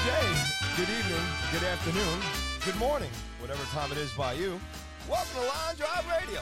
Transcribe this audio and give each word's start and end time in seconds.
Good 0.00 0.12
day, 0.12 0.32
good 0.78 0.88
evening, 0.88 1.26
good 1.52 1.62
afternoon, 1.62 2.20
good 2.64 2.76
morning, 2.76 3.10
whatever 3.38 3.62
time 3.64 3.92
it 3.92 3.98
is 3.98 4.10
by 4.12 4.32
you. 4.32 4.58
Welcome 5.06 5.34
to 5.34 5.40
Line 5.40 5.76
Drive 5.76 6.08
Radio. 6.08 6.40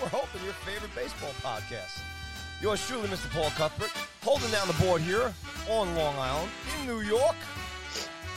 We're 0.00 0.08
hoping 0.08 0.42
your 0.42 0.52
favorite 0.66 0.92
baseball 0.92 1.30
podcast. 1.42 2.00
Yours 2.60 2.84
truly, 2.88 3.06
Mr. 3.06 3.30
Paul 3.30 3.50
Cuthbert, 3.50 3.92
holding 4.24 4.50
down 4.50 4.66
the 4.66 4.74
board 4.84 5.00
here 5.00 5.32
on 5.70 5.94
Long 5.94 6.16
Island, 6.18 6.50
in 6.80 6.88
New 6.88 7.02
York, 7.02 7.36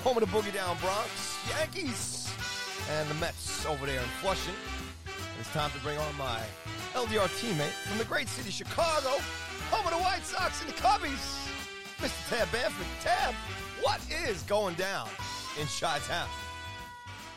home 0.04 0.16
of 0.16 0.22
the 0.22 0.38
Boogie 0.38 0.54
Down 0.54 0.78
Bronx, 0.78 1.40
Yankees, 1.50 2.32
and 2.92 3.10
the 3.10 3.16
Mets 3.16 3.66
over 3.66 3.88
there 3.88 4.00
in 4.00 4.08
Flushing. 4.22 4.54
It's 5.40 5.52
time 5.54 5.72
to 5.72 5.80
bring 5.80 5.98
on 5.98 6.18
my 6.20 6.40
LDR 6.94 7.30
teammate 7.42 7.74
from 7.90 7.98
the 7.98 8.06
great 8.06 8.28
city, 8.28 8.52
Chicago, 8.52 9.18
home 9.72 9.88
of 9.88 9.92
the 9.92 10.04
White 10.04 10.24
Sox 10.24 10.62
and 10.62 10.70
the 10.70 10.78
Cubbies, 10.80 11.50
Mr. 11.98 12.30
Tab 12.30 12.52
Bamford. 12.52 12.86
Tab, 13.02 13.34
what 13.82 14.00
is 14.28 14.42
going 14.44 14.76
down 14.76 15.10
in 15.60 15.68
Chi-Town? 15.68 16.28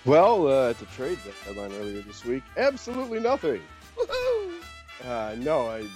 Well, 0.05 0.48
uh, 0.48 0.70
at 0.70 0.78
the 0.78 0.86
trade 0.86 1.19
deadline 1.44 1.72
earlier 1.72 2.00
this 2.03 2.25
week, 2.25 2.42
absolutely 2.56 3.20
nothing. 3.20 3.61
Uh, 5.05 5.34
no, 5.39 5.69
I, 5.69 5.86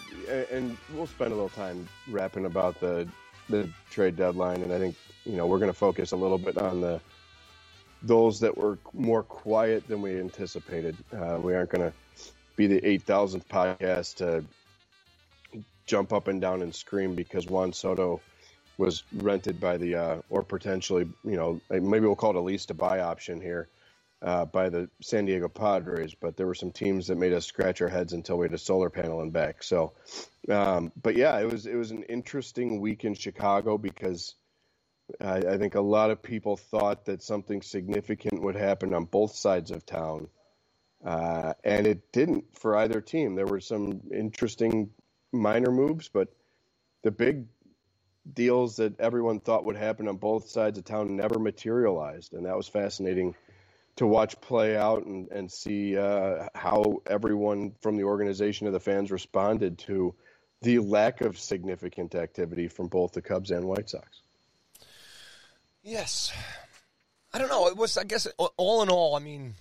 and 0.50 0.76
we'll 0.94 1.06
spend 1.06 1.32
a 1.32 1.34
little 1.34 1.48
time 1.48 1.88
rapping 2.08 2.44
about 2.44 2.78
the 2.80 3.08
the 3.48 3.68
trade 3.90 4.16
deadline, 4.16 4.62
and 4.62 4.72
I 4.72 4.78
think 4.78 4.96
you 5.24 5.36
know 5.36 5.46
we're 5.46 5.58
going 5.58 5.72
to 5.72 5.76
focus 5.78 6.12
a 6.12 6.16
little 6.16 6.38
bit 6.38 6.56
on 6.56 6.80
the 6.80 7.00
those 8.02 8.40
that 8.40 8.56
were 8.56 8.78
more 8.92 9.22
quiet 9.22 9.86
than 9.88 10.02
we 10.02 10.18
anticipated. 10.18 10.96
Uh, 11.12 11.38
we 11.42 11.54
aren't 11.54 11.70
going 11.70 11.90
to 11.90 11.96
be 12.56 12.66
the 12.66 12.84
eight 12.86 13.02
thousandth 13.02 13.48
podcast 13.48 14.16
to 14.16 14.44
jump 15.86 16.12
up 16.12 16.28
and 16.28 16.40
down 16.40 16.62
and 16.62 16.74
scream 16.74 17.14
because 17.14 17.46
Juan 17.46 17.72
Soto 17.72 18.20
was 18.78 19.02
rented 19.12 19.60
by 19.60 19.76
the 19.76 19.94
uh, 19.94 20.22
or 20.30 20.42
potentially 20.42 21.08
you 21.24 21.36
know 21.36 21.60
maybe 21.70 22.06
we'll 22.06 22.16
call 22.16 22.30
it 22.30 22.36
a 22.36 22.40
lease 22.40 22.66
to 22.66 22.74
buy 22.74 23.00
option 23.00 23.40
here 23.40 23.68
uh, 24.22 24.44
by 24.44 24.68
the 24.68 24.88
San 25.00 25.24
Diego 25.24 25.48
Padres, 25.48 26.14
but 26.14 26.36
there 26.36 26.46
were 26.46 26.54
some 26.54 26.70
teams 26.70 27.08
that 27.08 27.16
made 27.16 27.32
us 27.32 27.44
scratch 27.44 27.82
our 27.82 27.88
heads 27.88 28.12
until 28.12 28.38
we 28.38 28.44
had 28.44 28.54
a 28.54 28.58
solar 28.58 28.88
panel 28.88 29.20
in 29.20 29.30
back. 29.30 29.62
So, 29.62 29.92
um, 30.48 30.92
but 31.00 31.16
yeah, 31.16 31.38
it 31.40 31.50
was 31.50 31.66
it 31.66 31.74
was 31.74 31.90
an 31.90 32.04
interesting 32.04 32.80
week 32.80 33.04
in 33.04 33.14
Chicago 33.14 33.78
because 33.78 34.34
I, 35.20 35.38
I 35.38 35.58
think 35.58 35.74
a 35.74 35.80
lot 35.80 36.10
of 36.10 36.22
people 36.22 36.56
thought 36.56 37.06
that 37.06 37.22
something 37.22 37.62
significant 37.62 38.40
would 38.42 38.54
happen 38.54 38.94
on 38.94 39.04
both 39.04 39.34
sides 39.34 39.72
of 39.72 39.84
town, 39.84 40.28
uh, 41.04 41.54
and 41.64 41.86
it 41.86 42.12
didn't 42.12 42.56
for 42.58 42.76
either 42.76 43.00
team. 43.00 43.34
There 43.34 43.46
were 43.46 43.60
some 43.60 44.02
interesting 44.14 44.90
minor 45.32 45.72
moves, 45.72 46.08
but 46.08 46.28
the 47.02 47.10
big 47.10 47.46
deals 48.30 48.76
that 48.76 48.98
everyone 49.00 49.40
thought 49.40 49.64
would 49.64 49.76
happen 49.76 50.08
on 50.08 50.16
both 50.16 50.48
sides 50.48 50.78
of 50.78 50.84
town 50.84 51.16
never 51.16 51.38
materialized, 51.38 52.34
and 52.34 52.46
that 52.46 52.56
was 52.56 52.68
fascinating 52.68 53.34
to 53.96 54.06
watch 54.06 54.40
play 54.40 54.76
out 54.76 55.04
and, 55.04 55.28
and 55.30 55.50
see 55.50 55.96
uh, 55.96 56.48
how 56.54 57.02
everyone 57.06 57.72
from 57.80 57.96
the 57.96 58.04
organization 58.04 58.66
to 58.66 58.70
the 58.70 58.80
fans 58.80 59.10
responded 59.10 59.78
to 59.78 60.14
the 60.62 60.78
lack 60.78 61.20
of 61.20 61.38
significant 61.38 62.14
activity 62.14 62.68
from 62.68 62.88
both 62.88 63.12
the 63.12 63.20
Cubs 63.20 63.50
and 63.50 63.64
White 63.64 63.90
Sox. 63.90 64.22
Yes. 65.82 66.32
I 67.34 67.38
don't 67.38 67.48
know. 67.48 67.66
It 67.66 67.76
was, 67.76 67.98
I 67.98 68.04
guess, 68.04 68.28
all 68.56 68.82
in 68.82 68.88
all, 68.88 69.16
I 69.16 69.18
mean, 69.18 69.54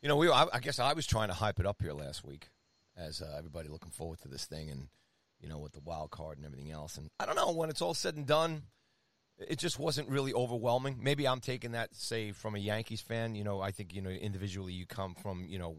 you 0.00 0.08
know, 0.08 0.16
we. 0.16 0.28
I, 0.30 0.46
I 0.52 0.58
guess 0.60 0.78
I 0.78 0.92
was 0.92 1.06
trying 1.06 1.28
to 1.28 1.34
hype 1.34 1.60
it 1.60 1.66
up 1.66 1.80
here 1.80 1.92
last 1.92 2.24
week 2.24 2.48
as 2.96 3.22
uh, 3.22 3.34
everybody 3.38 3.68
looking 3.68 3.90
forward 3.90 4.20
to 4.22 4.28
this 4.28 4.44
thing 4.44 4.70
and, 4.70 4.88
you 5.42 5.48
know, 5.48 5.58
with 5.58 5.72
the 5.72 5.80
wild 5.80 6.10
card 6.10 6.38
and 6.38 6.46
everything 6.46 6.70
else. 6.70 6.96
And 6.96 7.10
I 7.20 7.26
don't 7.26 7.36
know, 7.36 7.52
when 7.52 7.68
it's 7.68 7.82
all 7.82 7.94
said 7.94 8.16
and 8.16 8.26
done, 8.26 8.62
it 9.38 9.58
just 9.58 9.78
wasn't 9.78 10.08
really 10.08 10.32
overwhelming. 10.32 10.98
Maybe 11.02 11.26
I'm 11.26 11.40
taking 11.40 11.72
that, 11.72 11.94
say, 11.94 12.32
from 12.32 12.54
a 12.54 12.58
Yankees 12.58 13.00
fan. 13.00 13.34
You 13.34 13.44
know, 13.44 13.60
I 13.60 13.72
think, 13.72 13.92
you 13.92 14.00
know, 14.00 14.10
individually 14.10 14.72
you 14.72 14.86
come 14.86 15.14
from, 15.14 15.46
you 15.46 15.58
know, 15.58 15.76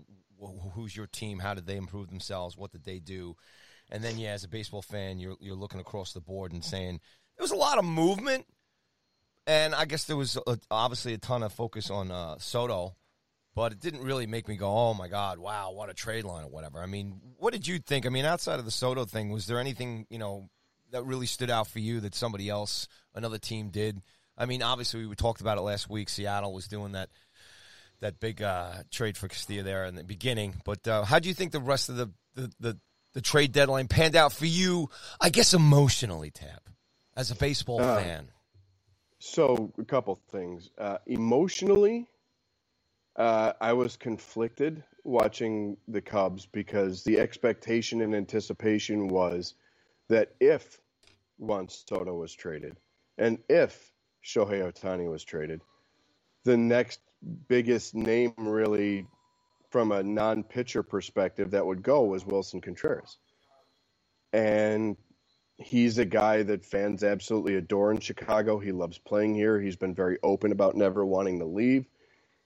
who's 0.73 0.95
your 0.95 1.07
team? 1.07 1.39
How 1.39 1.53
did 1.53 1.65
they 1.65 1.77
improve 1.77 2.09
themselves? 2.09 2.57
What 2.57 2.71
did 2.71 2.83
they 2.83 2.99
do? 2.99 3.35
And 3.89 4.03
then, 4.03 4.17
yeah, 4.17 4.31
as 4.31 4.43
a 4.43 4.49
baseball 4.49 4.81
fan, 4.81 5.19
you're, 5.19 5.37
you're 5.39 5.55
looking 5.55 5.79
across 5.79 6.13
the 6.13 6.19
board 6.19 6.51
and 6.51 6.63
saying 6.63 6.99
there 7.37 7.43
was 7.43 7.51
a 7.51 7.55
lot 7.55 7.77
of 7.77 7.85
movement. 7.85 8.45
And 9.45 9.75
I 9.75 9.85
guess 9.85 10.05
there 10.05 10.17
was 10.17 10.37
a, 10.47 10.57
obviously 10.71 11.13
a 11.13 11.17
ton 11.17 11.43
of 11.43 11.53
focus 11.53 11.89
on 11.89 12.11
uh, 12.11 12.37
Soto, 12.39 12.95
but 13.55 13.71
it 13.71 13.79
didn't 13.79 14.01
really 14.03 14.25
make 14.25 14.47
me 14.47 14.55
go, 14.55 14.67
oh 14.67 14.93
my 14.93 15.07
God, 15.07 15.37
wow, 15.37 15.71
what 15.71 15.89
a 15.89 15.93
trade 15.93 16.25
line 16.25 16.43
or 16.43 16.49
whatever. 16.49 16.79
I 16.79 16.85
mean, 16.85 17.19
what 17.37 17.53
did 17.53 17.67
you 17.67 17.79
think? 17.79 18.05
I 18.05 18.09
mean, 18.09 18.25
outside 18.25 18.59
of 18.59 18.65
the 18.65 18.71
Soto 18.71 19.05
thing, 19.05 19.29
was 19.29 19.45
there 19.45 19.59
anything, 19.59 20.07
you 20.09 20.17
know, 20.17 20.49
that 20.91 21.05
really 21.05 21.27
stood 21.27 21.49
out 21.49 21.67
for 21.67 21.79
you 21.79 21.99
that 22.01 22.15
somebody 22.15 22.49
else, 22.49 22.87
another 23.13 23.37
team 23.37 23.69
did? 23.69 24.01
I 24.37 24.45
mean, 24.45 24.63
obviously 24.63 25.05
we 25.05 25.15
talked 25.15 25.41
about 25.41 25.57
it 25.57 25.61
last 25.61 25.89
week. 25.89 26.09
Seattle 26.09 26.53
was 26.53 26.67
doing 26.67 26.93
that 26.93 27.09
that 28.03 28.19
big 28.19 28.41
uh, 28.41 28.73
trade 28.91 29.17
for 29.17 29.27
Castillo 29.27 29.63
there 29.63 29.85
in 29.85 29.95
the 29.95 30.03
beginning. 30.03 30.55
But 30.65 30.87
uh, 30.87 31.05
how 31.05 31.19
do 31.19 31.29
you 31.29 31.33
think 31.33 31.51
the 31.51 31.61
rest 31.61 31.89
of 31.89 31.95
the, 31.95 32.11
the, 32.35 32.51
the, 32.59 32.79
the, 33.13 33.21
trade 33.21 33.53
deadline 33.53 33.87
panned 33.87 34.17
out 34.17 34.33
for 34.33 34.45
you, 34.45 34.89
I 35.21 35.29
guess 35.29 35.53
emotionally, 35.53 36.29
Tab, 36.29 36.59
as 37.15 37.31
a 37.31 37.35
baseball 37.35 37.81
uh, 37.81 38.01
fan? 38.01 38.27
So, 39.19 39.71
a 39.77 39.85
couple 39.85 40.19
things. 40.31 40.69
Uh, 40.77 40.97
emotionally, 41.05 42.07
uh, 43.15 43.53
I 43.61 43.73
was 43.73 43.95
conflicted 43.97 44.83
watching 45.03 45.77
the 45.87 46.01
Cubs 46.01 46.45
because 46.45 47.03
the 47.03 47.19
expectation 47.19 48.01
and 48.01 48.15
anticipation 48.15 49.07
was 49.07 49.53
that 50.09 50.33
if 50.39 50.79
Juan 51.37 51.67
Soto 51.69 52.15
was 52.15 52.33
traded 52.33 52.77
and 53.17 53.39
if 53.49 53.91
Shohei 54.23 54.71
Ohtani 54.71 55.09
was 55.09 55.23
traded, 55.23 55.61
the 56.43 56.57
next 56.57 56.99
biggest 57.47 57.95
name 57.95 58.33
really 58.37 59.07
from 59.69 59.91
a 59.91 60.03
non-pitcher 60.03 60.83
perspective 60.83 61.51
that 61.51 61.65
would 61.65 61.81
go 61.81 62.03
was 62.03 62.23
Willson 62.23 62.61
Contreras. 62.61 63.17
And 64.31 64.97
he's 65.57 65.97
a 65.97 66.05
guy 66.05 66.43
that 66.43 66.65
fans 66.65 67.03
absolutely 67.03 67.55
adore 67.55 67.91
in 67.91 67.99
Chicago. 67.99 68.59
He 68.59 68.71
loves 68.71 68.97
playing 68.97 69.35
here. 69.35 69.59
He's 69.59 69.75
been 69.75 69.95
very 69.95 70.17
open 70.23 70.51
about 70.51 70.75
never 70.75 71.05
wanting 71.05 71.39
to 71.39 71.45
leave. 71.45 71.85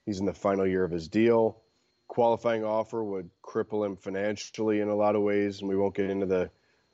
He's 0.07 0.21
in 0.21 0.25
the 0.25 0.33
final 0.33 0.65
year 0.65 0.85
of 0.85 0.91
his 0.91 1.09
deal. 1.09 1.61
Qualifying 2.07 2.63
offer 2.63 3.03
would 3.03 3.29
cripple 3.43 3.85
him 3.85 3.97
financially 3.97 4.79
in 4.79 4.87
a 4.87 4.95
lot 4.95 5.17
of 5.17 5.21
ways, 5.21 5.59
and 5.59 5.67
we 5.67 5.75
won't 5.75 5.95
get 5.95 6.09
into 6.09 6.25
the 6.25 6.49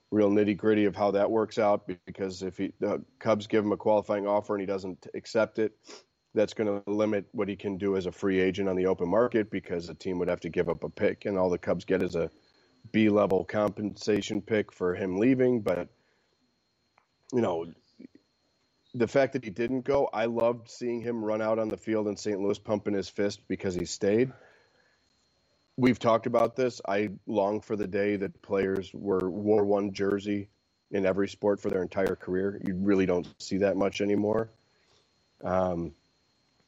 real 0.09 0.31
nitty 0.31 0.57
gritty 0.57 0.85
of 0.85 0.95
how 0.95 1.11
that 1.11 1.29
works 1.29 1.59
out 1.59 1.87
because 2.07 2.41
if 2.41 2.57
he, 2.57 2.73
the 2.79 3.03
Cubs 3.19 3.45
give 3.45 3.63
him 3.63 3.71
a 3.71 3.77
qualifying 3.77 4.25
offer 4.25 4.55
and 4.55 4.61
he 4.61 4.65
doesn't 4.65 5.05
accept 5.13 5.59
it, 5.59 5.73
that's 6.33 6.55
going 6.55 6.81
to 6.81 6.91
limit 6.91 7.25
what 7.33 7.47
he 7.47 7.55
can 7.55 7.77
do 7.77 7.95
as 7.97 8.07
a 8.07 8.11
free 8.11 8.39
agent 8.39 8.67
on 8.67 8.75
the 8.75 8.87
open 8.87 9.07
market 9.07 9.51
because 9.51 9.85
the 9.85 9.93
team 9.93 10.17
would 10.17 10.27
have 10.27 10.41
to 10.41 10.49
give 10.49 10.67
up 10.67 10.83
a 10.83 10.89
pick, 10.89 11.25
and 11.25 11.37
all 11.37 11.51
the 11.51 11.59
Cubs 11.59 11.85
get 11.85 12.01
is 12.01 12.15
a 12.15 12.31
B 12.91 13.09
level 13.09 13.45
compensation 13.45 14.41
pick 14.41 14.73
for 14.73 14.95
him 14.95 15.19
leaving. 15.19 15.61
But 15.61 15.87
you 17.31 17.41
know, 17.41 17.67
the 18.93 19.07
fact 19.07 19.33
that 19.33 19.43
he 19.43 19.49
didn't 19.49 19.81
go, 19.81 20.09
I 20.13 20.25
loved 20.25 20.69
seeing 20.69 21.01
him 21.01 21.23
run 21.23 21.41
out 21.41 21.59
on 21.59 21.69
the 21.69 21.77
field 21.77 22.07
in 22.07 22.15
St. 22.15 22.39
Louis 22.39 22.59
pumping 22.59 22.93
his 22.93 23.09
fist 23.09 23.41
because 23.47 23.73
he 23.73 23.85
stayed. 23.85 24.31
We've 25.75 25.97
talked 25.97 26.27
about 26.27 26.55
this. 26.55 26.81
I 26.87 27.09
long 27.25 27.61
for 27.61 27.75
the 27.75 27.87
day 27.87 28.17
that 28.17 28.41
players 28.43 28.91
were 28.93 29.29
wore 29.29 29.65
one 29.65 29.93
jersey 29.93 30.49
in 30.91 31.05
every 31.05 31.27
sport 31.27 31.59
for 31.59 31.69
their 31.69 31.81
entire 31.81 32.15
career. 32.15 32.61
You 32.63 32.75
really 32.75 33.07
don't 33.07 33.27
see 33.41 33.57
that 33.57 33.75
much 33.75 33.99
anymore. 33.99 34.51
Um, 35.43 35.95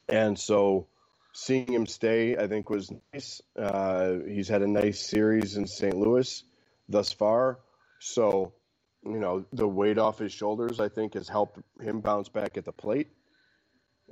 and 0.08 0.36
so 0.36 0.88
seeing 1.32 1.72
him 1.72 1.86
stay, 1.86 2.36
I 2.36 2.48
think, 2.48 2.68
was 2.68 2.90
nice. 3.12 3.40
Uh, 3.56 4.14
he's 4.26 4.48
had 4.48 4.62
a 4.62 4.66
nice 4.66 5.00
series 5.00 5.56
in 5.56 5.66
St. 5.66 5.96
Louis 5.96 6.42
thus 6.88 7.12
far. 7.12 7.60
So, 8.00 8.52
you 9.12 9.18
know, 9.18 9.44
the 9.52 9.68
weight 9.68 9.98
off 9.98 10.18
his 10.18 10.32
shoulders, 10.32 10.80
I 10.80 10.88
think, 10.88 11.14
has 11.14 11.28
helped 11.28 11.58
him 11.80 12.00
bounce 12.00 12.28
back 12.28 12.56
at 12.56 12.64
the 12.64 12.72
plate, 12.72 13.08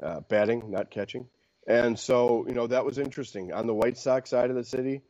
uh, 0.03 0.21
batting, 0.21 0.71
not 0.71 0.91
catching. 0.91 1.29
And 1.67 1.99
so, 1.99 2.47
you 2.47 2.55
know, 2.55 2.67
that 2.67 2.85
was 2.85 2.99
interesting. 2.99 3.53
On 3.53 3.67
the 3.67 3.75
White 3.75 3.97
Sox 3.97 4.31
side 4.31 4.51
of 4.51 4.57
the 4.57 4.65
city, 4.65 5.03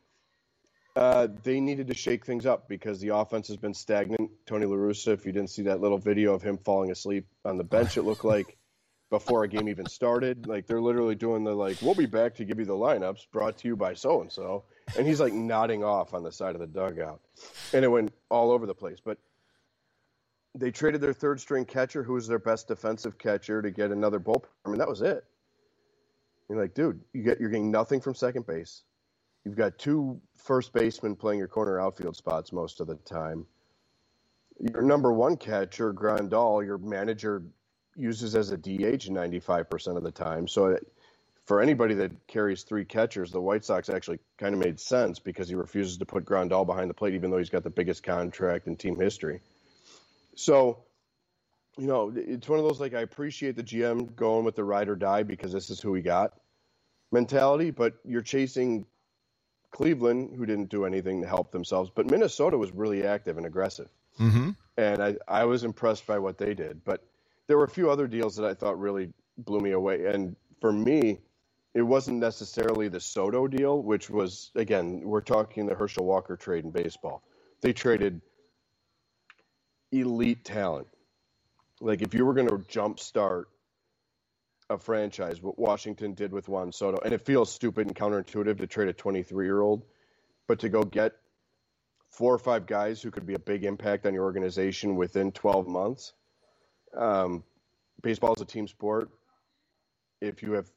uh, 0.95 1.27
they 1.43 1.59
needed 1.59 1.87
to 1.87 1.93
shake 1.93 2.25
things 2.25 2.45
up 2.45 2.69
because 2.69 3.01
the 3.01 3.09
offense 3.09 3.49
has 3.49 3.57
been 3.57 3.73
stagnant. 3.73 4.31
Tony 4.45 4.65
La 4.65 4.75
Russa, 4.75 5.09
if 5.09 5.25
you 5.25 5.33
didn't 5.33 5.49
see 5.49 5.63
that 5.63 5.81
little 5.81 5.97
video 5.97 6.33
of 6.33 6.41
him 6.41 6.57
falling 6.57 6.91
asleep 6.91 7.27
on 7.43 7.57
the 7.57 7.63
bench, 7.63 7.97
it 7.97 8.03
looked 8.03 8.23
like 8.35 8.57
before 9.09 9.43
a 9.43 9.47
game 9.47 9.67
even 9.67 9.85
started. 9.87 10.47
Like 10.47 10.67
they're 10.67 10.81
literally 10.81 11.15
doing 11.15 11.43
the 11.43 11.53
like, 11.53 11.81
we'll 11.81 11.95
be 11.95 12.05
back 12.05 12.35
to 12.35 12.45
give 12.45 12.59
you 12.59 12.65
the 12.65 12.73
lineups 12.73 13.27
brought 13.31 13.57
to 13.59 13.67
you 13.67 13.75
by 13.75 13.93
so 13.93 14.21
and 14.21 14.31
so, 14.31 14.63
and 14.97 15.05
he's 15.05 15.19
like 15.19 15.33
nodding 15.33 15.83
off 15.83 16.13
on 16.13 16.23
the 16.23 16.31
side 16.31 16.55
of 16.55 16.61
the 16.61 16.67
dugout, 16.67 17.19
and 17.73 17.83
it 17.83 17.89
went 17.89 18.13
all 18.29 18.51
over 18.51 18.65
the 18.65 18.73
place. 18.73 18.99
But 19.03 19.17
they 20.55 20.71
traded 20.71 21.01
their 21.01 21.13
third 21.13 21.39
string 21.39 21.65
catcher, 21.65 22.01
who 22.01 22.13
was 22.13 22.27
their 22.27 22.39
best 22.39 22.67
defensive 22.67 23.17
catcher, 23.17 23.61
to 23.61 23.69
get 23.69 23.91
another 23.91 24.19
bullpen. 24.19 24.45
I 24.65 24.69
mean, 24.69 24.79
that 24.79 24.87
was 24.87 25.01
it. 25.01 25.23
You're 26.49 26.61
like, 26.61 26.73
dude, 26.73 27.01
you 27.13 27.23
get 27.23 27.39
you're 27.39 27.49
getting 27.49 27.71
nothing 27.71 27.99
from 27.99 28.15
second 28.15 28.47
base. 28.47 28.83
You've 29.43 29.57
got 29.57 29.77
two 29.77 30.19
first 30.35 30.73
basemen 30.73 31.15
playing 31.15 31.39
your 31.39 31.47
corner 31.47 31.79
outfield 31.79 32.15
spots 32.15 32.51
most 32.51 32.79
of 32.79 32.87
the 32.87 32.95
time. 32.95 33.45
Your 34.59 34.81
number 34.81 35.11
one 35.11 35.37
catcher, 35.37 35.93
Grandal, 35.93 36.65
your 36.65 36.77
manager 36.77 37.43
uses 37.95 38.35
as 38.35 38.51
a 38.51 38.57
DH 38.57 39.09
95% 39.09 39.97
of 39.97 40.03
the 40.03 40.11
time. 40.11 40.47
So 40.47 40.71
uh, 40.71 40.77
for 41.45 41.61
anybody 41.61 41.93
that 41.95 42.27
carries 42.27 42.63
three 42.63 42.85
catchers, 42.85 43.31
the 43.31 43.41
White 43.41 43.65
Sox 43.65 43.89
actually 43.89 44.19
kind 44.37 44.53
of 44.53 44.59
made 44.59 44.79
sense 44.79 45.19
because 45.19 45.49
he 45.49 45.55
refuses 45.55 45.97
to 45.97 46.05
put 46.05 46.25
Grandal 46.25 46.65
behind 46.65 46.89
the 46.89 46.93
plate, 46.93 47.13
even 47.13 47.29
though 47.29 47.37
he's 47.37 47.49
got 47.49 47.63
the 47.63 47.69
biggest 47.69 48.03
contract 48.03 48.67
in 48.67 48.75
team 48.75 48.99
history. 48.99 49.41
So, 50.35 50.83
you 51.77 51.87
know, 51.87 52.13
it's 52.15 52.47
one 52.47 52.59
of 52.59 52.65
those 52.65 52.79
like 52.79 52.93
I 52.93 53.01
appreciate 53.01 53.55
the 53.55 53.63
GM 53.63 54.15
going 54.15 54.45
with 54.45 54.55
the 54.55 54.63
ride 54.63 54.89
or 54.89 54.95
die 54.95 55.23
because 55.23 55.51
this 55.51 55.69
is 55.69 55.79
who 55.79 55.91
we 55.91 56.01
got 56.01 56.33
mentality, 57.11 57.71
but 57.71 57.95
you're 58.03 58.21
chasing 58.21 58.85
Cleveland, 59.71 60.35
who 60.37 60.45
didn't 60.45 60.69
do 60.69 60.85
anything 60.85 61.21
to 61.21 61.27
help 61.27 61.51
themselves, 61.51 61.91
but 61.93 62.09
Minnesota 62.09 62.57
was 62.57 62.71
really 62.71 63.05
active 63.05 63.37
and 63.37 63.45
aggressive. 63.45 63.89
Mm-hmm. 64.19 64.51
And 64.77 65.03
I, 65.03 65.15
I 65.27 65.43
was 65.45 65.63
impressed 65.63 66.07
by 66.07 66.19
what 66.19 66.37
they 66.37 66.53
did. 66.53 66.83
But 66.85 67.03
there 67.47 67.57
were 67.57 67.65
a 67.65 67.69
few 67.69 67.89
other 67.89 68.07
deals 68.07 68.35
that 68.37 68.45
I 68.45 68.53
thought 68.53 68.79
really 68.79 69.11
blew 69.37 69.59
me 69.59 69.71
away. 69.71 70.05
And 70.05 70.35
for 70.61 70.71
me, 70.71 71.19
it 71.73 71.81
wasn't 71.81 72.19
necessarily 72.19 72.87
the 72.87 73.01
Soto 73.01 73.47
deal, 73.47 73.81
which 73.81 74.09
was, 74.09 74.51
again, 74.55 75.01
we're 75.03 75.21
talking 75.21 75.65
the 75.65 75.75
Herschel 75.75 76.05
Walker 76.05 76.37
trade 76.37 76.63
in 76.63 76.71
baseball. 76.71 77.21
They 77.61 77.73
traded 77.73 78.21
elite 79.99 80.43
talent. 80.43 80.87
Like 81.81 82.01
if 82.01 82.13
you 82.13 82.25
were 82.25 82.33
going 82.33 82.47
to 82.47 82.57
jumpstart 82.57 83.45
a 84.69 84.77
franchise, 84.77 85.41
what 85.41 85.59
Washington 85.59 86.13
did 86.13 86.31
with 86.31 86.47
Juan 86.47 86.71
Soto, 86.71 86.97
and 87.03 87.13
it 87.13 87.21
feels 87.25 87.51
stupid 87.51 87.87
and 87.87 87.95
counterintuitive 87.95 88.57
to 88.57 88.67
trade 88.67 88.89
a 88.89 88.93
23 88.93 89.45
year 89.45 89.61
old, 89.61 89.83
but 90.47 90.59
to 90.59 90.69
go 90.69 90.83
get 90.83 91.13
four 92.09 92.33
or 92.33 92.39
five 92.39 92.65
guys 92.65 93.01
who 93.01 93.11
could 93.11 93.25
be 93.25 93.33
a 93.33 93.39
big 93.39 93.65
impact 93.65 94.05
on 94.05 94.13
your 94.13 94.23
organization 94.23 94.95
within 94.95 95.31
12 95.31 95.67
months. 95.67 96.13
Um, 96.95 97.43
baseball 98.01 98.33
is 98.33 98.41
a 98.41 98.45
team 98.45 98.67
sport. 98.67 99.09
If 100.21 100.41
you 100.41 100.53
have, 100.53 100.69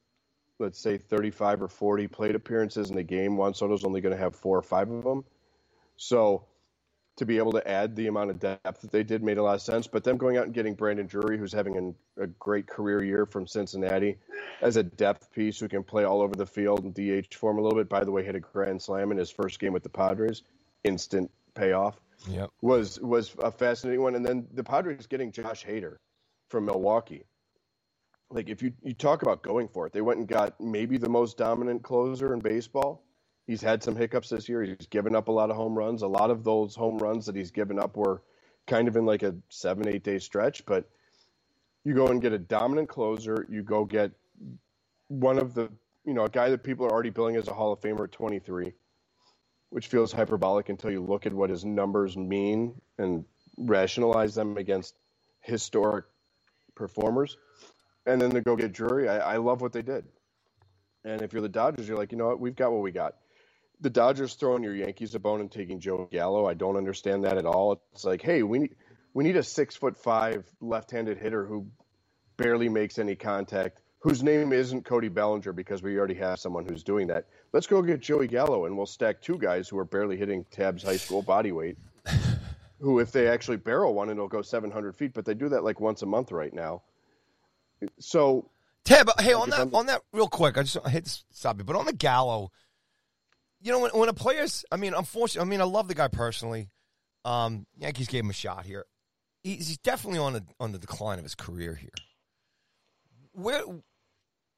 let's 0.59 0.81
say, 0.81 0.99
35 0.99 1.63
or 1.63 1.69
40 1.69 2.09
plate 2.09 2.35
appearances 2.35 2.91
in 2.91 2.99
a 2.99 3.05
game, 3.05 3.37
Juan 3.37 3.55
Soto's 3.55 3.85
only 3.85 4.01
going 4.01 4.15
to 4.15 4.21
have 4.21 4.35
four 4.35 4.59
or 4.59 4.63
five 4.63 4.91
of 4.91 5.05
them. 5.05 5.25
So 5.97 6.45
to 7.19 7.27
be 7.27 7.37
able 7.37 7.51
to 7.51 7.69
add 7.69 7.97
the 7.97 8.07
amount 8.07 8.31
of 8.31 8.39
depth 8.39 8.81
that 8.81 8.93
they 8.93 9.03
did 9.03 9.25
made 9.25 9.39
a 9.39 9.43
lot 9.43 9.57
of 9.57 9.61
sense. 9.61 9.89
But 9.89 10.05
them 10.05 10.17
going 10.17 10.37
out 10.37 10.45
and 10.45 10.55
getting 10.55 10.75
Brandon 10.75 11.07
Drury, 11.07 11.37
who's 11.37 11.53
having 11.53 11.77
an, 11.77 11.95
a 12.17 12.29
great 12.29 12.69
career 12.69 13.03
year 13.03 13.27
from 13.27 13.47
Cincinnati, 13.47 14.17
as 14.63 14.77
a 14.77 14.85
depth 14.85 15.33
piece 15.33 15.59
who 15.59 15.69
can 15.69 15.83
play 15.83 16.05
all 16.05 16.23
over 16.23 16.37
the 16.37 16.47
field 16.47 16.85
and 16.85 16.95
DH 16.95 17.35
form 17.35 17.59
a 17.59 17.61
little 17.61 17.77
bit. 17.77 17.89
By 17.89 18.05
the 18.05 18.13
way, 18.13 18.25
hit 18.25 18.37
a 18.37 18.41
grand 18.41 18.81
slam 18.81 19.11
in 19.11 19.19
his 19.19 19.31
first 19.31 19.59
game 19.59 19.73
with 19.73 19.83
the 19.83 19.89
Padres, 19.89 20.43
instant 20.85 21.31
payoff. 21.55 22.01
Yep. 22.29 22.51
Was 22.63 23.01
was 23.01 23.35
a 23.41 23.51
fascinating 23.51 24.03
one. 24.03 24.15
And 24.15 24.25
then 24.25 24.47
the 24.55 24.65
Padres 24.65 25.07
getting 25.07 25.33
Josh 25.33 25.65
Hader 25.67 25.97
from 26.49 26.67
Milwaukee. 26.67 27.25
Like 28.31 28.49
if 28.49 28.63
you 28.63 28.73
you 28.83 28.95
talk 28.95 29.23
about 29.23 29.43
going 29.43 29.67
for 29.67 29.87
it, 29.87 29.93
they 29.93 30.03
went 30.03 30.21
and 30.21 30.29
got 30.29 30.61
maybe 30.61 30.99
the 30.99 31.09
most 31.09 31.37
dominant 31.37 31.83
closer 31.83 32.33
in 32.33 32.41
baseball 32.41 33.03
He's 33.49 33.63
had 33.63 33.83
some 33.83 33.97
hiccups 33.97 34.29
this 34.29 34.47
year. 34.47 34.63
He's 34.63 34.87
given 34.91 35.17
up 35.17 35.29
a 35.29 35.33
lot 35.33 35.49
of 35.49 35.57
home 35.57 35.75
runs. 35.75 36.03
A 36.03 36.07
lot 36.07 36.31
of 36.31 36.45
those 36.45 36.75
home 36.75 36.99
runs 36.99 37.25
that 37.27 37.35
he's 37.35 37.51
given 37.51 37.79
up 37.79 37.97
were 37.97 38.23
kind 38.67 38.89
of 38.89 38.97
in 38.97 39.07
like 39.07 39.23
a 39.23 39.35
seven, 39.49 39.89
eight 39.89 40.05
day 40.05 40.19
stretch. 40.19 40.67
But 40.67 40.87
you 41.83 41.95
go 41.95 42.09
and 42.09 42.21
get 42.21 42.35
a 42.35 42.39
dominant 42.39 42.91
closer. 42.91 43.47
You 43.49 43.63
go 43.63 43.87
get 43.87 44.13
one 45.09 45.39
of 45.39 45.55
the, 45.55 45.71
you 46.05 46.13
know, 46.13 46.25
a 46.25 46.29
guy 46.29 46.51
that 46.51 46.63
people 46.63 46.85
are 46.85 46.93
already 46.93 47.09
billing 47.09 47.37
as 47.37 47.49
a 47.49 47.55
Hall 47.55 47.73
of 47.73 47.81
Famer 47.81 48.05
at 48.05 48.13
23, 48.13 48.75
which 49.71 49.87
feels 49.87 50.13
hyperbolic 50.13 50.69
until 50.69 50.91
you 50.91 51.03
look 51.03 51.25
at 51.25 51.33
what 51.33 51.49
his 51.49 51.65
numbers 51.65 52.19
mean 52.19 52.79
and 52.99 53.25
rationalize 53.57 54.35
them 54.35 54.59
against 54.59 54.95
historic 55.41 56.05
performers. 56.75 57.39
And 58.05 58.21
then 58.21 58.29
to 58.33 58.43
go 58.43 58.57
get 58.57 58.73
Drury, 58.73 59.09
I, 59.09 59.21
I 59.21 59.37
love 59.39 59.63
what 59.63 59.73
they 59.73 59.81
did. 59.81 60.05
And 61.03 61.23
if 61.23 61.33
you're 61.33 61.41
the 61.41 61.49
Dodgers, 61.49 61.89
you're 61.89 61.97
like, 61.97 62.13
you 62.13 62.19
know 62.19 62.27
what, 62.27 62.41
we've 62.41 62.55
got 62.55 62.73
what 62.73 62.83
we 62.83 62.91
got 62.91 63.15
the 63.81 63.91
Dodgers 63.91 64.35
throwing 64.35 64.63
your 64.63 64.75
Yankees 64.75 65.15
a 65.15 65.19
bone 65.19 65.41
and 65.41 65.51
taking 65.51 65.81
Joe 65.81 66.09
Gallo. 66.11 66.47
I 66.47 66.55
don't 66.55 66.77
understand 66.77 67.25
that 67.25 67.39
at 67.39 67.47
all. 67.47 67.81
It's 67.93 68.05
like, 68.05 68.23
hey, 68.23 68.43
we 68.43 68.59
need 68.59 68.75
we 69.15 69.25
need 69.25 69.37
a 69.37 69.43
six 69.43 69.77
foot 69.77 69.97
five 69.97 70.45
left 70.61 70.91
handed 70.91 71.19
hitter 71.19 71.45
who 71.45 71.67
barely 72.37 72.69
makes 72.69 72.99
any 72.99 73.15
contact, 73.17 73.81
whose 74.01 74.23
name 74.23 74.53
isn't 74.53 74.85
Cody 74.85 75.09
Bellinger 75.09 75.53
because 75.53 75.83
we 75.83 75.99
already 75.99 76.15
have 76.15 76.39
someone 76.39 76.65
who's 76.65 76.83
doing 76.83 77.09
that. 77.09 77.27
Let's 77.53 77.67
go 77.67 77.83
get 77.83 78.01
Joey 78.01 78.29
Gallo 78.29 78.67
and 78.67 78.77
we'll 78.77 78.87
stack 78.87 79.21
two 79.21 79.39
guys 79.39 79.69
who 79.69 79.79
are 79.79 79.85
barely 79.85 80.17
hitting 80.17 80.45
Tab's 80.51 80.83
high 80.83 80.97
school 80.97 81.23
body 81.23 81.53
weight. 81.53 81.79
who, 82.81 83.01
if 83.01 83.11
they 83.11 83.29
actually 83.29 83.57
barrel 83.57 83.95
one, 83.95 84.09
it'll 84.09 84.29
go 84.29 84.43
700 84.43 84.95
feet, 84.95 85.13
but 85.15 85.25
they 85.25 85.35
do 85.35 85.49
that 85.49 85.65
like 85.65 85.81
once 85.81 86.03
a 86.03 86.07
month 86.07 86.31
right 86.31 86.53
now. 86.53 86.83
So, 87.99 88.51
Tab, 88.85 89.09
hey, 89.21 89.33
on 89.33 89.51
that, 89.51 89.69
on 89.75 89.87
that, 89.87 90.03
real 90.13 90.29
quick, 90.29 90.57
I 90.57 90.63
just 90.63 90.79
I 90.85 90.91
hate 90.91 91.05
to 91.05 91.19
stop 91.31 91.59
you, 91.59 91.65
but 91.65 91.77
on 91.77 91.87
the 91.87 91.93
Gallo, 91.93 92.51
you 93.61 93.73
know, 93.73 93.81
when, 93.81 93.91
when 93.93 94.09
a 94.09 94.15
player's, 94.15 94.65
I 94.71 94.77
mean, 94.77 94.95
unfortunately, 94.95 95.47
I 95.47 95.51
mean, 95.51 95.61
I 95.61 95.65
love 95.65 95.89
the 95.89 95.95
guy 95.95 96.09
personally. 96.09 96.71
Um, 97.25 97.67
Yankees 97.77 98.09
gave 98.09 98.25
him 98.25 98.31
a 98.31 98.35
shot 98.35 98.65
here. 98.65 98.85
He's, 99.43 99.69
he's 99.69 99.79
definitely 99.79 100.21
on 100.21 100.33
the 100.35 100.45
on 100.61 100.73
the 100.73 100.79
decline 100.79 101.19
of 101.19 101.25
his 101.25 101.35
career 101.35 101.75
here. 101.75 101.91
Where 103.33 103.63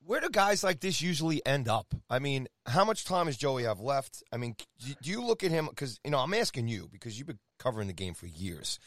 where 0.05 0.21
do 0.21 0.29
guys 0.31 0.65
like 0.65 0.81
this 0.81 1.03
usually 1.03 1.45
end 1.45 1.69
up? 1.69 1.95
I 2.09 2.19
mean, 2.19 2.49
how 2.67 2.85
much 2.85 3.05
time 3.05 3.27
does 3.27 3.37
Joey 3.37 3.65
have 3.65 3.81
left? 3.81 4.23
I 4.33 4.37
mean, 4.37 4.57
do 5.03 5.11
you 5.11 5.25
look 5.25 5.45
at 5.45 5.51
him 5.51 5.67
because 5.69 5.99
you 6.05 6.11
know 6.11 6.19
I'm 6.19 6.35
asking 6.35 6.69
you 6.69 6.89
because 6.91 7.19
you've 7.19 7.27
been 7.27 7.39
covering 7.59 7.87
the 7.87 7.93
game 7.95 8.15
for 8.15 8.27
years, 8.27 8.79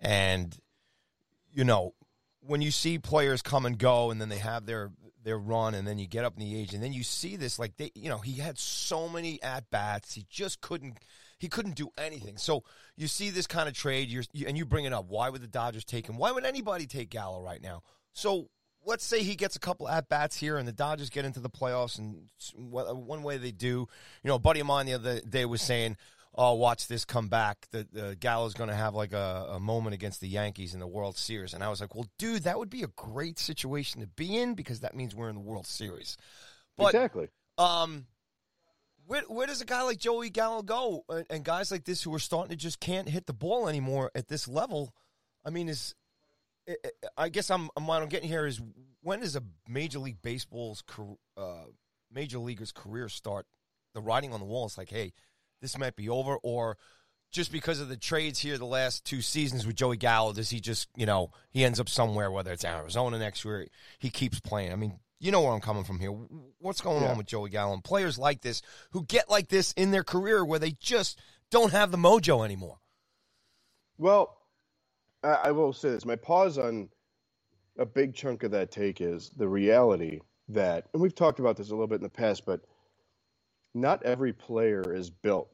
and 0.00 0.56
you 1.52 1.64
know 1.64 1.94
when 2.40 2.62
you 2.62 2.70
see 2.70 2.98
players 2.98 3.42
come 3.42 3.66
and 3.66 3.78
go, 3.78 4.10
and 4.10 4.20
then 4.20 4.28
they 4.28 4.38
have 4.38 4.66
their 4.66 4.90
their 5.26 5.36
run, 5.38 5.74
and 5.74 5.86
then 5.86 5.98
you 5.98 6.06
get 6.06 6.24
up 6.24 6.34
in 6.34 6.40
the 6.40 6.56
age, 6.56 6.72
and 6.72 6.82
then 6.82 6.92
you 6.92 7.02
see 7.02 7.34
this 7.34 7.58
like 7.58 7.76
they, 7.76 7.90
you 7.96 8.08
know, 8.08 8.18
he 8.18 8.40
had 8.40 8.58
so 8.58 9.08
many 9.08 9.42
at 9.42 9.68
bats, 9.70 10.14
he 10.14 10.24
just 10.30 10.60
couldn't, 10.60 10.98
he 11.38 11.48
couldn't 11.48 11.74
do 11.74 11.90
anything. 11.98 12.38
So 12.38 12.62
you 12.96 13.08
see 13.08 13.30
this 13.30 13.48
kind 13.48 13.68
of 13.68 13.74
trade, 13.74 14.08
you're, 14.08 14.22
you, 14.32 14.46
and 14.46 14.56
you 14.56 14.64
bring 14.64 14.84
it 14.84 14.92
up. 14.92 15.06
Why 15.08 15.28
would 15.28 15.42
the 15.42 15.48
Dodgers 15.48 15.84
take 15.84 16.08
him? 16.08 16.16
Why 16.16 16.30
would 16.30 16.46
anybody 16.46 16.86
take 16.86 17.10
Gallo 17.10 17.42
right 17.42 17.60
now? 17.60 17.82
So 18.12 18.48
let's 18.84 19.04
say 19.04 19.24
he 19.24 19.34
gets 19.34 19.56
a 19.56 19.58
couple 19.58 19.88
at 19.88 20.08
bats 20.08 20.36
here, 20.36 20.58
and 20.58 20.66
the 20.66 20.72
Dodgers 20.72 21.10
get 21.10 21.24
into 21.24 21.40
the 21.40 21.50
playoffs, 21.50 21.98
and 21.98 22.28
one 22.54 23.24
way 23.24 23.36
they 23.36 23.50
do, 23.50 23.88
you 24.22 24.28
know, 24.28 24.36
a 24.36 24.38
buddy 24.38 24.60
of 24.60 24.66
mine 24.66 24.86
the 24.86 24.94
other 24.94 25.20
day 25.20 25.44
was 25.44 25.60
saying 25.60 25.96
oh, 26.36 26.54
watch 26.54 26.86
this 26.86 27.04
come 27.04 27.28
back. 27.28 27.66
The, 27.70 27.86
the 27.90 28.16
Gallo's 28.16 28.54
going 28.54 28.68
to 28.68 28.76
have 28.76 28.94
like 28.94 29.12
a, 29.12 29.46
a, 29.52 29.60
moment 29.60 29.94
against 29.94 30.20
the 30.20 30.28
Yankees 30.28 30.74
in 30.74 30.80
the 30.80 30.86
World 30.86 31.16
Series. 31.16 31.54
And 31.54 31.64
I 31.64 31.68
was 31.68 31.80
like, 31.80 31.94
well, 31.94 32.06
dude, 32.18 32.44
that 32.44 32.58
would 32.58 32.70
be 32.70 32.82
a 32.82 32.88
great 32.88 33.38
situation 33.38 34.02
to 34.02 34.06
be 34.06 34.36
in 34.36 34.54
because 34.54 34.80
that 34.80 34.94
means 34.94 35.14
we're 35.14 35.30
in 35.30 35.34
the 35.34 35.40
World 35.40 35.66
Series. 35.66 36.16
But, 36.76 36.88
exactly. 36.88 37.28
Um, 37.56 38.06
where, 39.06 39.22
where 39.22 39.46
does 39.46 39.62
a 39.62 39.64
guy 39.64 39.82
like 39.82 39.98
Joey 39.98 40.30
Gallo 40.30 40.62
go? 40.62 41.04
And 41.30 41.42
guys 41.42 41.70
like 41.70 41.84
this 41.84 42.02
who 42.02 42.14
are 42.14 42.20
starting 42.20 42.50
to 42.50 42.56
just 42.56 42.80
can't 42.80 43.08
hit 43.08 43.26
the 43.26 43.32
ball 43.32 43.68
anymore 43.68 44.10
at 44.14 44.28
this 44.28 44.46
level. 44.46 44.92
I 45.44 45.50
mean, 45.50 45.68
is 45.68 45.94
I 47.16 47.28
guess 47.28 47.50
I'm, 47.50 47.70
what 47.78 48.02
I'm 48.02 48.08
getting 48.08 48.28
here 48.28 48.46
is 48.46 48.60
when 49.02 49.20
does 49.20 49.36
a 49.36 49.42
Major 49.68 50.00
League 50.00 50.20
Baseball's 50.20 50.82
uh, 51.36 51.64
Major 52.12 52.38
Leaguer's 52.38 52.72
career 52.72 53.08
start? 53.08 53.46
The 53.94 54.00
writing 54.00 54.32
on 54.32 54.40
the 54.40 54.46
wall 54.46 54.66
is 54.66 54.76
like, 54.76 54.90
hey, 54.90 55.12
this 55.66 55.76
might 55.76 55.96
be 55.96 56.08
over, 56.08 56.36
or 56.44 56.78
just 57.32 57.50
because 57.50 57.80
of 57.80 57.88
the 57.88 57.96
trades 57.96 58.38
here 58.38 58.56
the 58.56 58.64
last 58.64 59.04
two 59.04 59.20
seasons 59.20 59.66
with 59.66 59.74
Joey 59.74 59.96
Gallo, 59.96 60.32
does 60.32 60.48
he 60.48 60.60
just, 60.60 60.88
you 60.94 61.06
know, 61.06 61.32
he 61.50 61.64
ends 61.64 61.80
up 61.80 61.88
somewhere, 61.88 62.30
whether 62.30 62.52
it's 62.52 62.64
Arizona 62.64 63.18
next 63.18 63.44
year, 63.44 63.66
he 63.98 64.08
keeps 64.08 64.38
playing. 64.38 64.72
I 64.72 64.76
mean, 64.76 65.00
you 65.18 65.32
know 65.32 65.40
where 65.40 65.52
I'm 65.52 65.60
coming 65.60 65.82
from 65.82 65.98
here. 65.98 66.12
What's 66.60 66.80
going 66.80 67.02
yeah. 67.02 67.10
on 67.10 67.18
with 67.18 67.26
Joey 67.26 67.50
Gallo 67.50 67.74
and 67.74 67.82
players 67.82 68.16
like 68.16 68.42
this 68.42 68.62
who 68.92 69.04
get 69.04 69.28
like 69.28 69.48
this 69.48 69.72
in 69.72 69.90
their 69.90 70.04
career 70.04 70.44
where 70.44 70.60
they 70.60 70.76
just 70.80 71.18
don't 71.50 71.72
have 71.72 71.90
the 71.90 71.96
mojo 71.96 72.44
anymore? 72.44 72.78
Well, 73.98 74.36
I, 75.24 75.32
I 75.46 75.50
will 75.50 75.72
say 75.72 75.90
this. 75.90 76.04
My 76.04 76.16
pause 76.16 76.58
on 76.58 76.90
a 77.76 77.86
big 77.86 78.14
chunk 78.14 78.44
of 78.44 78.52
that 78.52 78.70
take 78.70 79.00
is 79.00 79.30
the 79.36 79.48
reality 79.48 80.20
that, 80.50 80.86
and 80.92 81.02
we've 81.02 81.14
talked 81.14 81.40
about 81.40 81.56
this 81.56 81.70
a 81.70 81.72
little 81.72 81.88
bit 81.88 81.96
in 81.96 82.04
the 82.04 82.08
past, 82.08 82.46
but 82.46 82.60
not 83.74 84.04
every 84.04 84.32
player 84.32 84.94
is 84.94 85.10
built 85.10 85.50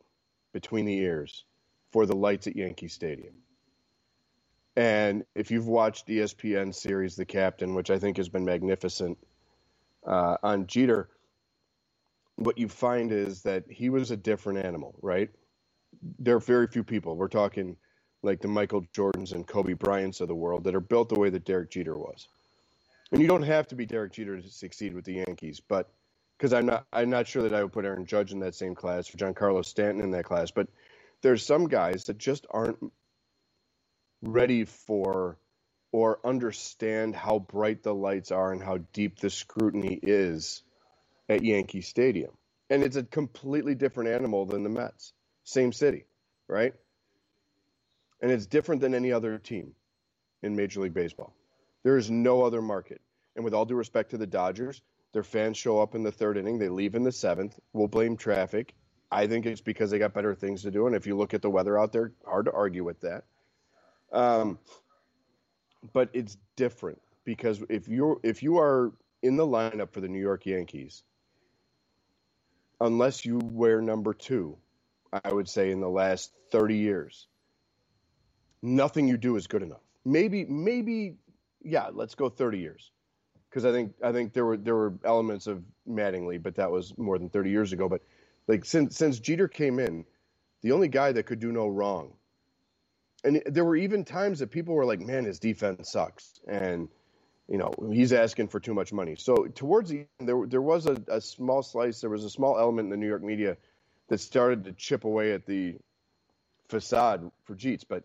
between 0.52 0.84
the 0.84 0.98
ears 0.98 1.44
for 1.90 2.06
the 2.06 2.16
lights 2.16 2.46
at 2.46 2.56
Yankee 2.56 2.88
Stadium. 2.88 3.34
And 4.76 5.24
if 5.34 5.50
you've 5.50 5.68
watched 5.68 6.08
ESPN 6.08 6.74
series 6.74 7.14
The 7.14 7.26
Captain, 7.26 7.74
which 7.74 7.90
I 7.90 7.98
think 7.98 8.16
has 8.16 8.28
been 8.28 8.44
magnificent 8.44 9.18
uh, 10.06 10.36
on 10.42 10.66
Jeter, 10.66 11.10
what 12.36 12.56
you 12.58 12.68
find 12.68 13.12
is 13.12 13.42
that 13.42 13.64
he 13.68 13.90
was 13.90 14.10
a 14.10 14.16
different 14.16 14.64
animal, 14.64 14.94
right? 15.02 15.28
There 16.18 16.36
are 16.36 16.40
very 16.40 16.66
few 16.66 16.82
people. 16.82 17.16
We're 17.16 17.28
talking 17.28 17.76
like 18.22 18.40
the 18.40 18.48
Michael 18.48 18.82
Jordans 18.94 19.32
and 19.32 19.46
Kobe 19.46 19.74
Bryants 19.74 20.20
of 20.20 20.28
the 20.28 20.34
world 20.34 20.64
that 20.64 20.74
are 20.74 20.80
built 20.80 21.10
the 21.10 21.20
way 21.20 21.28
that 21.28 21.44
Derek 21.44 21.70
Jeter 21.70 21.98
was. 21.98 22.28
And 23.10 23.20
you 23.20 23.28
don't 23.28 23.42
have 23.42 23.68
to 23.68 23.74
be 23.74 23.84
Derek 23.84 24.12
Jeter 24.12 24.40
to 24.40 24.48
succeed 24.48 24.94
with 24.94 25.04
the 25.04 25.22
Yankees, 25.26 25.60
but 25.60 25.90
because 26.42 26.52
I'm 26.52 26.66
not, 26.66 26.86
I'm 26.92 27.08
not 27.08 27.28
sure 27.28 27.44
that 27.44 27.54
I 27.54 27.62
would 27.62 27.72
put 27.72 27.84
Aaron 27.84 28.04
Judge 28.04 28.32
in 28.32 28.40
that 28.40 28.56
same 28.56 28.74
class 28.74 29.14
or 29.14 29.16
Giancarlo 29.16 29.64
Stanton 29.64 30.02
in 30.02 30.10
that 30.10 30.24
class. 30.24 30.50
But 30.50 30.66
there's 31.20 31.46
some 31.46 31.68
guys 31.68 32.02
that 32.06 32.18
just 32.18 32.48
aren't 32.50 32.92
ready 34.22 34.64
for 34.64 35.38
or 35.92 36.18
understand 36.24 37.14
how 37.14 37.38
bright 37.38 37.84
the 37.84 37.94
lights 37.94 38.32
are 38.32 38.52
and 38.52 38.60
how 38.60 38.78
deep 38.92 39.20
the 39.20 39.30
scrutiny 39.30 39.96
is 40.02 40.64
at 41.28 41.44
Yankee 41.44 41.80
Stadium. 41.80 42.32
And 42.70 42.82
it's 42.82 42.96
a 42.96 43.04
completely 43.04 43.76
different 43.76 44.10
animal 44.10 44.44
than 44.44 44.64
the 44.64 44.68
Mets. 44.68 45.12
Same 45.44 45.72
city, 45.72 46.06
right? 46.48 46.74
And 48.20 48.32
it's 48.32 48.46
different 48.46 48.80
than 48.80 48.96
any 48.96 49.12
other 49.12 49.38
team 49.38 49.76
in 50.42 50.56
Major 50.56 50.80
League 50.80 50.92
Baseball. 50.92 51.36
There 51.84 51.98
is 51.98 52.10
no 52.10 52.42
other 52.42 52.60
market. 52.60 53.00
And 53.36 53.44
with 53.44 53.54
all 53.54 53.64
due 53.64 53.76
respect 53.76 54.10
to 54.10 54.18
the 54.18 54.26
Dodgers, 54.26 54.82
their 55.12 55.22
fans 55.22 55.56
show 55.56 55.80
up 55.80 55.94
in 55.94 56.02
the 56.02 56.12
third 56.12 56.36
inning, 56.36 56.58
they 56.58 56.68
leave 56.68 56.94
in 56.94 57.04
the 57.04 57.12
seventh. 57.12 57.58
We'll 57.72 57.88
blame 57.88 58.16
traffic. 58.16 58.74
I 59.10 59.26
think 59.26 59.44
it's 59.44 59.60
because 59.60 59.90
they 59.90 59.98
got 59.98 60.14
better 60.14 60.34
things 60.34 60.62
to 60.62 60.70
do. 60.70 60.86
And 60.86 60.96
if 60.96 61.06
you 61.06 61.16
look 61.16 61.34
at 61.34 61.42
the 61.42 61.50
weather 61.50 61.78
out 61.78 61.92
there, 61.92 62.12
hard 62.24 62.46
to 62.46 62.52
argue 62.52 62.82
with 62.82 63.00
that. 63.02 63.24
Um, 64.10 64.58
but 65.92 66.10
it's 66.12 66.36
different 66.56 67.00
because 67.24 67.62
if 67.68 67.88
you're 67.88 68.20
if 68.22 68.42
you 68.42 68.58
are 68.58 68.92
in 69.22 69.36
the 69.36 69.46
lineup 69.46 69.92
for 69.92 70.00
the 70.00 70.08
New 70.08 70.20
York 70.20 70.46
Yankees, 70.46 71.02
unless 72.80 73.24
you 73.24 73.38
wear 73.38 73.80
number 73.80 74.14
two, 74.14 74.56
I 75.12 75.32
would 75.32 75.48
say 75.48 75.70
in 75.70 75.80
the 75.80 75.88
last 75.88 76.32
thirty 76.50 76.76
years, 76.76 77.26
nothing 78.62 79.08
you 79.08 79.16
do 79.16 79.36
is 79.36 79.46
good 79.46 79.62
enough. 79.62 79.82
Maybe 80.04 80.44
maybe 80.44 81.16
yeah, 81.62 81.88
let's 81.92 82.14
go 82.14 82.28
thirty 82.28 82.58
years. 82.58 82.91
Because 83.52 83.66
I 83.66 83.72
think 83.72 83.92
I 84.02 84.12
think 84.12 84.32
there 84.32 84.46
were 84.46 84.56
there 84.56 84.74
were 84.74 84.94
elements 85.04 85.46
of 85.46 85.62
Mattingly, 85.86 86.42
but 86.42 86.54
that 86.54 86.70
was 86.70 86.96
more 86.96 87.18
than 87.18 87.28
thirty 87.28 87.50
years 87.50 87.72
ago. 87.74 87.88
But 87.88 88.00
like 88.48 88.64
since 88.64 88.96
since 88.96 89.18
Jeter 89.18 89.46
came 89.46 89.78
in, 89.78 90.06
the 90.62 90.72
only 90.72 90.88
guy 90.88 91.12
that 91.12 91.24
could 91.24 91.38
do 91.38 91.52
no 91.52 91.68
wrong 91.68 92.14
and 93.24 93.42
there 93.46 93.64
were 93.64 93.76
even 93.76 94.04
times 94.04 94.40
that 94.40 94.50
people 94.50 94.74
were 94.74 94.84
like, 94.84 95.00
"Man, 95.00 95.24
his 95.24 95.38
defense 95.38 95.90
sucks," 95.90 96.40
and 96.46 96.88
you 97.48 97.58
know 97.58 97.72
he's 97.90 98.12
asking 98.12 98.48
for 98.48 98.60
too 98.60 98.74
much 98.74 98.92
money. 98.92 99.14
So 99.16 99.46
towards 99.46 99.90
the 99.90 100.06
end, 100.18 100.28
there 100.28 100.46
there 100.46 100.62
was 100.62 100.86
a, 100.86 101.00
a 101.08 101.20
small 101.20 101.62
slice, 101.62 102.00
there 102.00 102.10
was 102.10 102.24
a 102.24 102.30
small 102.30 102.58
element 102.58 102.86
in 102.86 102.90
the 102.90 102.96
New 102.96 103.06
York 103.06 103.22
media 103.22 103.56
that 104.08 104.18
started 104.18 104.64
to 104.64 104.72
chip 104.72 105.04
away 105.04 105.32
at 105.32 105.46
the 105.46 105.76
facade 106.68 107.30
for 107.44 107.54
Jeets, 107.54 107.84
but 107.88 108.04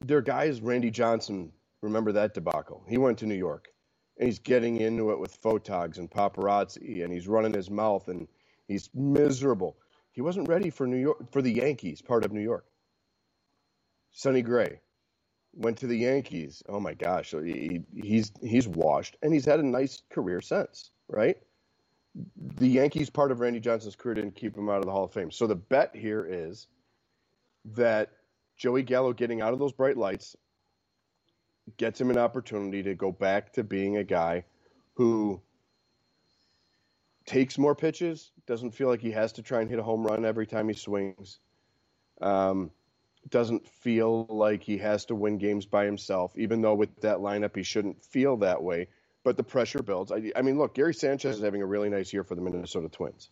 their 0.00 0.20
guys, 0.20 0.60
Randy 0.60 0.90
Johnson, 0.90 1.52
remember 1.82 2.12
that 2.12 2.34
debacle? 2.34 2.84
He 2.88 2.96
went 2.96 3.18
to 3.18 3.26
New 3.26 3.34
York, 3.34 3.68
and 4.18 4.26
he's 4.26 4.38
getting 4.38 4.80
into 4.80 5.10
it 5.10 5.18
with 5.18 5.40
photogs 5.42 5.98
and 5.98 6.10
paparazzi, 6.10 7.04
and 7.04 7.12
he's 7.12 7.28
running 7.28 7.52
his 7.52 7.70
mouth, 7.70 8.08
and 8.08 8.28
he's 8.68 8.88
miserable. 8.94 9.76
He 10.12 10.22
wasn't 10.22 10.48
ready 10.48 10.70
for 10.70 10.86
New 10.86 10.98
York 10.98 11.30
for 11.32 11.42
the 11.42 11.52
Yankees, 11.52 12.00
part 12.00 12.24
of 12.24 12.32
New 12.32 12.40
York. 12.40 12.64
Sonny 14.12 14.42
Gray 14.42 14.80
went 15.54 15.78
to 15.78 15.86
the 15.86 15.96
Yankees. 15.96 16.62
Oh 16.68 16.80
my 16.80 16.94
gosh, 16.94 17.30
he, 17.32 17.82
he's 17.94 18.32
he's 18.40 18.68
washed, 18.68 19.16
and 19.22 19.32
he's 19.32 19.44
had 19.44 19.60
a 19.60 19.66
nice 19.66 20.02
career 20.10 20.40
since, 20.40 20.90
right? 21.08 21.36
The 22.56 22.68
Yankees 22.68 23.08
part 23.08 23.32
of 23.32 23.40
Randy 23.40 23.60
Johnson's 23.60 23.96
career 23.96 24.14
didn't 24.14 24.36
keep 24.36 24.56
him 24.56 24.68
out 24.68 24.78
of 24.78 24.84
the 24.84 24.92
Hall 24.92 25.04
of 25.04 25.12
Fame. 25.12 25.30
So 25.30 25.46
the 25.46 25.56
bet 25.56 25.96
here 25.96 26.26
is 26.28 26.68
that 27.64 28.10
Joey 28.56 28.82
Gallo 28.82 29.14
getting 29.14 29.40
out 29.40 29.54
of 29.54 29.58
those 29.58 29.72
bright 29.72 29.96
lights 29.96 30.36
gets 31.76 32.00
him 32.00 32.10
an 32.10 32.18
opportunity 32.18 32.82
to 32.84 32.94
go 32.94 33.12
back 33.12 33.52
to 33.54 33.64
being 33.64 33.96
a 33.96 34.04
guy 34.04 34.44
who 34.94 35.40
takes 37.24 37.58
more 37.58 37.74
pitches, 37.74 38.30
doesn't 38.46 38.72
feel 38.72 38.88
like 38.88 39.00
he 39.00 39.12
has 39.12 39.32
to 39.34 39.42
try 39.42 39.60
and 39.60 39.70
hit 39.70 39.78
a 39.78 39.82
home 39.82 40.04
run 40.04 40.24
every 40.24 40.46
time 40.46 40.68
he 40.68 40.74
swings. 40.74 41.38
Um, 42.20 42.70
doesn't 43.28 43.68
feel 43.68 44.26
like 44.28 44.62
he 44.62 44.78
has 44.78 45.06
to 45.06 45.14
win 45.14 45.38
games 45.38 45.66
by 45.66 45.84
himself, 45.84 46.32
even 46.36 46.60
though 46.60 46.74
with 46.74 47.00
that 47.02 47.18
lineup 47.18 47.54
he 47.56 47.62
shouldn't 47.62 48.04
feel 48.04 48.38
that 48.38 48.62
way. 48.62 48.88
But 49.24 49.36
the 49.36 49.44
pressure 49.44 49.82
builds. 49.82 50.10
I, 50.10 50.32
I 50.34 50.42
mean, 50.42 50.58
look, 50.58 50.74
Gary 50.74 50.94
Sanchez 50.94 51.36
is 51.36 51.42
having 51.42 51.62
a 51.62 51.66
really 51.66 51.88
nice 51.88 52.12
year 52.12 52.24
for 52.24 52.34
the 52.34 52.40
Minnesota 52.40 52.88
Twins. 52.88 53.30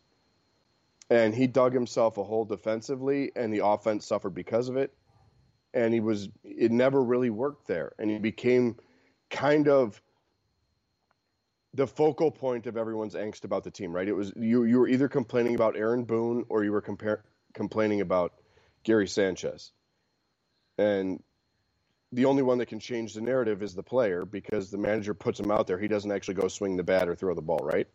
And 1.09 1.35
he 1.35 1.49
dug 1.49 1.75
himself 1.75 2.19
a 2.19 2.23
hole 2.23 2.45
defensively, 2.45 3.33
and 3.35 3.53
the 3.53 3.67
offense 3.67 4.07
suffered 4.07 4.35
because 4.35 4.69
of 4.69 4.77
it. 4.77 4.95
And 5.73 5.95
he 5.95 6.00
was, 6.00 6.29
it 6.43 6.73
never 6.73 7.03
really 7.03 7.31
worked 7.31 7.67
there. 7.67 7.93
And 7.99 8.11
he 8.11 8.19
became 8.19 8.77
kind 9.31 9.69
of 9.69 10.00
the 11.75 11.87
focal 11.87 12.31
point 12.31 12.67
of 12.67 12.77
everyone's 12.77 13.15
angst 13.15 13.45
about 13.45 13.62
the 13.62 13.71
team, 13.71 13.93
right? 13.93 14.09
It 14.09 14.12
was 14.12 14.33
you, 14.37 14.65
you 14.65 14.79
were 14.81 14.89
either 14.89 15.09
complaining 15.09 15.55
about 15.55 15.77
Aaron 15.77 16.05
Boone 16.05 16.45
or 16.49 16.65
you 16.65 16.73
were 16.73 16.81
compare, 16.81 17.23
complaining 17.55 18.00
about 18.00 18.35
Gary 18.83 19.07
Sanchez. 19.07 19.71
And 20.79 21.23
the 22.12 22.25
only 22.25 22.43
one 22.43 22.59
that 22.59 22.67
can 22.67 22.81
change 22.81 23.15
the 23.15 23.21
narrative 23.21 23.62
is 23.62 23.75
the 23.75 23.83
player 23.83 24.25
because 24.25 24.71
the 24.71 24.79
manager 24.79 25.15
puts 25.15 25.39
him 25.39 25.50
out 25.50 25.69
there. 25.69 25.79
He 25.79 25.87
doesn't 25.87 26.11
actually 26.11 26.35
go 26.35 26.49
swing 26.49 26.77
the 26.77 26.83
bat 26.83 27.09
or 27.09 27.15
throw 27.15 27.35
the 27.35 27.43
ball, 27.43 27.61
right? 27.62 27.87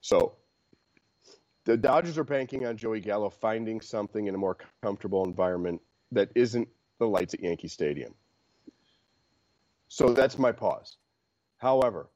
So 0.00 0.34
the 1.64 1.76
Dodgers 1.76 2.18
are 2.18 2.24
banking 2.24 2.66
on 2.66 2.76
Joey 2.76 3.00
Gallo 3.00 3.30
finding 3.30 3.80
something 3.80 4.26
in 4.26 4.34
a 4.34 4.38
more 4.38 4.56
comfortable 4.82 5.24
environment 5.24 5.80
that 6.12 6.30
isn't 6.34 6.68
the 6.98 7.06
lights 7.06 7.34
at 7.34 7.40
Yankee 7.40 7.68
Stadium. 7.68 8.14
So 9.88 10.12
that's 10.12 10.38
my 10.38 10.52
pause. 10.52 10.96
However, 11.58 12.08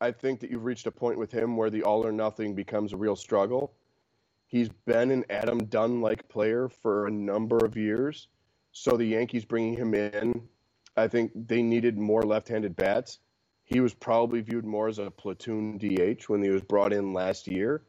I 0.00 0.10
think 0.10 0.40
that 0.40 0.50
you've 0.50 0.64
reached 0.64 0.86
a 0.86 0.90
point 0.90 1.18
with 1.18 1.30
him 1.30 1.56
where 1.56 1.70
the 1.70 1.84
all 1.84 2.06
or 2.06 2.12
nothing 2.12 2.54
becomes 2.54 2.92
a 2.92 2.96
real 2.96 3.14
struggle. 3.14 3.72
He's 4.46 4.68
been 4.68 5.10
an 5.10 5.24
Adam 5.30 5.64
Dunn 5.66 6.00
like 6.00 6.28
player 6.28 6.68
for 6.68 7.06
a 7.06 7.10
number 7.10 7.58
of 7.64 7.76
years. 7.76 8.28
So 8.72 8.96
the 8.96 9.04
Yankees 9.04 9.44
bringing 9.44 9.76
him 9.76 9.94
in, 9.94 10.48
I 10.96 11.08
think 11.08 11.32
they 11.34 11.62
needed 11.62 11.96
more 11.98 12.22
left-handed 12.22 12.74
bats. 12.74 13.20
He 13.64 13.80
was 13.80 13.94
probably 13.94 14.40
viewed 14.40 14.66
more 14.66 14.88
as 14.88 14.98
a 14.98 15.10
platoon 15.10 15.78
DH 15.78 16.28
when 16.28 16.42
he 16.42 16.50
was 16.50 16.62
brought 16.62 16.92
in 16.92 17.12
last 17.12 17.46
year. 17.46 17.82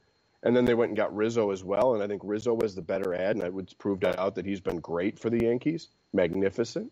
And 0.43 0.55
then 0.55 0.65
they 0.65 0.73
went 0.73 0.89
and 0.89 0.97
got 0.97 1.15
Rizzo 1.15 1.51
as 1.51 1.63
well, 1.63 1.93
and 1.93 2.03
I 2.03 2.07
think 2.07 2.21
Rizzo 2.23 2.53
was 2.53 2.75
the 2.75 2.81
better 2.81 3.15
ad, 3.15 3.37
and 3.37 3.45
it 3.45 3.53
was 3.53 3.73
proved 3.73 4.03
out 4.03 4.35
that 4.35 4.45
he's 4.45 4.59
been 4.59 4.79
great 4.79 5.17
for 5.17 5.29
the 5.29 5.43
Yankees, 5.43 5.87
magnificent. 6.11 6.91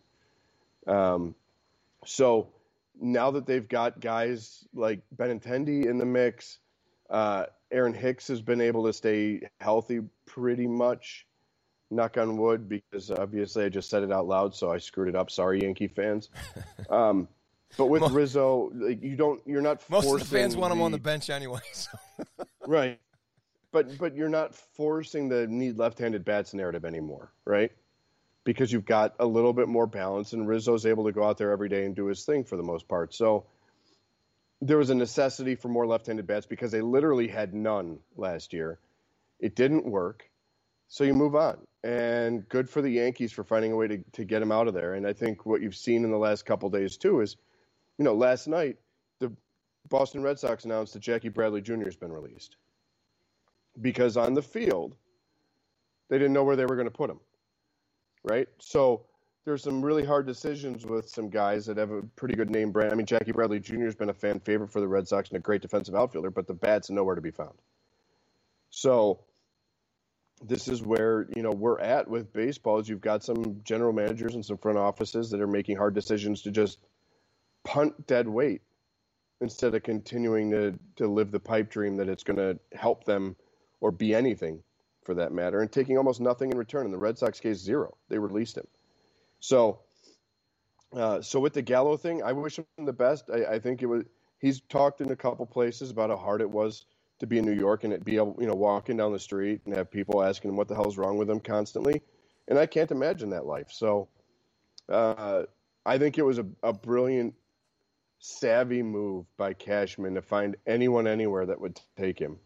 Um, 0.87 1.35
so 2.05 2.47
now 2.99 3.31
that 3.31 3.45
they've 3.45 3.67
got 3.67 3.99
guys 3.99 4.65
like 4.73 5.01
Benintendi 5.15 5.85
in 5.85 5.97
the 5.97 6.05
mix, 6.05 6.59
uh, 7.09 7.45
Aaron 7.71 7.93
Hicks 7.93 8.27
has 8.29 8.41
been 8.41 8.61
able 8.61 8.85
to 8.85 8.93
stay 8.93 9.41
healthy 9.59 9.99
pretty 10.25 10.67
much 10.67 11.27
knock 11.89 12.17
on 12.17 12.37
wood, 12.37 12.69
because 12.69 13.11
obviously 13.11 13.65
I 13.65 13.69
just 13.69 13.89
said 13.89 14.03
it 14.03 14.13
out 14.13 14.27
loud, 14.27 14.55
so 14.55 14.71
I 14.71 14.77
screwed 14.77 15.09
it 15.09 15.15
up. 15.15 15.29
Sorry, 15.29 15.61
Yankee 15.61 15.87
fans. 15.87 16.29
Um, 16.89 17.29
but 17.77 17.85
with 17.85 18.01
most, 18.01 18.13
Rizzo, 18.13 18.69
like, 18.73 19.01
you 19.01 19.15
don't, 19.15 19.41
you're 19.45 19.61
not. 19.61 19.81
Most 19.89 20.11
of 20.11 20.19
the 20.19 20.25
fans 20.25 20.57
want 20.57 20.71
the, 20.71 20.75
him 20.75 20.81
on 20.81 20.91
the 20.91 20.97
bench 20.97 21.29
anyway. 21.29 21.61
So. 21.71 21.97
right, 22.67 22.99
but 23.71 23.97
but 23.97 24.15
you're 24.15 24.29
not 24.29 24.55
forcing 24.75 25.29
the 25.29 25.47
need 25.47 25.77
left-handed 25.77 26.25
bats 26.25 26.53
narrative 26.53 26.85
anymore, 26.85 27.31
right? 27.45 27.71
because 28.43 28.71
you've 28.71 28.85
got 28.85 29.15
a 29.19 29.25
little 29.25 29.53
bit 29.53 29.67
more 29.67 29.87
balance, 29.87 30.33
and 30.33 30.47
Rizzo's 30.47 30.85
able 30.85 31.05
to 31.05 31.11
go 31.11 31.23
out 31.23 31.37
there 31.37 31.51
every 31.51 31.69
day 31.69 31.85
and 31.85 31.95
do 31.95 32.07
his 32.07 32.23
thing 32.25 32.43
for 32.43 32.57
the 32.57 32.63
most 32.63 32.87
part. 32.87 33.13
So 33.13 33.45
there 34.61 34.77
was 34.77 34.89
a 34.89 34.95
necessity 34.95 35.55
for 35.55 35.67
more 35.67 35.85
left-handed 35.85 36.25
bats 36.25 36.45
because 36.45 36.71
they 36.71 36.81
literally 36.81 37.27
had 37.27 37.53
none 37.53 37.99
last 38.15 38.53
year. 38.53 38.79
It 39.39 39.55
didn't 39.55 39.85
work, 39.85 40.29
so 40.87 41.03
you 41.03 41.13
move 41.13 41.35
on. 41.35 41.57
And 41.83 42.47
good 42.47 42.69
for 42.69 42.81
the 42.81 42.91
Yankees 42.91 43.31
for 43.31 43.43
finding 43.43 43.71
a 43.71 43.75
way 43.75 43.87
to, 43.87 43.97
to 44.13 44.23
get 44.23 44.41
him 44.41 44.51
out 44.51 44.67
of 44.67 44.73
there. 44.73 44.93
And 44.93 45.07
I 45.07 45.13
think 45.13 45.45
what 45.45 45.61
you've 45.61 45.75
seen 45.75 46.03
in 46.03 46.11
the 46.11 46.17
last 46.17 46.45
couple 46.45 46.69
days 46.69 46.97
too 46.97 47.21
is, 47.21 47.37
you 47.97 48.05
know, 48.05 48.13
last 48.13 48.47
night 48.47 48.77
the 49.19 49.31
Boston 49.89 50.21
Red 50.21 50.37
Sox 50.37 50.65
announced 50.65 50.93
that 50.93 51.01
Jackie 51.01 51.29
Bradley 51.29 51.61
Jr. 51.61 51.85
has 51.85 51.95
been 51.95 52.11
released 52.11 52.55
because 53.79 54.17
on 54.17 54.33
the 54.33 54.41
field 54.41 54.95
they 56.09 56.17
didn't 56.17 56.33
know 56.33 56.43
where 56.43 56.55
they 56.55 56.65
were 56.65 56.75
going 56.75 56.87
to 56.87 56.91
put 56.91 57.09
him. 57.09 57.19
Right, 58.23 58.47
so 58.59 59.05
there's 59.45 59.63
some 59.63 59.83
really 59.83 60.05
hard 60.05 60.27
decisions 60.27 60.85
with 60.85 61.09
some 61.09 61.29
guys 61.29 61.65
that 61.65 61.77
have 61.77 61.89
a 61.89 62.03
pretty 62.15 62.35
good 62.35 62.51
name 62.51 62.71
brand. 62.71 62.91
I 62.91 62.95
mean, 62.95 63.07
Jackie 63.07 63.31
Bradley 63.31 63.59
Jr. 63.59 63.85
has 63.85 63.95
been 63.95 64.09
a 64.09 64.13
fan 64.13 64.39
favorite 64.39 64.71
for 64.71 64.79
the 64.79 64.87
Red 64.87 65.07
Sox 65.07 65.29
and 65.29 65.37
a 65.37 65.39
great 65.39 65.63
defensive 65.63 65.95
outfielder, 65.95 66.29
but 66.29 66.45
the 66.45 66.53
bat's 66.53 66.91
nowhere 66.91 67.15
to 67.15 67.21
be 67.21 67.31
found. 67.31 67.55
So 68.69 69.21
this 70.43 70.67
is 70.67 70.83
where 70.83 71.27
you 71.35 71.41
know 71.41 71.51
we're 71.51 71.79
at 71.79 72.07
with 72.07 72.31
baseball. 72.33 72.79
Is 72.79 72.89
you've 72.89 73.01
got 73.01 73.23
some 73.23 73.61
general 73.63 73.93
managers 73.93 74.35
and 74.35 74.45
some 74.45 74.57
front 74.57 74.77
offices 74.77 75.31
that 75.31 75.41
are 75.41 75.47
making 75.47 75.77
hard 75.77 75.95
decisions 75.95 76.43
to 76.43 76.51
just 76.51 76.79
punt 77.63 78.07
dead 78.07 78.27
weight 78.27 78.61
instead 79.39 79.73
of 79.73 79.81
continuing 79.83 80.51
to 80.51 80.79
to 80.97 81.07
live 81.07 81.31
the 81.31 81.39
pipe 81.39 81.69
dream 81.69 81.97
that 81.97 82.09
it's 82.09 82.23
going 82.23 82.37
to 82.37 82.59
help 82.77 83.05
them 83.05 83.35
or 83.81 83.91
be 83.91 84.15
anything 84.15 84.63
for 85.03 85.15
that 85.15 85.31
matter, 85.33 85.61
and 85.61 85.71
taking 85.71 85.97
almost 85.97 86.21
nothing 86.21 86.51
in 86.51 86.57
return. 86.57 86.85
In 86.85 86.91
the 86.91 86.97
Red 86.97 87.17
Sox 87.17 87.39
case, 87.39 87.57
zero. 87.57 87.97
They 88.07 88.19
released 88.19 88.57
him. 88.57 88.67
So, 89.39 89.79
uh, 90.93 91.21
so 91.21 91.39
with 91.39 91.53
the 91.53 91.61
Gallo 91.61 91.97
thing, 91.97 92.21
I 92.23 92.31
wish 92.31 92.59
him 92.59 92.65
the 92.77 92.93
best. 92.93 93.29
I, 93.33 93.55
I, 93.55 93.59
think 93.59 93.81
it 93.81 93.87
was. 93.87 94.03
He's 94.39 94.61
talked 94.61 95.01
in 95.01 95.11
a 95.11 95.15
couple 95.15 95.45
places 95.45 95.89
about 95.89 96.11
how 96.11 96.17
hard 96.17 96.41
it 96.41 96.49
was 96.49 96.85
to 97.19 97.27
be 97.27 97.39
in 97.39 97.45
New 97.45 97.53
York 97.53 97.83
and 97.83 97.93
it 97.93 98.03
be 98.05 98.15
able, 98.15 98.35
you 98.39 98.47
know, 98.47 98.55
walking 98.55 98.97
down 98.97 99.11
the 99.11 99.19
street 99.19 99.61
and 99.65 99.75
have 99.75 99.91
people 99.91 100.23
asking 100.23 100.49
him 100.49 100.57
what 100.57 100.67
the 100.67 100.75
hell's 100.75 100.97
wrong 100.97 101.17
with 101.17 101.29
him 101.29 101.39
constantly. 101.39 102.01
And 102.47 102.57
I 102.57 102.65
can't 102.65 102.91
imagine 102.91 103.29
that 103.31 103.45
life. 103.45 103.71
So, 103.71 104.07
uh, 104.89 105.43
I 105.85 105.97
think 105.97 106.17
it 106.17 106.23
was 106.23 106.37
a, 106.37 106.45
a 106.61 106.73
brilliant, 106.73 107.33
savvy 108.19 108.83
move 108.83 109.25
by 109.37 109.53
Cashman 109.53 110.15
to 110.15 110.21
find 110.21 110.55
anyone 110.67 111.07
anywhere 111.07 111.45
that 111.45 111.59
would 111.59 111.79
take 111.97 112.19
him. 112.19 112.37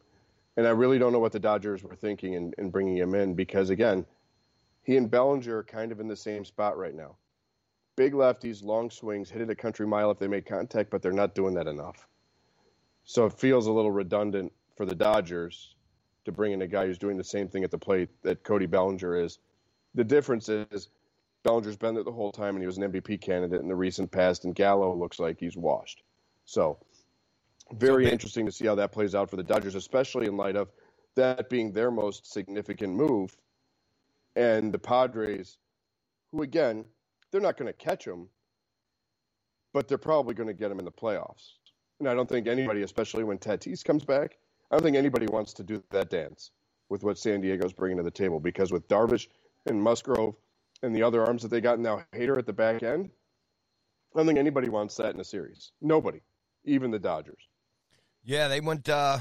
And 0.57 0.65
I 0.65 0.71
really 0.71 0.97
don't 0.97 1.11
know 1.11 1.19
what 1.19 1.33
the 1.33 1.39
Dodgers 1.39 1.83
were 1.83 1.95
thinking 1.95 2.33
in, 2.33 2.53
in 2.57 2.69
bringing 2.69 2.97
him 2.97 3.13
in 3.13 3.33
because, 3.33 3.69
again, 3.69 4.05
he 4.83 4.97
and 4.97 5.09
Bellinger 5.09 5.57
are 5.57 5.63
kind 5.63 5.91
of 5.91 5.99
in 5.99 6.07
the 6.07 6.15
same 6.15 6.45
spot 6.45 6.77
right 6.77 6.95
now. 6.95 7.17
Big 7.95 8.13
lefties, 8.13 8.63
long 8.63 8.89
swings, 8.89 9.29
hit 9.29 9.41
it 9.41 9.49
a 9.49 9.55
country 9.55 9.87
mile 9.87 10.11
if 10.11 10.19
they 10.19 10.27
make 10.27 10.45
contact, 10.45 10.89
but 10.89 11.01
they're 11.01 11.11
not 11.11 11.35
doing 11.35 11.53
that 11.55 11.67
enough. 11.67 12.07
So 13.03 13.25
it 13.25 13.33
feels 13.33 13.67
a 13.67 13.71
little 13.71 13.91
redundant 13.91 14.51
for 14.75 14.85
the 14.85 14.95
Dodgers 14.95 15.75
to 16.25 16.31
bring 16.31 16.53
in 16.53 16.61
a 16.61 16.67
guy 16.67 16.85
who's 16.85 16.97
doing 16.97 17.17
the 17.17 17.23
same 17.23 17.47
thing 17.47 17.63
at 17.63 17.71
the 17.71 17.77
plate 17.77 18.09
that 18.23 18.43
Cody 18.43 18.65
Bellinger 18.65 19.15
is. 19.15 19.39
The 19.93 20.03
difference 20.03 20.49
is 20.49 20.89
Bellinger's 21.43 21.77
been 21.77 21.93
there 21.93 22.03
the 22.03 22.11
whole 22.11 22.31
time 22.31 22.55
and 22.55 22.63
he 22.63 22.65
was 22.65 22.77
an 22.77 22.91
MVP 22.91 23.21
candidate 23.21 23.61
in 23.61 23.67
the 23.67 23.75
recent 23.75 24.11
past, 24.11 24.45
and 24.45 24.55
Gallo 24.55 24.93
looks 24.95 25.19
like 25.19 25.39
he's 25.39 25.55
washed. 25.55 26.01
So 26.45 26.79
very 27.73 28.09
interesting 28.09 28.45
to 28.45 28.51
see 28.51 28.65
how 28.65 28.75
that 28.75 28.91
plays 28.91 29.15
out 29.15 29.29
for 29.29 29.35
the 29.37 29.43
Dodgers, 29.43 29.75
especially 29.75 30.27
in 30.27 30.37
light 30.37 30.55
of 30.55 30.71
that 31.15 31.49
being 31.49 31.71
their 31.71 31.91
most 31.91 32.31
significant 32.31 32.93
move 32.93 33.35
and 34.35 34.73
the 34.73 34.79
Padres, 34.79 35.57
who 36.31 36.41
again, 36.41 36.85
they're 37.31 37.41
not 37.41 37.57
going 37.57 37.67
to 37.67 37.73
catch 37.73 38.05
him, 38.05 38.27
but 39.73 39.87
they're 39.87 39.97
probably 39.97 40.33
going 40.33 40.47
to 40.47 40.53
get 40.53 40.71
him 40.71 40.79
in 40.79 40.85
the 40.85 40.91
playoffs. 40.91 41.53
And 41.99 42.09
I 42.09 42.13
don't 42.13 42.27
think 42.27 42.47
anybody, 42.47 42.81
especially 42.81 43.23
when 43.23 43.37
Tatis 43.37 43.83
comes 43.83 44.03
back, 44.03 44.37
I 44.69 44.75
don't 44.75 44.83
think 44.83 44.97
anybody 44.97 45.27
wants 45.27 45.53
to 45.53 45.63
do 45.63 45.83
that 45.91 46.09
dance 46.09 46.51
with 46.89 47.03
what 47.03 47.17
San 47.17 47.41
Diego's 47.41 47.73
bringing 47.73 47.97
to 47.97 48.03
the 48.03 48.11
table 48.11 48.39
because 48.39 48.71
with 48.71 48.87
Darvish 48.87 49.27
and 49.65 49.81
Musgrove 49.81 50.35
and 50.83 50.95
the 50.95 51.03
other 51.03 51.25
arms 51.25 51.41
that 51.41 51.49
they 51.49 51.61
got 51.61 51.79
now, 51.79 52.03
Hader 52.13 52.37
at 52.37 52.45
the 52.45 52.53
back 52.53 52.83
end, 52.83 53.09
I 54.13 54.19
don't 54.19 54.27
think 54.27 54.39
anybody 54.39 54.69
wants 54.69 54.95
that 54.97 55.13
in 55.13 55.19
a 55.19 55.25
series. 55.25 55.71
Nobody, 55.81 56.21
even 56.65 56.91
the 56.91 56.99
Dodgers. 56.99 57.47
Yeah, 58.25 58.47
they 58.47 58.59
went 58.59 58.89
uh, 58.89 59.19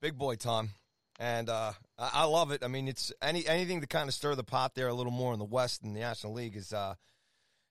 big 0.00 0.16
boy 0.16 0.36
Tom 0.36 0.70
and 1.18 1.48
uh, 1.48 1.72
I, 1.98 2.24
love 2.24 2.50
it. 2.50 2.64
I 2.64 2.68
mean, 2.68 2.88
it's 2.88 3.12
any 3.22 3.46
anything 3.46 3.80
to 3.80 3.86
kind 3.86 4.08
of 4.08 4.14
stir 4.14 4.34
the 4.34 4.44
pot 4.44 4.74
there 4.74 4.88
a 4.88 4.94
little 4.94 5.12
more 5.12 5.32
in 5.32 5.38
the 5.38 5.44
West 5.44 5.82
in 5.84 5.94
the 5.94 6.00
National 6.00 6.32
League 6.32 6.56
is 6.56 6.72
uh, 6.72 6.94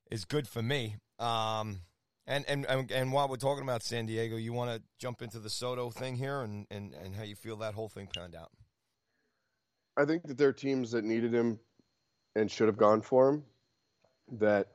is 0.09 0.23
good 0.23 0.47
for 0.47 0.61
me. 0.61 0.95
Um, 1.19 1.81
and, 2.25 2.45
and 2.47 2.65
and 2.91 3.11
while 3.11 3.27
we're 3.27 3.35
talking 3.35 3.63
about 3.63 3.83
San 3.83 4.05
Diego, 4.05 4.37
you 4.37 4.53
want 4.53 4.71
to 4.71 4.81
jump 4.99 5.21
into 5.21 5.39
the 5.39 5.49
Soto 5.49 5.89
thing 5.89 6.15
here 6.15 6.41
and, 6.41 6.65
and, 6.71 6.93
and 6.93 7.13
how 7.13 7.23
you 7.23 7.35
feel 7.35 7.57
that 7.57 7.73
whole 7.73 7.89
thing 7.89 8.07
panned 8.15 8.35
out. 8.35 8.51
I 9.97 10.05
think 10.05 10.23
that 10.23 10.37
there 10.37 10.47
are 10.47 10.53
teams 10.53 10.91
that 10.91 11.03
needed 11.03 11.33
him 11.33 11.59
and 12.35 12.49
should 12.49 12.69
have 12.69 12.77
gone 12.77 13.01
for 13.01 13.29
him 13.29 13.43
that 14.39 14.67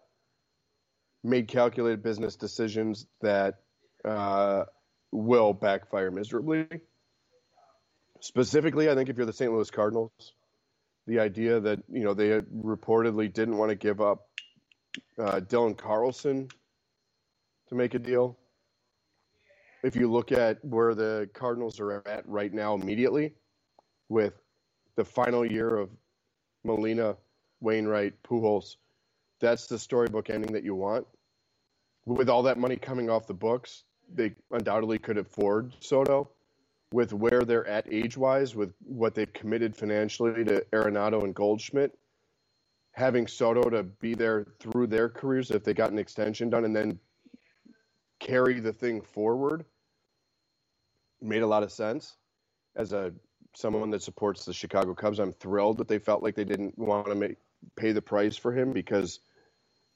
made 1.25 1.49
calculated 1.49 2.03
business 2.03 2.37
decisions 2.37 3.07
that 3.23 3.55
uh, 4.05 4.65
will 5.13 5.53
backfire 5.53 6.11
miserably. 6.11 6.67
Specifically, 8.21 8.91
I 8.91 8.95
think 8.95 9.09
if 9.09 9.17
you're 9.17 9.27
the 9.27 9.33
St. 9.33 9.53
Louis 9.53 9.71
Cardinals, 9.71 10.33
the 11.07 11.21
idea 11.21 11.61
that 11.61 11.81
you 11.89 12.05
know 12.05 12.15
they 12.15 12.41
reportedly 12.41 13.33
didn't 13.33 13.57
want 13.57 13.71
to 13.71 13.77
give 13.77 14.01
up 14.01 14.29
uh, 15.19 15.41
Dylan 15.41 15.77
Carlson 15.77 16.49
to 17.69 17.75
make 17.75 17.95
a 17.95 17.99
deal. 17.99 18.37
If 19.83 19.95
you 19.95 20.11
look 20.11 20.33
at 20.33 20.65
where 20.65 20.95
the 20.95 21.29
Cardinals 21.33 21.79
are 21.79 22.07
at 22.09 22.29
right 22.29 22.53
now, 22.53 22.75
immediately 22.75 23.35
with 24.09 24.35
the 24.97 25.05
final 25.05 25.45
year 25.45 25.77
of 25.77 25.91
Molina, 26.65 27.17
Wainwright, 27.61 28.15
Pujols, 28.23 28.77
that's 29.41 29.67
the 29.67 29.79
storybook 29.79 30.31
ending 30.31 30.53
that 30.53 30.65
you 30.65 30.75
want. 30.75 31.07
With 32.05 32.29
all 32.29 32.43
that 32.45 32.59
money 32.59 32.77
coming 32.77 33.11
off 33.11 33.27
the 33.27 33.35
books, 33.35 33.85
they 34.15 34.35
undoubtedly 34.51 34.99
could 34.99 35.19
afford 35.19 35.73
Soto 35.81 36.31
with 36.93 37.13
where 37.13 37.45
they're 37.45 37.67
at 37.67 37.93
age 37.93 38.17
wise, 38.17 38.55
with 38.55 38.73
what 38.85 39.15
they've 39.15 39.33
committed 39.33 39.77
financially 39.77 40.45
to 40.45 40.65
Arenado 40.73 41.25
and 41.25 41.35
Goldschmidt, 41.35 41.99
having 42.93 43.27
Soto 43.27 43.69
to 43.69 43.83
be 43.83 44.15
there 44.15 44.47
through 44.61 44.87
their 44.87 45.09
careers 45.09 45.51
if 45.51 45.65
they 45.65 45.75
got 45.75 45.91
an 45.91 45.99
extension 45.99 46.49
done 46.49 46.65
and 46.65 46.75
then 46.75 46.99
carry 48.19 48.61
the 48.61 48.73
thing 48.73 49.01
forward 49.03 49.65
made 51.21 51.43
a 51.43 51.47
lot 51.47 51.63
of 51.63 51.73
sense. 51.73 52.17
As 52.75 52.93
a 52.93 53.13
someone 53.55 53.91
that 53.91 54.03
supports 54.03 54.45
the 54.45 54.53
Chicago 54.53 54.95
Cubs, 54.95 55.19
I'm 55.19 55.33
thrilled 55.33 55.79
that 55.79 55.89
they 55.89 55.99
felt 55.99 56.23
like 56.23 56.35
they 56.35 56.45
didn't 56.45 56.79
want 56.79 57.07
to 57.07 57.15
make, 57.15 57.37
pay 57.75 57.93
the 57.93 58.03
price 58.03 58.37
for 58.37 58.53
him 58.53 58.73
because 58.73 59.21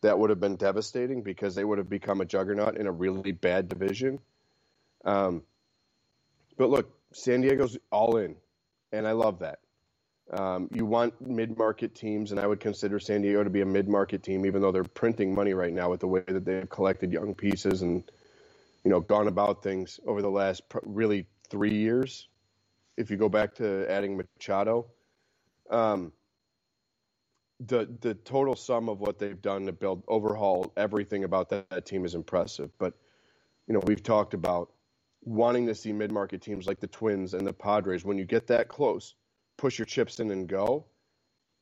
that 0.02 0.18
would 0.18 0.30
have 0.30 0.40
been 0.40 0.56
devastating 0.56 1.22
because 1.22 1.54
they 1.54 1.64
would 1.64 1.78
have 1.78 1.88
become 1.88 2.20
a 2.20 2.24
juggernaut 2.24 2.76
in 2.76 2.86
a 2.86 2.92
really 2.92 3.32
bad 3.32 3.68
division. 3.68 4.18
Um, 5.04 5.42
but 6.56 6.70
look, 6.70 6.90
San 7.12 7.40
Diego's 7.40 7.76
all 7.90 8.16
in, 8.16 8.36
and 8.92 9.06
I 9.06 9.12
love 9.12 9.40
that. 9.40 9.58
Um, 10.32 10.68
you 10.72 10.86
want 10.86 11.20
mid-market 11.20 11.94
teams, 11.94 12.30
and 12.30 12.38
I 12.38 12.46
would 12.46 12.60
consider 12.60 13.00
San 13.00 13.22
Diego 13.22 13.42
to 13.42 13.50
be 13.50 13.62
a 13.62 13.66
mid-market 13.66 14.22
team, 14.22 14.46
even 14.46 14.62
though 14.62 14.70
they're 14.70 14.84
printing 14.84 15.34
money 15.34 15.54
right 15.54 15.72
now 15.72 15.90
with 15.90 16.00
the 16.00 16.06
way 16.06 16.22
that 16.26 16.44
they've 16.44 16.68
collected 16.68 17.12
young 17.12 17.34
pieces 17.34 17.82
and 17.82 18.04
you 18.84 18.90
know 18.90 19.00
gone 19.00 19.26
about 19.26 19.62
things 19.62 19.98
over 20.06 20.22
the 20.22 20.30
last 20.30 20.62
really 20.82 21.26
three 21.48 21.74
years. 21.74 22.28
If 22.96 23.10
you 23.10 23.16
go 23.16 23.28
back 23.28 23.56
to 23.56 23.90
adding 23.90 24.16
Machado, 24.16 24.86
um, 25.70 26.12
the 27.66 27.88
the 28.00 28.14
total 28.14 28.56
sum 28.56 28.88
of 28.88 29.00
what 29.00 29.18
they've 29.18 29.40
done 29.42 29.66
to 29.66 29.72
build 29.72 30.02
overhaul 30.08 30.72
everything 30.76 31.24
about 31.24 31.48
that, 31.50 31.68
that 31.70 31.86
team 31.86 32.04
is 32.04 32.14
impressive. 32.14 32.70
But 32.78 32.94
you 33.66 33.74
know 33.74 33.80
we've 33.86 34.02
talked 34.02 34.34
about 34.34 34.70
wanting 35.22 35.66
to 35.66 35.74
see 35.74 35.92
mid 35.92 36.12
market 36.12 36.40
teams 36.40 36.66
like 36.66 36.80
the 36.80 36.86
Twins 36.86 37.34
and 37.34 37.46
the 37.46 37.52
Padres, 37.52 38.04
when 38.04 38.18
you 38.18 38.24
get 38.24 38.46
that 38.48 38.68
close, 38.68 39.14
push 39.58 39.78
your 39.78 39.86
chips 39.86 40.20
in 40.20 40.30
and 40.30 40.48
go. 40.48 40.86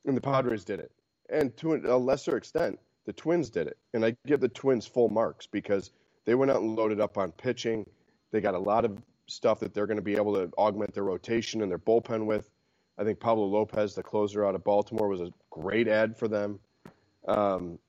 And 0.05 0.15
the 0.15 0.21
Padres 0.21 0.63
did 0.63 0.79
it. 0.79 0.91
And 1.29 1.55
to 1.57 1.75
a 1.75 1.97
lesser 1.97 2.37
extent, 2.37 2.79
the 3.05 3.13
Twins 3.13 3.49
did 3.49 3.67
it. 3.67 3.77
And 3.93 4.05
I 4.05 4.15
give 4.25 4.39
the 4.39 4.47
Twins 4.47 4.87
full 4.87 5.09
marks 5.09 5.45
because 5.45 5.91
they 6.25 6.35
went 6.35 6.51
out 6.51 6.61
and 6.61 6.75
loaded 6.75 7.01
up 7.01 7.17
on 7.17 7.31
pitching. 7.33 7.85
They 8.31 8.41
got 8.41 8.55
a 8.55 8.59
lot 8.59 8.85
of 8.85 8.97
stuff 9.27 9.59
that 9.59 9.73
they're 9.73 9.87
going 9.87 9.97
to 9.97 10.03
be 10.03 10.15
able 10.15 10.33
to 10.35 10.51
augment 10.57 10.93
their 10.93 11.03
rotation 11.03 11.61
and 11.61 11.69
their 11.69 11.79
bullpen 11.79 12.25
with. 12.25 12.49
I 12.99 13.05
think 13.05 13.19
Pablo 13.19 13.45
Lopez, 13.45 13.95
the 13.95 14.03
closer 14.03 14.45
out 14.45 14.55
of 14.55 14.63
Baltimore, 14.63 15.07
was 15.07 15.21
a 15.21 15.31
great 15.49 15.87
ad 15.87 16.17
for 16.17 16.27
them. 16.27 16.59
Um, 17.27 17.79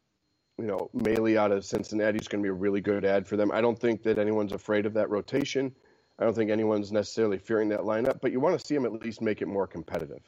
you 0.56 0.66
know, 0.66 0.88
Mahle 0.94 1.36
out 1.36 1.50
of 1.50 1.64
Cincinnati 1.64 2.18
is 2.18 2.28
going 2.28 2.42
to 2.42 2.46
be 2.46 2.50
a 2.50 2.52
really 2.52 2.80
good 2.80 3.04
ad 3.04 3.26
for 3.26 3.36
them. 3.36 3.50
I 3.50 3.60
don't 3.60 3.78
think 3.78 4.04
that 4.04 4.18
anyone's 4.18 4.52
afraid 4.52 4.86
of 4.86 4.94
that 4.94 5.10
rotation. 5.10 5.74
I 6.18 6.24
don't 6.24 6.34
think 6.34 6.50
anyone's 6.50 6.92
necessarily 6.92 7.38
fearing 7.38 7.70
that 7.70 7.80
lineup, 7.80 8.20
but 8.20 8.30
you 8.30 8.40
want 8.40 8.60
to 8.60 8.64
see 8.64 8.74
them 8.74 8.84
at 8.84 8.92
least 8.92 9.20
make 9.20 9.42
it 9.42 9.48
more 9.48 9.66
competitive. 9.66 10.20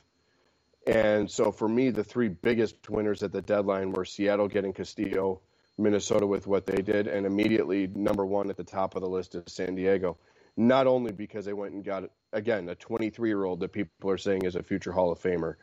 And 0.86 1.30
so 1.30 1.52
for 1.52 1.68
me, 1.68 1.90
the 1.90 2.02
three 2.02 2.28
biggest 2.28 2.90
winners 2.90 3.22
at 3.22 3.30
the 3.30 3.42
deadline 3.42 3.92
were 3.92 4.04
Seattle 4.04 4.48
getting 4.48 4.72
Castillo, 4.72 5.42
Minnesota 5.78 6.26
with 6.26 6.46
what 6.46 6.66
they 6.66 6.82
did, 6.82 7.06
and 7.06 7.24
immediately 7.24 7.86
number 7.86 8.26
one 8.26 8.50
at 8.50 8.56
the 8.56 8.64
top 8.64 8.96
of 8.96 9.02
the 9.02 9.08
list 9.08 9.36
is 9.36 9.44
San 9.46 9.76
Diego. 9.76 10.16
Not 10.56 10.86
only 10.86 11.12
because 11.12 11.44
they 11.44 11.52
went 11.52 11.74
and 11.74 11.84
got, 11.84 12.10
again, 12.32 12.68
a 12.68 12.74
23 12.74 13.28
year 13.28 13.44
old 13.44 13.60
that 13.60 13.72
people 13.72 14.10
are 14.10 14.18
saying 14.18 14.44
is 14.44 14.56
a 14.56 14.62
future 14.62 14.92
Hall 14.92 15.12
of 15.12 15.20
Famer, 15.20 15.54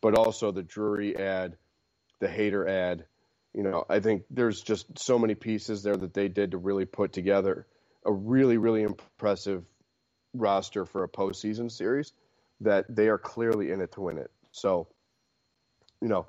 but 0.00 0.16
also 0.16 0.50
the 0.50 0.62
Drury 0.62 1.16
ad, 1.16 1.56
the 2.20 2.28
Hader 2.28 2.68
ad. 2.68 3.04
You 3.54 3.62
know, 3.62 3.84
I 3.88 4.00
think 4.00 4.24
there's 4.30 4.60
just 4.60 4.98
so 4.98 5.18
many 5.18 5.34
pieces 5.34 5.82
there 5.82 5.96
that 5.96 6.12
they 6.12 6.28
did 6.28 6.50
to 6.50 6.58
really 6.58 6.84
put 6.84 7.12
together 7.12 7.66
a 8.04 8.12
really, 8.12 8.58
really 8.58 8.82
impressive 8.82 9.64
roster 10.34 10.84
for 10.84 11.04
a 11.04 11.08
postseason 11.08 11.70
series 11.70 12.12
that 12.60 12.84
they 12.94 13.08
are 13.08 13.18
clearly 13.18 13.70
in 13.70 13.80
it 13.80 13.92
to 13.92 14.00
win 14.02 14.18
it. 14.18 14.30
So, 14.52 14.88
you 16.00 16.08
know, 16.08 16.26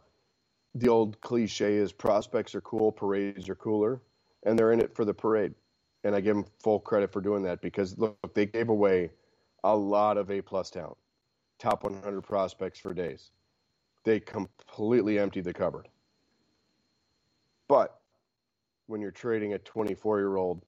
the 0.76 0.90
old 0.90 1.20
cliche 1.22 1.76
is 1.76 1.92
prospects 1.92 2.56
are 2.56 2.62
cool, 2.62 2.92
parades 2.92 3.50
are 3.50 3.56
cooler, 3.56 4.02
and 4.44 4.58
they're 4.58 4.72
in 4.72 4.80
it 4.80 4.96
for 4.96 5.06
the 5.06 5.14
parade. 5.14 5.54
And 6.04 6.16
I 6.16 6.22
give 6.22 6.36
them 6.36 6.46
full 6.64 6.80
credit 6.80 7.12
for 7.12 7.22
doing 7.22 7.44
that 7.44 7.62
because 7.62 7.98
look, 7.98 8.34
they 8.34 8.46
gave 8.46 8.70
away 8.70 9.12
a 9.64 9.76
lot 9.76 10.18
of 10.18 10.30
A 10.32 10.42
plus 10.42 10.70
talent, 10.70 10.98
top 11.60 11.84
100 11.84 12.22
prospects 12.22 12.80
for 12.80 12.94
days. 12.94 13.32
They 14.04 14.20
completely 14.20 15.20
emptied 15.20 15.44
the 15.44 15.54
cupboard. 15.54 15.88
But 17.68 18.00
when 18.88 19.02
you're 19.02 19.12
trading 19.12 19.54
a 19.54 19.60
24 19.60 20.20
year 20.20 20.38
old 20.38 20.62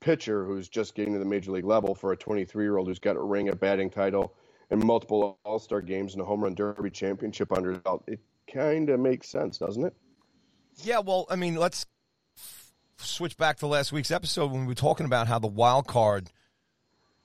pitcher 0.00 0.44
who's 0.44 0.68
just 0.68 0.94
getting 0.94 1.12
to 1.12 1.18
the 1.18 1.24
major 1.24 1.50
league 1.50 1.64
level 1.64 1.94
for 1.94 2.12
a 2.12 2.16
23 2.16 2.64
year 2.64 2.78
old 2.78 2.88
who's 2.88 2.98
got 2.98 3.16
a 3.16 3.22
ring, 3.22 3.48
a 3.48 3.56
batting 3.56 3.90
title, 3.90 4.34
and 4.70 4.82
multiple 4.82 5.38
All 5.44 5.58
Star 5.58 5.80
games 5.80 6.14
and 6.14 6.22
a 6.22 6.24
home 6.24 6.42
run 6.42 6.54
derby 6.54 6.90
championship 6.90 7.52
under 7.52 7.70
his 7.72 7.80
belt, 7.80 8.04
it 8.06 8.20
kind 8.52 8.88
of 8.90 9.00
makes 9.00 9.28
sense, 9.28 9.58
doesn't 9.58 9.84
it? 9.84 9.94
Yeah, 10.82 11.00
well, 11.00 11.26
I 11.28 11.36
mean, 11.36 11.56
let's 11.56 11.86
switch 12.98 13.36
back 13.36 13.58
to 13.58 13.66
last 13.66 13.92
week's 13.92 14.10
episode 14.10 14.50
when 14.52 14.62
we 14.62 14.68
were 14.68 14.74
talking 14.74 15.06
about 15.06 15.28
how 15.28 15.38
the 15.38 15.48
wild 15.48 15.86
card 15.86 16.30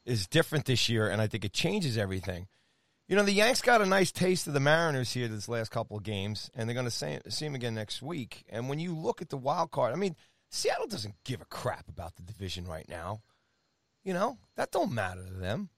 is 0.06 0.28
different 0.28 0.66
this 0.66 0.90
year, 0.90 1.08
and 1.08 1.22
I 1.22 1.28
think 1.28 1.46
it 1.46 1.54
changes 1.54 1.98
everything. 1.98 2.48
You 3.08 3.18
know, 3.18 3.24
the 3.24 3.34
Yanks 3.34 3.62
got 3.62 3.82
a 3.82 3.86
nice 3.86 4.12
taste 4.12 4.48
of 4.48 4.54
the 4.54 4.60
Mariners 4.60 5.14
here 5.14 5.28
this 5.28 5.50
last 5.50 5.70
couple 5.70 5.98
of 5.98 6.04
games, 6.04 6.50
and 6.56 6.68
they're 6.68 6.74
going 6.74 6.90
to 6.90 6.92
see, 7.30 7.46
them 7.46 7.56
again 7.56 7.76
next 7.76 8.02
week. 8.02 8.46
And 8.50 8.70
when 8.70 8.80
you 8.80 8.96
look 8.96 9.22
at 9.22 9.30
the 9.30 9.38
wild 9.38 9.72
card, 9.72 9.94
I 9.94 9.98
mean, 9.98 10.16
Seattle 10.50 10.88
doesn't 10.88 11.16
give 11.26 11.42
a 11.42 11.46
crap 11.46 11.90
about 11.90 12.16
the 12.16 12.24
division 12.24 12.66
right 12.66 12.88
now. 12.88 13.22
You 14.04 14.14
know, 14.14 14.38
that 14.56 14.72
don't 14.72 14.94
matter 14.94 15.26
to 15.26 15.34
them. 15.34 15.70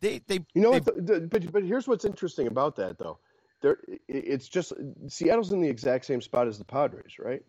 They, 0.00 0.20
they, 0.26 0.44
you 0.54 0.62
know 0.62 0.72
they, 0.72 0.80
what? 0.80 1.06
The, 1.06 1.20
the, 1.20 1.26
but 1.26 1.52
but 1.52 1.62
here's 1.64 1.88
what's 1.88 2.04
interesting 2.04 2.46
about 2.46 2.76
that, 2.76 2.98
though. 2.98 3.18
There, 3.62 3.78
it's 4.08 4.48
just 4.48 4.72
Seattle's 5.08 5.52
in 5.52 5.60
the 5.60 5.68
exact 5.68 6.04
same 6.04 6.20
spot 6.20 6.46
as 6.46 6.58
the 6.58 6.64
Padres, 6.64 7.16
right? 7.18 7.42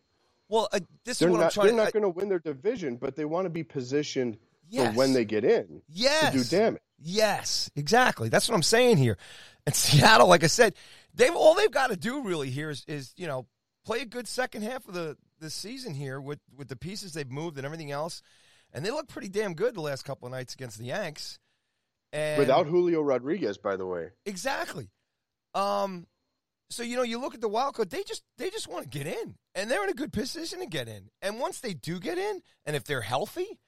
Well, 0.50 0.70
uh, 0.72 0.80
this 1.04 1.20
they're 1.20 1.28
is 1.28 1.32
what 1.32 1.40
not, 1.40 1.46
I'm 1.46 1.52
trying. 1.52 1.68
They're 1.68 1.86
not 1.86 1.94
going 1.94 2.04
to 2.04 2.10
win 2.10 2.30
their 2.30 2.40
division, 2.40 2.96
but 2.96 3.16
they 3.16 3.26
want 3.26 3.46
to 3.46 3.50
be 3.50 3.64
positioned 3.64 4.38
Yes. 4.70 4.92
for 4.92 4.98
when 4.98 5.14
they 5.14 5.26
get 5.26 5.44
in 5.44 5.82
yes. 5.88 6.32
to 6.32 6.38
do 6.38 6.44
damage. 6.44 6.82
Yes, 7.00 7.70
exactly. 7.76 8.30
That's 8.30 8.50
what 8.50 8.56
I'm 8.56 8.64
saying 8.64 8.98
here. 8.98 9.18
And 9.66 9.76
Seattle, 9.76 10.28
like 10.28 10.44
I 10.44 10.48
said, 10.48 10.76
they've 11.14 11.36
all 11.36 11.56
they've 11.56 11.72
got 11.72 11.90
to 11.90 11.98
do 11.98 12.24
really 12.24 12.50
here 12.50 12.70
is, 12.70 12.84
is 12.88 13.14
you 13.18 13.28
know 13.28 13.48
play 13.86 14.02
a 14.02 14.06
good 14.06 14.28
second 14.28 14.64
half 14.64 14.88
of 14.88 14.94
the 14.94 15.18
the 15.40 15.50
season 15.50 15.94
here 15.94 16.20
with 16.20 16.40
with 16.56 16.68
the 16.68 16.76
pieces 16.76 17.14
they've 17.14 17.30
moved 17.30 17.58
and 17.58 17.66
everything 17.66 17.92
else, 17.92 18.22
and 18.74 18.86
they 18.86 18.92
look 18.92 19.08
pretty 19.08 19.30
damn 19.30 19.54
good 19.54 19.76
the 19.76 19.82
last 19.82 20.04
couple 20.04 20.26
of 20.28 20.32
nights 20.32 20.54
against 20.54 20.78
the 20.78 20.86
Yanks. 20.86 21.40
And 22.14 22.40
Without 22.40 22.68
Julio 22.68 23.02
Rodriguez, 23.02 23.58
by 23.58 23.76
the 23.76 23.86
way. 23.86 24.10
exactly, 24.26 24.90
um, 25.54 26.08
so 26.70 26.84
you 26.84 26.96
know 26.96 27.04
you 27.04 27.20
look 27.20 27.36
at 27.36 27.42
the 27.42 27.50
wild 27.50 27.76
card, 27.76 27.90
they 27.90 28.04
just 28.04 28.24
they 28.38 28.50
just 28.50 28.68
want 28.68 28.90
to 28.90 28.98
get 28.98 29.08
in, 29.08 29.36
and 29.56 29.70
they're 29.70 29.84
in 29.84 29.90
a 29.90 29.94
good 29.94 30.14
position 30.14 30.60
to 30.60 30.66
get 30.66 30.88
in. 30.88 31.10
And 31.22 31.40
once 31.40 31.60
they 31.60 31.74
do 31.74 32.00
get 32.00 32.18
in, 32.18 32.42
and 32.66 32.76
if 32.76 32.86
they're 32.86 33.02
healthy, 33.02 33.60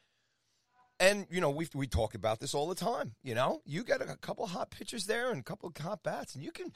and 1.00 1.26
you 1.30 1.42
know 1.42 1.50
we 1.50 1.68
we 1.74 1.88
talk 1.88 2.16
about 2.16 2.40
this 2.40 2.54
all 2.54 2.68
the 2.68 2.76
time. 2.76 3.14
You 3.24 3.36
know, 3.36 3.62
you 3.66 3.84
got 3.84 4.02
a 4.02 4.18
couple 4.18 4.46
hot 4.48 4.72
pitchers 4.72 5.06
there 5.06 5.32
and 5.32 5.40
a 5.40 5.44
couple 5.44 5.72
hot 5.80 6.04
bats, 6.04 6.36
and 6.36 6.44
you 6.44 6.52
can 6.52 6.72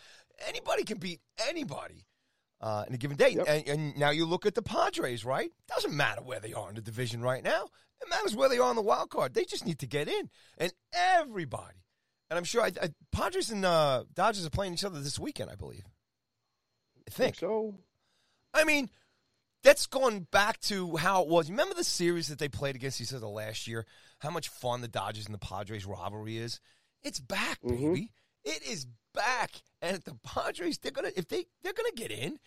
anybody 0.47 0.83
can 0.83 0.97
beat 0.97 1.21
anybody 1.49 2.05
uh, 2.61 2.85
in 2.87 2.93
a 2.93 2.97
given 2.97 3.17
day. 3.17 3.31
Yep. 3.31 3.45
And, 3.47 3.67
and 3.67 3.97
now 3.97 4.09
you 4.09 4.25
look 4.25 4.45
at 4.45 4.55
the 4.55 4.61
Padres, 4.61 5.25
right? 5.25 5.51
Doesn't 5.67 5.95
matter 5.95 6.21
where 6.21 6.39
they 6.39 6.53
are 6.53 6.69
in 6.69 6.75
the 6.75 6.81
division 6.81 7.21
right 7.21 7.43
now. 7.43 7.65
It 8.01 8.09
matters 8.09 8.35
where 8.35 8.49
they 8.49 8.57
are 8.57 8.69
in 8.69 8.75
the 8.75 8.81
wild 8.81 9.09
card. 9.09 9.33
They 9.33 9.45
just 9.45 9.65
need 9.65 9.79
to 9.79 9.87
get 9.87 10.07
in, 10.07 10.29
and 10.57 10.73
everybody. 10.93 11.83
And 12.29 12.37
I'm 12.37 12.45
sure 12.45 12.63
I, 12.63 12.71
I, 12.81 12.89
Padres 13.11 13.51
and 13.51 13.63
uh, 13.63 14.05
Dodgers 14.13 14.45
are 14.45 14.49
playing 14.49 14.73
each 14.73 14.83
other 14.85 14.99
this 14.99 15.19
weekend, 15.19 15.51
I 15.51 15.55
believe. 15.55 15.85
I 17.07 17.11
think. 17.11 17.35
so. 17.35 17.75
I 18.53 18.63
mean, 18.63 18.89
that's 19.63 19.87
going 19.87 20.27
back 20.31 20.59
to 20.61 20.95
how 20.97 21.23
it 21.23 21.27
was. 21.27 21.49
Remember 21.49 21.73
the 21.73 21.83
series 21.83 22.27
that 22.27 22.39
they 22.39 22.49
played 22.49 22.75
against 22.75 23.01
each 23.01 23.13
other 23.13 23.27
last 23.27 23.67
year? 23.67 23.85
How 24.23 24.29
much 24.31 24.47
fun 24.47 24.79
the 24.79 24.87
Dodgers 24.87 25.25
and 25.25 25.33
the 25.35 25.39
Padres 25.39 25.85
rivalry 25.85 26.37
is. 26.37 26.61
It's 27.01 27.19
back, 27.19 27.59
Mhm. 27.61 27.77
baby. 27.93 28.11
It 28.45 28.63
is 28.63 28.87
back. 29.13 29.61
And 29.81 29.97
if 29.97 30.05
the 30.05 30.15
Padres, 30.23 30.77
they're 30.77 30.93
gonna 30.93 31.11
if 31.17 31.27
they 31.27 31.45
they're 31.61 31.73
gonna 31.73 31.91
get 31.91 32.09
in, 32.09 32.39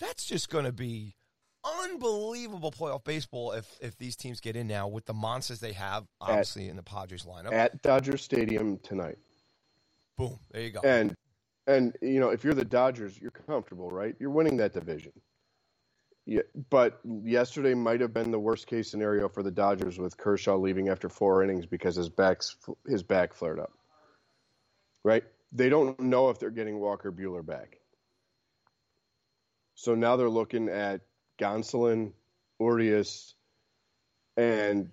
that's 0.00 0.24
just 0.24 0.50
gonna 0.50 0.72
be 0.72 1.14
unbelievable 1.62 2.72
playoff 2.72 3.04
baseball 3.04 3.52
if 3.52 3.78
if 3.80 3.96
these 3.98 4.16
teams 4.16 4.40
get 4.40 4.56
in 4.56 4.66
now 4.66 4.88
with 4.88 5.04
the 5.06 5.14
monsters 5.14 5.60
they 5.60 5.72
have, 5.74 6.08
obviously 6.20 6.68
in 6.68 6.74
the 6.74 6.82
Padres 6.82 7.22
lineup. 7.22 7.52
At 7.52 7.80
Dodger 7.82 8.16
Stadium 8.18 8.78
tonight. 8.78 9.18
Boom. 10.16 10.40
There 10.50 10.62
you 10.62 10.70
go. 10.70 10.80
And 10.80 11.16
and 11.68 11.96
you 12.02 12.18
know, 12.18 12.30
if 12.30 12.42
you're 12.42 12.54
the 12.54 12.64
Dodgers, 12.64 13.16
you're 13.20 13.30
comfortable, 13.30 13.92
right? 13.92 14.16
You're 14.18 14.30
winning 14.30 14.56
that 14.56 14.72
division. 14.72 15.12
Yeah, 16.24 16.42
but 16.70 17.00
yesterday 17.04 17.74
might 17.74 18.00
have 18.00 18.14
been 18.14 18.30
the 18.30 18.38
worst 18.38 18.68
case 18.68 18.90
scenario 18.90 19.28
for 19.28 19.42
the 19.42 19.50
Dodgers 19.50 19.98
with 19.98 20.16
Kershaw 20.16 20.56
leaving 20.56 20.88
after 20.88 21.08
four 21.08 21.42
innings 21.42 21.66
because 21.66 21.96
his 21.96 22.08
back's 22.08 22.56
his 22.86 23.02
back 23.02 23.34
flared 23.34 23.58
up. 23.58 23.72
Right? 25.02 25.24
They 25.50 25.68
don't 25.68 25.98
know 25.98 26.30
if 26.30 26.38
they're 26.38 26.50
getting 26.50 26.78
Walker 26.78 27.10
Buehler 27.10 27.44
back. 27.44 27.78
So 29.74 29.96
now 29.96 30.14
they're 30.14 30.30
looking 30.30 30.68
at 30.68 31.00
Gonsolin, 31.40 32.12
Urias, 32.60 33.34
and 34.36 34.90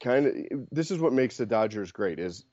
kind 0.00 0.26
of 0.26 0.68
this 0.70 0.92
is 0.92 1.00
what 1.00 1.12
makes 1.12 1.36
the 1.36 1.46
Dodgers 1.46 1.90
great 1.90 2.20
is 2.20 2.44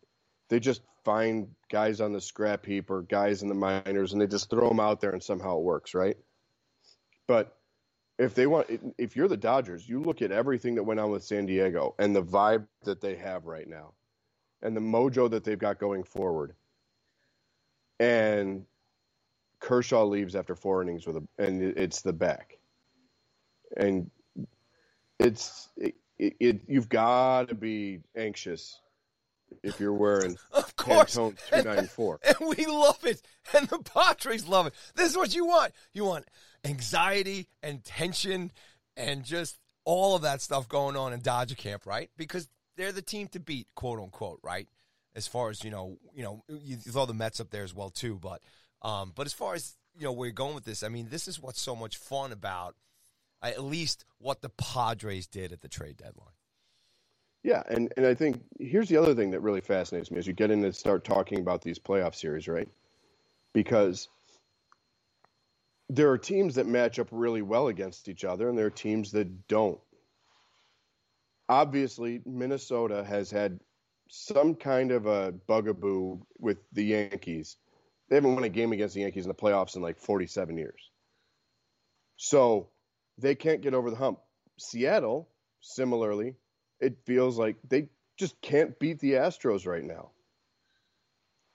they 0.50 0.60
just 0.60 0.82
find 1.04 1.50
guys 1.72 2.02
on 2.02 2.14
the 2.14 2.22
scrap 2.22 2.66
heap 2.66 2.90
or 2.90 3.04
guys 3.04 3.44
in 3.44 3.48
the 3.48 3.54
minors 3.54 4.12
and 4.12 4.20
they 4.20 4.28
just 4.28 4.50
throw 4.50 4.68
them 4.68 4.80
out 4.80 5.02
there 5.02 5.12
and 5.12 5.22
somehow 5.22 5.58
it 5.58 5.64
works, 5.64 5.94
right? 5.94 6.18
But 7.28 7.56
if 8.18 8.34
they 8.34 8.48
want, 8.48 8.68
if 8.98 9.16
you're 9.16 9.28
the 9.28 9.38
Dodgers, 9.38 9.88
you 9.88 10.02
look 10.02 10.22
at 10.22 10.32
everything 10.32 10.76
that 10.76 10.84
went 10.84 11.00
on 11.00 11.12
with 11.12 11.24
San 11.24 11.46
Diego 11.46 11.96
and 12.00 12.16
the 12.16 12.24
vibe 12.24 12.66
that 12.84 13.02
they 13.02 13.16
have 13.16 13.46
right 13.46 13.68
now, 13.68 13.94
and 14.62 14.76
the 14.76 14.82
mojo 14.82 15.30
that 15.30 15.44
they've 15.44 15.60
got 15.60 15.80
going 15.80 16.04
forward, 16.04 16.56
and 18.00 18.66
Kershaw 19.60 20.06
leaves 20.06 20.36
after 20.36 20.56
four 20.56 20.82
innings 20.82 21.06
with 21.06 21.18
a, 21.18 21.24
and 21.38 21.62
it's 21.62 22.02
the 22.02 22.14
back, 22.14 22.58
and 23.76 24.10
it's 25.20 25.70
it, 25.78 25.96
it, 26.18 26.62
you've 26.68 26.90
got 26.90 27.50
to 27.50 27.56
be 27.56 28.00
anxious 28.16 28.80
if 29.64 29.80
you're 29.80 29.94
wearing 29.94 30.38
of 30.52 30.76
course. 30.76 31.16
Pantone 31.16 31.38
294. 31.50 32.20
And 32.24 32.56
we 32.58 32.66
love 32.66 33.04
it. 33.06 33.22
And 33.54 33.68
the 33.68 33.80
Padres 33.80 34.48
love 34.48 34.68
it. 34.68 34.74
This 34.96 35.12
is 35.12 35.18
what 35.18 35.36
you 35.36 35.46
want. 35.46 35.74
You 35.94 36.06
want 36.06 36.26
anxiety 36.64 37.48
and 37.62 37.84
tension 37.84 38.52
and 38.98 39.24
just 39.24 39.58
all 39.84 40.16
of 40.16 40.24
that 40.24 40.42
stuff 40.42 40.68
going 40.68 40.96
on 40.96 41.14
in 41.14 41.22
Dodger 41.22 41.56
camp, 41.56 41.86
right? 41.86 42.10
Because 42.18 42.48
they're 42.76 42.92
the 42.92 43.02
team 43.02 43.28
to 43.30 43.40
beat, 43.40 43.68
quote 43.76 44.00
unquote, 44.00 44.40
right? 44.44 44.68
As 45.16 45.28
far 45.28 45.50
as, 45.50 45.64
you 45.64 45.72
know, 45.72 45.98
you 46.14 46.24
know, 46.24 46.44
you 46.48 46.76
throw 46.78 47.06
the 47.06 47.14
Mets 47.14 47.40
up 47.40 47.50
there 47.50 47.64
as 47.64 47.74
well 47.74 47.90
too, 47.90 48.20
but 48.22 48.42
um, 48.82 49.14
but 49.16 49.26
as 49.26 49.34
far 49.34 49.54
as, 49.56 49.78
you 49.98 50.04
know, 50.04 50.12
where 50.12 50.28
you're 50.28 50.34
going 50.34 50.56
with 50.56 50.66
this, 50.66 50.84
I 50.84 50.90
mean, 50.90 51.08
this 51.10 51.28
is 51.28 51.42
what's 51.42 51.62
so 51.62 51.76
much 51.76 51.98
fun 51.98 52.32
about 52.32 52.76
at 53.42 53.64
least 53.64 54.06
what 54.18 54.42
the 54.42 54.50
Padres 54.50 55.28
did 55.28 55.52
at 55.52 55.62
the 55.62 55.70
trade 55.70 55.98
deadline. 55.98 56.35
Yeah, 57.46 57.62
and, 57.68 57.94
and 57.96 58.08
I 58.08 58.16
think 58.16 58.42
here's 58.60 58.90
the 58.90 58.98
other 58.98 59.14
thing 59.14 59.30
that 59.30 59.42
really 59.42 59.62
fascinates 59.62 60.10
me 60.10 60.18
as 60.18 60.26
you 60.26 60.34
get 60.34 60.50
in 60.50 60.64
and 60.64 60.76
start 60.76 61.04
talking 61.04 61.42
about 61.42 61.62
these 61.62 61.78
playoff 61.78 62.16
series, 62.16 62.48
right? 62.48 62.68
Because 63.54 64.10
there 65.88 66.10
are 66.10 66.18
teams 66.18 66.56
that 66.56 66.66
match 66.66 66.98
up 66.98 67.08
really 67.12 67.44
well 67.44 67.68
against 67.68 68.10
each 68.10 68.26
other, 68.26 68.50
and 68.50 68.58
there 68.58 68.66
are 68.66 68.72
teams 68.72 69.12
that 69.12 69.48
don't. 69.48 69.80
Obviously, 71.48 72.20
Minnesota 72.26 73.04
has 73.04 73.30
had 73.30 73.60
some 74.10 74.56
kind 74.56 74.92
of 74.92 75.06
a 75.06 75.32
bugaboo 75.32 76.22
with 76.40 76.58
the 76.74 76.84
Yankees. 76.84 77.58
They 78.10 78.16
haven't 78.16 78.34
won 78.34 78.44
a 78.44 78.50
game 78.50 78.72
against 78.72 78.96
the 78.96 79.02
Yankees 79.02 79.26
in 79.26 79.30
the 79.30 79.36
playoffs 79.36 79.76
in 79.76 79.84
like 79.84 80.00
47 80.00 80.58
years. 80.58 80.90
So 82.18 82.70
they 83.20 83.36
can't 83.36 83.62
get 83.62 83.76
over 83.76 83.92
the 83.92 83.98
hump. 83.98 84.18
Seattle, 84.58 85.30
similarly, 85.62 86.34
it 86.80 86.98
feels 87.06 87.38
like 87.38 87.58
they 87.68 87.90
just 88.18 88.40
can't 88.42 88.78
beat 88.80 89.00
the 89.00 89.14
Astros 89.14 89.66
right 89.66 89.84
now. 89.84 90.12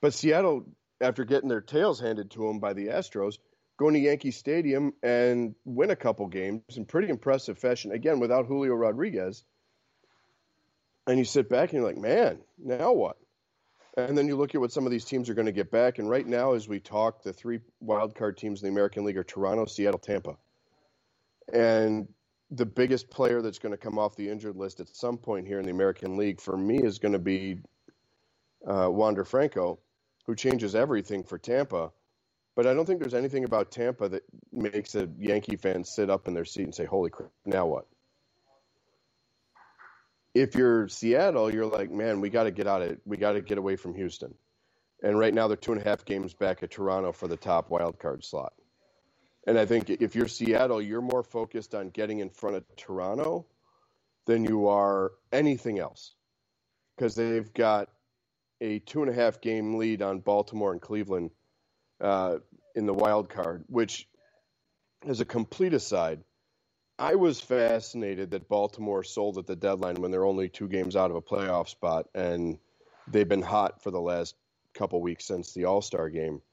But 0.01 0.13
Seattle 0.13 0.65
after 1.01 1.25
getting 1.25 1.49
their 1.49 1.61
tails 1.61 1.99
handed 1.99 2.31
to 2.31 2.47
them 2.47 2.59
by 2.59 2.73
the 2.73 2.87
Astros, 2.87 3.37
going 3.77 3.95
to 3.95 3.99
Yankee 3.99 4.31
Stadium 4.31 4.93
and 5.01 5.55
win 5.65 5.89
a 5.89 5.95
couple 5.95 6.27
games 6.27 6.61
in 6.75 6.85
pretty 6.85 7.09
impressive 7.09 7.57
fashion. 7.57 7.91
Again, 7.91 8.19
without 8.19 8.45
Julio 8.45 8.73
Rodriguez. 8.73 9.43
And 11.07 11.17
you 11.17 11.25
sit 11.25 11.49
back 11.49 11.69
and 11.69 11.79
you're 11.79 11.87
like, 11.87 11.97
man, 11.97 12.39
now 12.63 12.93
what? 12.93 13.17
And 13.97 14.15
then 14.15 14.27
you 14.27 14.37
look 14.37 14.53
at 14.53 14.61
what 14.61 14.71
some 14.71 14.85
of 14.85 14.91
these 14.91 15.03
teams 15.03 15.29
are 15.29 15.33
going 15.33 15.47
to 15.47 15.51
get 15.51 15.71
back. 15.71 15.97
And 15.97 16.09
right 16.09 16.25
now, 16.25 16.53
as 16.53 16.67
we 16.67 16.79
talk, 16.79 17.23
the 17.23 17.33
three 17.33 17.59
wild 17.79 18.15
card 18.15 18.37
teams 18.37 18.61
in 18.61 18.67
the 18.67 18.71
American 18.71 19.03
League 19.03 19.17
are 19.17 19.23
Toronto, 19.23 19.65
Seattle, 19.65 19.99
Tampa. 19.99 20.37
And 21.51 22.07
the 22.51 22.65
biggest 22.65 23.09
player 23.09 23.41
that's 23.41 23.59
going 23.59 23.71
to 23.71 23.77
come 23.77 23.97
off 23.97 24.15
the 24.15 24.29
injured 24.29 24.57
list 24.57 24.81
at 24.81 24.89
some 24.89 25.17
point 25.17 25.47
here 25.47 25.59
in 25.59 25.65
the 25.65 25.71
American 25.71 26.17
League 26.17 26.41
for 26.41 26.57
me 26.57 26.77
is 26.77 26.99
going 26.99 27.13
to 27.13 27.19
be 27.19 27.59
uh, 28.67 28.89
Wander 28.91 29.23
Franco, 29.23 29.79
who 30.27 30.35
changes 30.35 30.75
everything 30.75 31.23
for 31.23 31.37
Tampa. 31.37 31.91
But 32.55 32.67
I 32.67 32.73
don't 32.73 32.85
think 32.85 32.99
there's 32.99 33.13
anything 33.13 33.45
about 33.45 33.71
Tampa 33.71 34.09
that 34.09 34.23
makes 34.51 34.95
a 34.95 35.07
Yankee 35.17 35.55
fan 35.55 35.85
sit 35.85 36.09
up 36.09 36.27
in 36.27 36.33
their 36.33 36.43
seat 36.43 36.63
and 36.63 36.75
say, 36.75 36.83
"Holy 36.83 37.09
crap! 37.09 37.31
Now 37.45 37.65
what?" 37.65 37.87
If 40.33 40.55
you're 40.55 40.89
Seattle, 40.89 41.53
you're 41.53 41.65
like, 41.65 41.89
"Man, 41.89 42.19
we 42.19 42.29
got 42.29 42.43
to 42.43 42.51
get 42.51 42.67
out 42.67 42.81
of 42.81 42.91
it. 42.91 43.01
We 43.05 43.15
got 43.15 43.33
to 43.33 43.41
get 43.41 43.57
away 43.57 43.77
from 43.77 43.95
Houston." 43.95 44.33
And 45.01 45.17
right 45.17 45.33
now, 45.33 45.47
they're 45.47 45.57
two 45.57 45.71
and 45.71 45.81
a 45.81 45.83
half 45.83 46.03
games 46.03 46.33
back 46.33 46.61
at 46.61 46.71
Toronto 46.71 47.13
for 47.13 47.29
the 47.29 47.37
top 47.37 47.69
wild 47.69 47.97
card 47.97 48.25
slot. 48.25 48.53
And 49.47 49.57
I 49.57 49.65
think 49.65 49.89
if 49.89 50.15
you're 50.15 50.27
Seattle, 50.27 50.81
you're 50.81 51.01
more 51.01 51.23
focused 51.23 51.73
on 51.73 51.89
getting 51.89 52.19
in 52.19 52.29
front 52.29 52.57
of 52.57 52.63
Toronto 52.75 53.47
than 54.27 54.43
you 54.43 54.67
are 54.67 55.11
anything 55.31 55.79
else. 55.79 56.13
Because 56.95 57.15
they've 57.15 57.51
got 57.53 57.89
a 58.59 58.79
two 58.79 59.01
and 59.01 59.09
a 59.09 59.13
half 59.13 59.41
game 59.41 59.77
lead 59.77 60.01
on 60.01 60.19
Baltimore 60.19 60.71
and 60.71 60.81
Cleveland 60.81 61.31
uh, 61.99 62.37
in 62.75 62.85
the 62.85 62.93
wild 62.93 63.29
card, 63.29 63.63
which, 63.67 64.07
as 65.07 65.19
a 65.19 65.25
complete 65.25 65.73
aside, 65.73 66.23
I 66.99 67.15
was 67.15 67.41
fascinated 67.41 68.31
that 68.31 68.47
Baltimore 68.47 69.03
sold 69.03 69.39
at 69.39 69.47
the 69.47 69.55
deadline 69.55 69.95
when 69.95 70.11
they're 70.11 70.25
only 70.25 70.49
two 70.49 70.67
games 70.67 70.95
out 70.95 71.09
of 71.09 71.15
a 71.15 71.21
playoff 71.21 71.67
spot, 71.67 72.07
and 72.13 72.59
they've 73.07 73.27
been 73.27 73.41
hot 73.41 73.81
for 73.81 73.89
the 73.89 73.99
last 73.99 74.35
couple 74.75 75.01
weeks 75.01 75.25
since 75.25 75.53
the 75.53 75.65
All 75.65 75.81
Star 75.81 76.09
game 76.09 76.43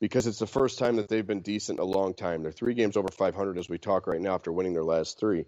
because 0.00 0.26
it's 0.26 0.38
the 0.38 0.46
first 0.46 0.78
time 0.78 0.96
that 0.96 1.08
they've 1.08 1.26
been 1.26 1.40
decent 1.40 1.78
in 1.78 1.82
a 1.82 1.88
long 1.88 2.14
time. 2.14 2.42
They're 2.42 2.52
three 2.52 2.74
games 2.74 2.96
over 2.96 3.08
500 3.08 3.58
as 3.58 3.68
we 3.68 3.78
talk 3.78 4.06
right 4.06 4.20
now 4.20 4.34
after 4.34 4.52
winning 4.52 4.74
their 4.74 4.84
last 4.84 5.18
three. 5.18 5.44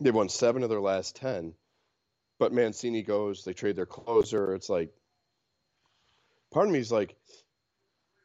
They've 0.00 0.14
won 0.14 0.28
seven 0.28 0.62
of 0.62 0.70
their 0.70 0.80
last 0.80 1.16
10. 1.16 1.54
But 2.38 2.52
Mancini 2.52 3.02
goes, 3.02 3.44
they 3.44 3.52
trade 3.52 3.76
their 3.76 3.86
closer. 3.86 4.54
It's 4.54 4.68
like, 4.68 4.90
part 6.52 6.66
of 6.66 6.72
me 6.72 6.80
is 6.80 6.92
like, 6.92 7.16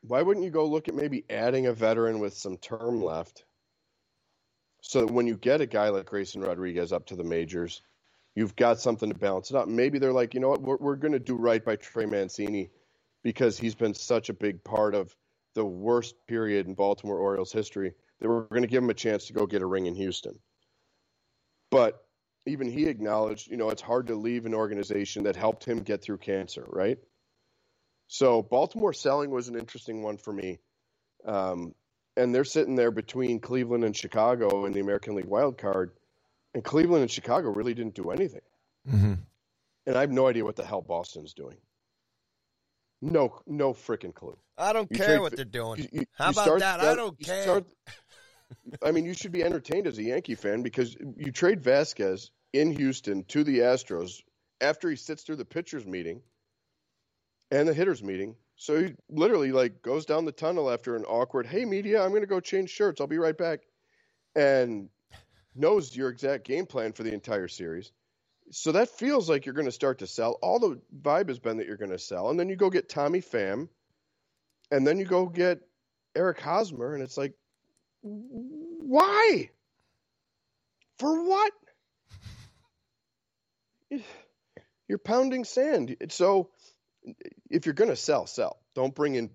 why 0.02 0.22
wouldn't 0.22 0.46
you 0.46 0.52
go 0.52 0.66
look 0.66 0.88
at 0.88 0.96
maybe 0.96 1.24
adding 1.30 1.68
a 1.68 1.74
veteran 1.74 2.20
with 2.20 2.34
some 2.36 2.58
term 2.58 3.02
left? 3.02 3.46
So 4.82 5.02
that 5.02 5.14
when 5.14 5.28
you 5.28 5.36
get 5.36 5.62
a 5.62 5.66
guy 5.66 5.90
like 5.90 6.06
Grayson 6.06 6.42
Rodriguez 6.42 6.92
up 6.92 7.08
to 7.08 7.16
the 7.16 7.24
majors, 7.24 7.82
you've 8.36 8.56
got 8.56 8.80
something 8.80 9.10
to 9.10 9.18
balance 9.18 9.50
it 9.50 9.58
out. 9.58 9.70
Maybe 9.70 10.00
they're 10.00 10.14
like, 10.14 10.34
you 10.34 10.40
know 10.40 10.50
what, 10.50 10.62
we're, 10.62 10.78
we're 10.78 10.96
going 10.96 11.14
to 11.14 11.20
do 11.20 11.36
right 11.36 11.64
by 11.64 11.76
Trey 11.76 12.06
Mancini 12.06 12.70
because 13.28 13.58
he's 13.58 13.76
been 13.76 13.94
such 13.94 14.30
a 14.30 14.34
big 14.34 14.64
part 14.64 14.96
of 14.96 15.14
the 15.54 15.66
worst 15.66 16.16
period 16.30 16.66
in 16.66 16.74
Baltimore 16.74 17.18
Orioles 17.18 17.52
history 17.52 17.92
that 18.22 18.30
we're 18.30 18.44
going 18.44 18.62
to 18.62 18.70
give 18.70 18.82
him 18.82 18.90
a 18.90 18.94
chance 18.94 19.28
to 19.28 19.34
go 19.34 19.46
get 19.46 19.62
a 19.62 19.66
ring 19.66 19.86
in 19.86 19.96
Houston. 19.96 20.40
But 21.70 22.02
even 22.46 22.72
he 22.72 22.86
acknowledged, 22.86 23.52
you 23.52 23.58
know, 23.58 23.70
it's 23.70 23.82
hard 23.82 24.08
to 24.08 24.16
leave 24.16 24.46
an 24.46 24.54
organization 24.54 25.24
that 25.24 25.36
helped 25.36 25.66
him 25.66 25.80
get 25.80 26.02
through 26.02 26.20
cancer, 26.20 26.64
right? 26.70 27.00
So 28.08 28.42
Baltimore 28.42 28.94
selling 28.94 29.30
was 29.30 29.50
an 29.50 29.60
interesting 29.60 30.04
one 30.04 30.16
for 30.16 30.32
me. 30.32 30.60
Um, 31.26 31.76
and 32.16 32.34
they're 32.34 32.46
sitting 32.46 32.76
there 32.76 32.92
between 32.92 33.42
Cleveland 33.42 33.84
and 33.84 33.94
Chicago 33.94 34.64
in 34.64 34.72
the 34.72 34.80
American 34.80 35.16
League 35.16 35.26
wild 35.26 35.58
card, 35.58 35.92
and 36.54 36.64
Cleveland 36.64 37.02
and 37.02 37.12
Chicago 37.12 37.50
really 37.50 37.74
didn't 37.74 37.96
do 37.96 38.10
anything. 38.12 38.48
Mm-hmm. 38.90 39.16
And 39.86 39.98
I 39.98 40.00
have 40.00 40.12
no 40.12 40.28
idea 40.28 40.46
what 40.46 40.56
the 40.56 40.66
hell 40.66 40.82
Boston's 40.82 41.34
doing. 41.34 41.58
No, 43.02 43.40
no 43.46 43.74
freaking 43.74 44.14
clue. 44.14 44.38
I 44.58 44.74
don't 44.74 44.90
You 44.92 44.98
care 44.98 45.22
what 45.22 45.36
they're 45.36 45.46
doing. 45.46 45.82
You- 45.82 45.90
you- 46.02 46.06
How 46.14 46.32
about 46.32 46.60
that? 46.60 46.80
I 46.80 46.96
don't 46.96 47.20
care. 47.20 47.44
start- 47.44 47.66
I 48.82 48.92
mean, 48.92 49.06
you 49.06 49.14
should 49.14 49.32
be 49.32 49.44
entertained 49.44 49.88
as 49.88 49.98
a 49.98 50.04
Yankee 50.04 50.36
fan 50.36 50.64
because 50.64 50.96
you 51.18 51.32
trade 51.32 51.62
Vazquez 51.62 52.30
in 52.54 52.72
Houston 52.72 53.24
to 53.26 53.44
the 53.44 53.60
Astros 53.60 54.22
after 54.62 54.90
he 54.90 54.96
sits 54.96 55.24
through 55.24 55.36
the 55.36 55.46
pitchers 55.46 55.86
meeting 55.86 56.22
and 57.52 57.68
the 57.68 57.74
hitters 57.74 58.02
meeting. 58.02 58.36
So 58.56 58.82
he 58.82 58.96
literally 59.10 59.52
like 59.52 59.82
goes 59.82 60.06
down 60.06 60.26
the 60.26 60.32
tunnel 60.32 60.72
after 60.72 60.96
an 60.96 61.04
awkward, 61.06 61.46
"Hey 61.46 61.66
media, 61.66 62.02
I'm 62.02 62.10
going 62.10 62.22
to 62.22 62.28
go 62.28 62.40
change 62.40 62.72
shirts. 62.72 63.00
I'll 63.00 63.06
be 63.08 63.20
right 63.20 63.38
back," 63.38 63.60
and 64.36 64.90
knows 65.54 65.96
your 65.96 66.10
exact 66.10 66.46
game 66.46 66.66
plan 66.66 66.94
for 66.94 67.04
the 67.04 67.14
entire 67.14 67.48
series. 67.48 67.92
So 68.52 68.72
that 68.74 68.90
feels 68.90 69.30
like 69.30 69.46
you're 69.46 69.56
going 69.56 69.66
to 69.66 69.72
start 69.72 70.00
to 70.00 70.08
sell. 70.08 70.38
All 70.42 70.60
the 70.60 70.80
vibe 71.02 71.28
has 71.28 71.40
been 71.40 71.58
that 71.58 71.68
you're 71.68 71.78
going 71.78 71.92
to 71.92 72.00
sell, 72.00 72.30
and 72.30 72.40
then 72.40 72.50
you 72.50 72.56
go 72.56 72.70
get 72.70 72.90
Tommy 72.90 73.22
Pham, 73.22 73.68
and 74.72 74.88
then 74.88 74.98
you 75.00 75.06
go 75.06 75.26
get 75.28 75.60
Eric 76.16 76.40
Hosmer, 76.40 76.94
and 76.94 77.04
it's 77.04 77.18
like, 77.18 77.34
why? 78.02 79.50
For 81.00 81.24
what? 81.24 81.54
You're 84.88 85.00
pounding 85.00 85.44
sand. 85.44 85.98
So 86.10 86.50
if 87.50 87.66
you're 87.66 87.74
going 87.74 87.90
to 87.90 87.96
sell, 87.98 88.26
sell. 88.26 88.58
Don't 88.74 88.96
bring 88.96 89.16
in 89.16 89.30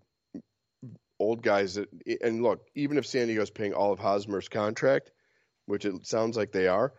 old 1.18 1.42
guys 1.42 1.74
that. 1.74 1.88
And 2.22 2.42
look, 2.42 2.66
even 2.74 2.96
if 2.96 3.06
San 3.06 3.26
Diego's 3.26 3.50
paying 3.50 3.74
all 3.74 3.92
of 3.92 3.98
Hosmer's 3.98 4.48
contract, 4.48 5.10
which 5.66 5.84
it 5.84 6.06
sounds 6.06 6.38
like 6.38 6.52
they 6.52 6.68
are, 6.68 6.94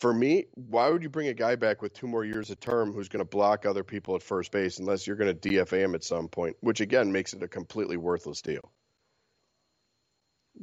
for 0.00 0.12
me, 0.12 0.46
why 0.54 0.88
would 0.88 1.02
you 1.02 1.08
bring 1.08 1.28
a 1.28 1.34
guy 1.34 1.56
back 1.56 1.82
with 1.82 1.92
two 1.92 2.06
more 2.06 2.24
years 2.24 2.50
of 2.50 2.60
term 2.60 2.92
who's 2.92 3.08
going 3.08 3.24
to 3.24 3.28
block 3.28 3.66
other 3.66 3.82
people 3.82 4.14
at 4.14 4.22
first 4.22 4.52
base 4.52 4.78
unless 4.78 5.06
you're 5.06 5.16
going 5.16 5.36
to 5.36 5.48
DFA 5.48 5.78
him 5.78 5.94
at 5.94 6.04
some 6.04 6.28
point, 6.28 6.56
which 6.60 6.80
again 6.80 7.10
makes 7.10 7.32
it 7.32 7.42
a 7.42 7.48
completely 7.48 7.96
worthless 7.96 8.40
deal. 8.42 8.72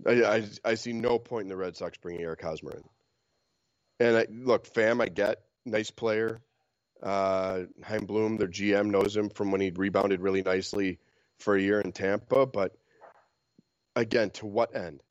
I, 0.06 0.24
I, 0.24 0.44
I 0.64 0.76
see 0.76 0.94
no 0.94 1.20
point 1.20 1.44
in 1.44 1.50
the 1.50 1.58
Red 1.58 1.76
Sox 1.76 1.98
bringing 1.98 2.22
Eric 2.22 2.42
Hosmer 2.42 2.72
in. 2.72 2.84
And 4.00 4.18
I, 4.18 4.28
look, 4.30 4.68
Fam, 4.68 5.02
I 5.02 5.08
get 5.08 5.42
nice 5.66 5.92
player. 5.92 6.42
Uh, 7.02 7.62
Chaim 7.84 8.06
Bloom, 8.06 8.38
their 8.38 8.48
GM, 8.48 8.88
knows 8.88 9.16
him 9.16 9.30
from 9.30 9.52
when 9.52 9.62
he 9.62 9.72
rebounded 9.72 10.22
really 10.22 10.42
nicely 10.42 11.00
for 11.40 11.56
a 11.56 11.62
year 11.62 11.82
in 11.82 11.92
Tampa. 11.92 12.46
But 12.46 12.76
again, 13.96 14.30
to 14.32 14.46
what 14.46 14.76
end? 14.76 15.02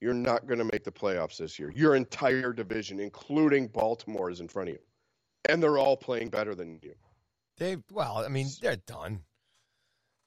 You're 0.00 0.14
not 0.14 0.46
going 0.46 0.58
to 0.58 0.64
make 0.64 0.84
the 0.84 0.92
playoffs 0.92 1.38
this 1.38 1.58
year. 1.58 1.72
Your 1.74 1.96
entire 1.96 2.52
division, 2.52 3.00
including 3.00 3.66
Baltimore, 3.68 4.30
is 4.30 4.40
in 4.40 4.48
front 4.48 4.68
of 4.68 4.74
you, 4.76 4.80
and 5.48 5.62
they're 5.62 5.78
all 5.78 5.96
playing 5.96 6.28
better 6.28 6.54
than 6.54 6.78
you. 6.82 6.94
They 7.56 7.76
well, 7.90 8.18
I 8.18 8.28
mean, 8.28 8.46
they're 8.62 8.76
done. 8.76 9.20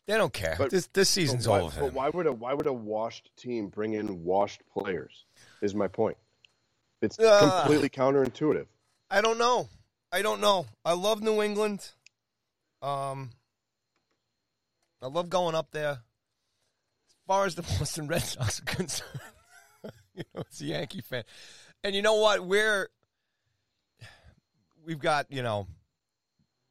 They 0.07 0.17
don't 0.17 0.34
care. 0.34 0.55
But- 0.57 0.71
this 0.71 0.88
this 0.88 1.10
season's 1.10 1.47
why, 1.47 1.62
over. 1.62 1.79
But 1.81 1.93
why 1.93 2.10
would 2.10 2.27
a 2.27 2.34
why 2.34 2.53
would 2.53 2.67
a 2.67 2.73
washed 2.73 3.31
team 3.38 3.67
bring 3.69 3.93
in 3.93 4.23
washed 4.25 4.62
players? 4.73 5.25
Is 5.62 5.73
my 5.73 5.88
point. 5.88 6.17
It's 7.01 7.17
Ah. 7.19 7.62
completely 7.62 7.89
counterintuitive. 7.89 8.65
I 9.10 9.21
don't 9.21 9.38
know. 9.38 9.69
I 10.12 10.21
don't 10.21 10.41
know. 10.41 10.65
I 10.84 10.93
love 10.93 11.21
New 11.21 11.41
England. 11.41 11.89
Um, 12.81 13.31
I 15.01 15.07
love 15.07 15.29
going 15.29 15.55
up 15.55 15.71
there. 15.71 15.91
As 15.91 17.15
far 17.27 17.45
as 17.45 17.55
the 17.55 17.62
Boston 17.79 18.07
Red 18.07 18.21
Sox 18.23 18.60
are 18.60 18.65
concerned, 18.65 19.19
you 20.15 20.24
know, 20.34 20.41
it's 20.41 20.62
a 20.62 20.65
Yankee 20.65 21.02
fan, 21.02 21.24
and 21.84 21.95
you 21.95 22.02
know 22.02 22.15
what? 22.15 22.45
We're 22.45 22.89
we've 24.86 25.00
got 25.00 25.28
you 25.30 25.43
know 25.43 25.67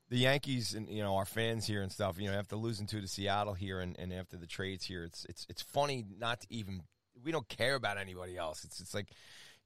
the 0.08 0.18
Yankees 0.18 0.74
and 0.74 0.88
you 0.88 1.02
know 1.02 1.16
our 1.16 1.24
fans 1.24 1.66
here 1.66 1.82
and 1.82 1.90
stuff. 1.90 2.18
You 2.18 2.30
know, 2.30 2.38
after 2.38 2.56
losing 2.56 2.86
to 2.88 3.00
to 3.00 3.08
Seattle 3.08 3.54
here 3.54 3.80
and, 3.80 3.96
and 3.98 4.12
after 4.12 4.36
the 4.36 4.46
trades 4.46 4.84
here, 4.84 5.04
it's 5.04 5.24
it's 5.28 5.46
it's 5.48 5.62
funny 5.62 6.04
not 6.18 6.40
to 6.42 6.46
even 6.50 6.82
we 7.24 7.32
don't 7.32 7.48
care 7.48 7.74
about 7.74 7.98
anybody 7.98 8.36
else. 8.36 8.64
It's 8.64 8.80
it's 8.80 8.94
like 8.94 9.08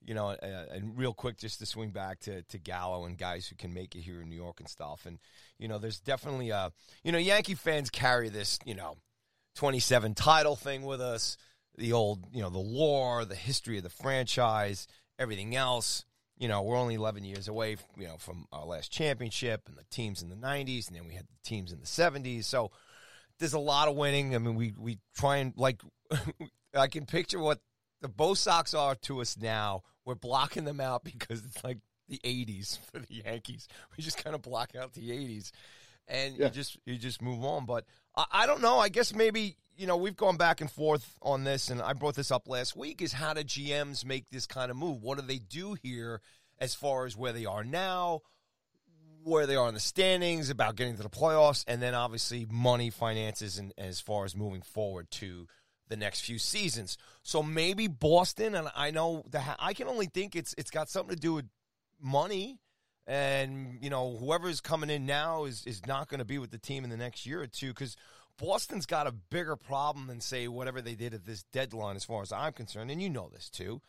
you 0.07 0.15
know, 0.15 0.31
uh, 0.31 0.67
and 0.71 0.97
real 0.97 1.15
quick, 1.15 1.39
just 1.39 1.59
to 1.59 1.67
swing 1.67 1.91
back 1.91 2.21
to, 2.21 2.43
to 2.43 2.59
Gallo 2.59 3.05
and 3.07 3.17
guys 3.17 3.47
who 3.47 3.57
can 3.57 3.73
make 3.73 3.95
it 3.95 4.01
here 4.01 4.21
in 4.21 4.29
New 4.29 4.37
York 4.37 4.61
and 4.61 4.69
stuff. 4.69 5.07
And, 5.07 5.19
you 5.59 5.69
know, 5.69 5.79
there's 5.79 6.01
definitely 6.01 6.51
a, 6.51 6.73
you 7.03 7.13
know, 7.13 7.19
Yankee 7.19 7.55
fans 7.55 7.91
carry 7.91 8.29
this, 8.29 8.59
you 8.65 8.75
know, 8.75 8.97
27 9.57 10.15
title 10.15 10.57
thing 10.57 10.83
with 10.83 11.01
us, 11.01 11.37
the 11.77 11.93
old, 11.93 12.27
you 12.33 12.43
know, 12.43 12.51
the 12.51 12.59
lore, 12.59 13.25
the 13.25 13.35
history 13.35 13.77
of 13.79 13.83
the 13.85 13.91
franchise, 13.91 14.87
everything 15.19 15.55
else. 15.57 16.05
You 16.37 16.49
know, 16.49 16.63
we're 16.63 16.77
only 16.77 16.95
11 16.97 17.25
years 17.25 17.47
away, 17.49 17.77
you 17.97 18.07
know, 18.09 18.17
from 18.19 18.47
our 18.53 18.65
last 18.65 18.91
championship 18.91 19.63
and 19.69 19.77
the 19.77 19.85
teams 19.91 20.21
in 20.23 20.29
the 20.31 20.35
90s, 20.37 20.89
and 20.89 20.97
then 20.97 21.07
we 21.07 21.15
had 21.15 21.27
the 21.29 21.49
teams 21.49 21.73
in 21.73 21.79
the 21.81 21.87
70s. 21.87 22.45
So 22.45 22.73
there's 23.39 23.53
a 23.53 23.59
lot 23.59 23.87
of 23.89 23.95
winning. 23.97 24.35
I 24.35 24.39
mean, 24.39 24.57
we, 24.57 24.75
we 24.77 24.99
try 25.17 25.37
and, 25.37 25.53
like, 25.57 25.81
I 26.75 26.89
can 26.89 27.07
picture 27.07 27.39
what 27.39 27.61
the 28.01 28.09
Bo 28.09 28.35
Sox 28.35 28.75
are 28.75 28.95
to 28.97 29.21
us 29.21 29.37
now. 29.41 29.83
We're 30.05 30.17
blocking 30.17 30.65
them 30.65 30.81
out 30.81 31.05
because 31.05 31.45
it's 31.45 31.63
like 31.63 31.79
the 32.09 32.21
80s 32.25 32.79
for 32.91 32.99
the 32.99 33.07
Yankees. 33.25 33.69
We 33.97 34.03
just 34.03 34.23
kind 34.23 34.35
of 34.35 34.43
block 34.43 34.75
out 34.75 34.93
the 34.93 35.11
80s. 35.11 35.53
and 36.09 36.37
Yeah. 36.37 36.47
you 36.47 36.51
just 36.51 36.77
you 36.85 36.97
just 36.99 37.23
move 37.23 37.45
on. 37.45 37.65
But 37.65 37.85
I, 38.17 38.25
I 38.33 38.47
don't 38.47 38.61
know. 38.61 38.79
I 38.79 38.89
guess 38.89 39.15
maybe 39.15 39.57
you 39.77 39.87
know 39.87 39.97
we've 39.97 40.17
gone 40.17 40.37
back 40.37 40.61
and 40.61 40.71
forth 40.71 41.19
on 41.23 41.45
this, 41.45 41.71
and 41.71 41.81
I 41.81 41.93
brought 41.93 42.15
this 42.15 42.31
up 42.31 42.49
last 42.49 42.77
week. 42.77 43.03
Is 43.03 43.13
how 43.13 43.35
do 43.35 43.43
GMs 43.43 44.05
make 44.05 44.29
this 44.31 44.47
kind 44.47 44.71
of 44.71 44.77
move? 44.77 45.03
What 45.03 45.19
do 45.19 45.27
they 45.27 45.39
do 45.39 45.77
here 45.83 46.21
as 46.59 46.75
far 46.75 47.07
as 47.07 47.17
where 47.17 47.33
they 47.33 47.47
are 47.47 47.65
now? 47.65 48.23
where 49.25 49.47
they 49.47 49.57
are 49.57 49.69
in 49.69 49.75
the 49.75 49.81
standings, 49.81 50.51
about 50.51 50.77
getting 50.77 50.97
to 50.97 51.03
the 51.03 51.09
playoffs, 51.09 51.65
and 51.67 51.81
then 51.83 51.95
obviously 51.95 52.47
money, 52.51 52.91
finances, 52.91 53.59
and 53.59 53.73
as 53.79 54.01
far 54.01 54.25
as 54.25 54.37
moving 54.37 54.63
forward 54.63 55.11
to 55.11 55.49
the 55.89 55.97
next 55.97 56.21
few 56.21 56.39
seasons. 56.39 56.97
So 57.23 57.43
maybe 57.43 57.89
Boston, 57.89 58.55
and 58.55 58.69
I 58.77 58.91
know 58.91 59.25
that 59.31 59.57
I 59.59 59.75
can 59.75 59.89
only 59.89 60.07
think 60.07 60.37
it's 60.37 60.55
it's 60.57 60.71
got 60.71 60.89
something 60.89 61.15
to 61.15 61.21
do 61.21 61.35
with 61.35 61.47
money, 62.01 62.59
and 63.07 63.79
you 63.81 63.91
know 63.91 64.17
whoever's 64.17 64.61
coming 64.61 64.91
in 64.91 65.07
now 65.07 65.45
is 65.45 65.65
is 65.67 65.87
not 65.87 66.09
going 66.09 66.19
to 66.19 66.25
be 66.25 66.39
with 66.39 66.51
the 66.51 66.59
team 66.59 66.85
in 66.85 66.91
the 66.91 66.97
next 66.97 67.27
year 67.27 67.43
or 67.43 67.47
two 67.47 67.69
because. 67.69 67.97
Boston's 68.39 68.87
got 68.87 69.07
a 69.07 69.13
bigger 69.13 69.57
problem 69.57 70.07
than 70.07 70.21
say 70.21 70.49
whatever 70.49 70.81
they 70.81 70.95
did 70.95 71.15
at 71.15 71.25
this 71.25 71.45
deadline, 71.53 71.97
as 71.97 72.05
far 72.05 72.23
as 72.23 72.33
I'm 72.33 72.53
concerned, 72.53 72.91
and 72.91 73.01
you 73.01 73.09
know 73.09 73.29
this 73.33 73.49
too. 73.49 73.81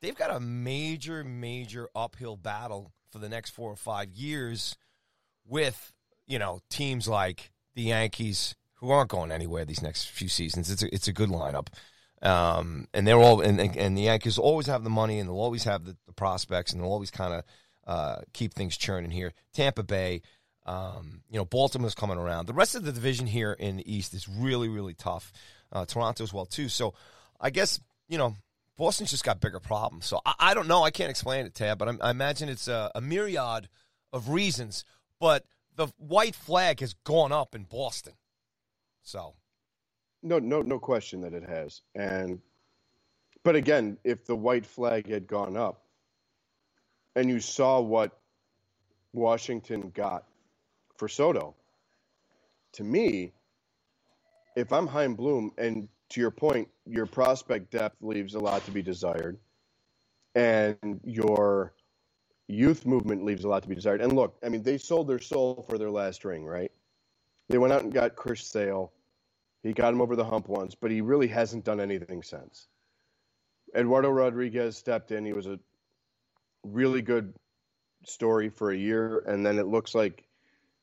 They've 0.00 0.14
got 0.14 0.34
a 0.34 0.40
major, 0.40 1.24
major 1.24 1.88
uphill 1.94 2.36
battle 2.36 2.92
for 3.10 3.18
the 3.18 3.28
next 3.28 3.50
four 3.50 3.70
or 3.70 3.76
five 3.76 4.10
years 4.10 4.76
with 5.46 5.92
you 6.26 6.38
know 6.38 6.60
teams 6.68 7.06
like 7.06 7.52
the 7.74 7.82
Yankees 7.82 8.56
who 8.74 8.90
aren't 8.90 9.10
going 9.10 9.32
anywhere 9.32 9.64
these 9.64 9.82
next 9.82 10.08
few 10.10 10.28
seasons. 10.28 10.70
It's 10.70 10.82
a, 10.82 10.94
it's 10.94 11.08
a 11.08 11.12
good 11.12 11.30
lineup, 11.30 11.68
um, 12.22 12.88
and 12.92 13.06
they're 13.06 13.20
all 13.20 13.40
and, 13.40 13.60
and 13.60 13.96
the 13.96 14.02
Yankees 14.02 14.38
always 14.38 14.66
have 14.66 14.84
the 14.84 14.90
money 14.90 15.18
and 15.18 15.28
they'll 15.28 15.36
always 15.36 15.64
have 15.64 15.84
the, 15.84 15.96
the 16.06 16.12
prospects 16.12 16.72
and 16.72 16.82
they'll 16.82 16.90
always 16.90 17.10
kind 17.10 17.34
of 17.34 17.44
uh, 17.86 18.20
keep 18.32 18.52
things 18.52 18.76
churning 18.76 19.12
here. 19.12 19.32
Tampa 19.52 19.82
Bay, 19.82 20.22
um, 20.66 21.22
you 21.30 21.38
know, 21.38 21.44
Baltimore's 21.44 21.94
coming 21.94 22.18
around. 22.18 22.46
The 22.46 22.52
rest 22.52 22.74
of 22.74 22.84
the 22.84 22.92
division 22.92 23.26
here 23.26 23.52
in 23.52 23.76
the 23.76 23.94
East 23.94 24.12
is 24.12 24.28
really 24.28 24.68
really 24.68 24.94
tough. 24.94 25.32
Uh, 25.72 25.86
Toronto 25.86 26.22
as 26.22 26.32
well 26.32 26.46
too. 26.46 26.68
So 26.68 26.94
I 27.40 27.50
guess 27.50 27.80
you 28.08 28.18
know 28.18 28.36
Boston's 28.76 29.10
just 29.10 29.24
got 29.24 29.40
bigger 29.40 29.60
problems. 29.60 30.06
So 30.06 30.20
I, 30.26 30.34
I 30.38 30.54
don't 30.54 30.68
know. 30.68 30.82
I 30.82 30.90
can't 30.90 31.10
explain 31.10 31.46
it, 31.46 31.54
Tab, 31.54 31.78
but 31.78 31.88
I, 31.88 31.92
I 32.02 32.10
imagine 32.10 32.48
it's 32.48 32.68
a, 32.68 32.90
a 32.94 33.00
myriad 33.00 33.68
of 34.12 34.28
reasons. 34.28 34.84
But 35.18 35.44
the 35.76 35.88
white 35.98 36.34
flag 36.34 36.80
has 36.80 36.94
gone 37.04 37.32
up 37.32 37.54
in 37.54 37.64
Boston. 37.64 38.14
So 39.02 39.34
No, 40.22 40.38
no, 40.38 40.62
no 40.62 40.78
question 40.78 41.20
that 41.22 41.32
it 41.32 41.44
has. 41.44 41.82
And, 41.94 42.40
but 43.44 43.54
again, 43.54 43.98
if 44.02 44.24
the 44.26 44.36
white 44.36 44.66
flag 44.66 45.08
had 45.08 45.26
gone 45.26 45.56
up, 45.56 45.82
and 47.14 47.30
you 47.30 47.40
saw 47.40 47.80
what 47.80 48.18
Washington 49.12 49.90
got 49.94 50.24
for 50.98 51.08
Soto, 51.08 51.54
to 52.72 52.84
me, 52.84 53.32
if 54.56 54.72
I'm 54.72 54.86
Chaim 54.86 55.14
Bloom, 55.14 55.52
and 55.58 55.88
to 56.10 56.20
your 56.20 56.30
point, 56.30 56.68
your 56.86 57.06
prospect 57.06 57.70
depth 57.70 57.96
leaves 58.02 58.34
a 58.34 58.38
lot 58.38 58.64
to 58.64 58.70
be 58.70 58.82
desired, 58.82 59.38
and 60.34 61.00
your 61.04 61.72
youth 62.48 62.86
movement 62.86 63.24
leaves 63.24 63.44
a 63.44 63.48
lot 63.48 63.62
to 63.62 63.68
be 63.68 63.74
desired. 63.74 64.00
And 64.00 64.12
look, 64.12 64.36
I 64.44 64.48
mean, 64.48 64.62
they 64.62 64.78
sold 64.78 65.08
their 65.08 65.18
soul 65.18 65.64
for 65.68 65.78
their 65.78 65.90
last 65.90 66.24
ring, 66.24 66.44
right? 66.44 66.70
They 67.48 67.58
went 67.58 67.72
out 67.72 67.82
and 67.82 67.92
got 67.92 68.16
Chris 68.16 68.46
Sale. 68.46 68.92
He 69.62 69.72
got 69.72 69.92
him 69.92 70.00
over 70.00 70.14
the 70.14 70.24
hump 70.24 70.48
once, 70.48 70.74
but 70.74 70.90
he 70.90 71.00
really 71.00 71.26
hasn't 71.26 71.64
done 71.64 71.80
anything 71.80 72.22
since. 72.22 72.68
Eduardo 73.74 74.10
Rodriguez 74.10 74.76
stepped 74.76 75.10
in. 75.10 75.24
He 75.24 75.32
was 75.32 75.46
a 75.46 75.58
really 76.64 77.02
good 77.02 77.34
story 78.04 78.48
for 78.48 78.70
a 78.70 78.76
year, 78.76 79.18
and 79.26 79.44
then 79.44 79.58
it 79.58 79.66
looks 79.66 79.94
like, 79.94 80.24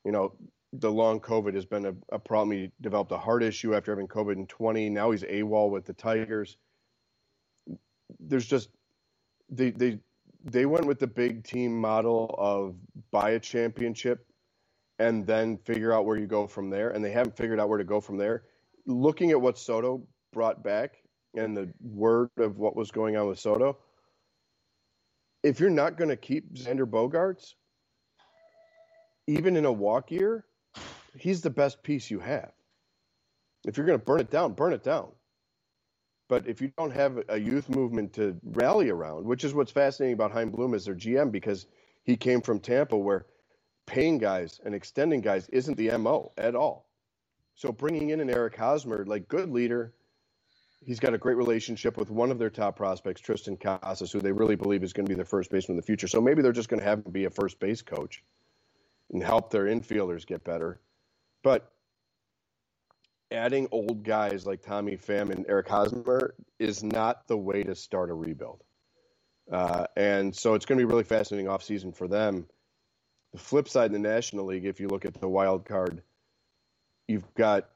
you 0.04 0.12
know, 0.12 0.32
the 0.72 0.90
long 0.90 1.20
COVID 1.20 1.54
has 1.54 1.64
been 1.64 1.86
a, 1.86 1.94
a 2.12 2.18
problem. 2.18 2.56
He 2.56 2.70
developed 2.80 3.12
a 3.12 3.18
heart 3.18 3.42
issue 3.42 3.74
after 3.74 3.92
having 3.92 4.08
COVID 4.08 4.32
in 4.34 4.46
20. 4.46 4.90
Now 4.90 5.10
he's 5.10 5.22
AWOL 5.22 5.70
with 5.70 5.84
the 5.84 5.92
Tigers. 5.92 6.56
There's 8.20 8.46
just 8.46 8.70
they 9.50 9.70
they 9.70 9.98
they 10.44 10.66
went 10.66 10.86
with 10.86 10.98
the 10.98 11.06
big 11.06 11.44
team 11.44 11.80
model 11.80 12.34
of 12.36 12.76
buy 13.10 13.30
a 13.30 13.40
championship 13.40 14.26
and 14.98 15.26
then 15.26 15.58
figure 15.58 15.92
out 15.92 16.04
where 16.04 16.16
you 16.18 16.26
go 16.26 16.46
from 16.46 16.70
there. 16.70 16.90
And 16.90 17.04
they 17.04 17.10
haven't 17.12 17.36
figured 17.36 17.60
out 17.60 17.68
where 17.68 17.78
to 17.78 17.84
go 17.84 18.00
from 18.00 18.16
there. 18.18 18.44
Looking 18.86 19.30
at 19.30 19.40
what 19.40 19.58
Soto 19.58 20.06
brought 20.32 20.62
back 20.62 21.02
and 21.34 21.56
the 21.56 21.72
word 21.80 22.30
of 22.38 22.58
what 22.58 22.76
was 22.76 22.90
going 22.90 23.16
on 23.16 23.26
with 23.26 23.38
Soto, 23.38 23.78
if 25.42 25.60
you're 25.60 25.70
not 25.70 25.96
going 25.96 26.10
to 26.10 26.16
keep 26.16 26.54
Xander 26.54 26.86
Bogaerts, 26.86 27.54
even 29.26 29.56
in 29.56 29.64
a 29.64 29.72
walk 29.72 30.10
year, 30.10 30.44
he's 31.18 31.40
the 31.40 31.50
best 31.50 31.82
piece 31.82 32.10
you 32.10 32.20
have. 32.20 32.52
If 33.66 33.76
you're 33.76 33.86
going 33.86 33.98
to 33.98 34.04
burn 34.04 34.20
it 34.20 34.30
down, 34.30 34.52
burn 34.52 34.72
it 34.72 34.84
down. 34.84 35.08
But 36.28 36.46
if 36.46 36.60
you 36.60 36.72
don't 36.78 36.92
have 36.92 37.22
a 37.28 37.38
youth 37.38 37.68
movement 37.68 38.14
to 38.14 38.36
rally 38.42 38.90
around, 38.90 39.24
which 39.24 39.44
is 39.44 39.54
what's 39.54 39.72
fascinating 39.72 40.14
about 40.14 40.32
Chaim 40.32 40.50
Bloom 40.50 40.74
as 40.74 40.86
their 40.86 40.94
GM, 40.94 41.30
because 41.30 41.66
he 42.02 42.16
came 42.16 42.40
from 42.40 42.60
Tampa, 42.60 42.96
where 42.96 43.26
paying 43.86 44.18
guys 44.18 44.60
and 44.64 44.74
extending 44.74 45.20
guys 45.20 45.48
isn't 45.50 45.76
the 45.76 45.96
mo 45.98 46.32
at 46.38 46.54
all. 46.54 46.88
So 47.56 47.72
bringing 47.72 48.10
in 48.10 48.20
an 48.20 48.30
Eric 48.30 48.56
Hosmer, 48.56 49.04
like 49.04 49.28
good 49.28 49.50
leader, 49.50 49.92
he's 50.84 50.98
got 50.98 51.14
a 51.14 51.18
great 51.18 51.36
relationship 51.36 51.96
with 51.96 52.10
one 52.10 52.30
of 52.30 52.38
their 52.38 52.50
top 52.50 52.76
prospects, 52.76 53.20
Triston 53.20 53.60
Casas, 53.60 54.10
who 54.10 54.20
they 54.20 54.32
really 54.32 54.56
believe 54.56 54.82
is 54.82 54.92
going 54.92 55.06
to 55.06 55.10
be 55.10 55.14
their 55.14 55.24
first 55.24 55.50
baseman 55.50 55.74
in 55.74 55.80
the 55.80 55.86
future. 55.86 56.08
So 56.08 56.20
maybe 56.20 56.42
they're 56.42 56.52
just 56.52 56.68
going 56.68 56.80
to 56.80 56.86
have 56.86 57.04
him 57.04 57.12
be 57.12 57.26
a 57.26 57.30
first 57.30 57.60
base 57.60 57.82
coach 57.82 58.22
and 59.12 59.22
help 59.22 59.50
their 59.50 59.64
infielders 59.64 60.26
get 60.26 60.44
better. 60.44 60.80
But 61.42 61.70
adding 63.30 63.68
old 63.70 64.04
guys 64.04 64.46
like 64.46 64.62
Tommy 64.62 64.96
Pham 64.96 65.30
and 65.30 65.44
Eric 65.48 65.68
Hosmer 65.68 66.34
is 66.58 66.82
not 66.82 67.26
the 67.26 67.36
way 67.36 67.62
to 67.64 67.74
start 67.74 68.10
a 68.10 68.14
rebuild. 68.14 68.62
Uh, 69.50 69.86
and 69.96 70.34
so 70.34 70.54
it's 70.54 70.64
going 70.64 70.78
to 70.78 70.86
be 70.86 70.90
really 70.90 71.04
fascinating 71.04 71.50
offseason 71.50 71.94
for 71.94 72.08
them. 72.08 72.46
The 73.32 73.38
flip 73.38 73.68
side 73.68 73.86
in 73.86 73.92
the 73.92 74.08
National 74.08 74.46
League, 74.46 74.64
if 74.64 74.80
you 74.80 74.88
look 74.88 75.04
at 75.04 75.14
the 75.14 75.28
wild 75.28 75.66
card, 75.66 76.02
you've 77.08 77.34
got 77.34 77.68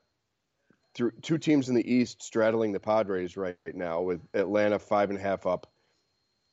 th- 0.94 1.12
two 1.20 1.36
teams 1.36 1.68
in 1.68 1.74
the 1.74 1.92
East 1.92 2.22
straddling 2.22 2.72
the 2.72 2.80
Padres 2.80 3.36
right 3.36 3.56
now, 3.74 4.00
with 4.00 4.20
Atlanta 4.32 4.78
five 4.78 5.10
and 5.10 5.18
a 5.18 5.22
half 5.22 5.46
up. 5.46 5.66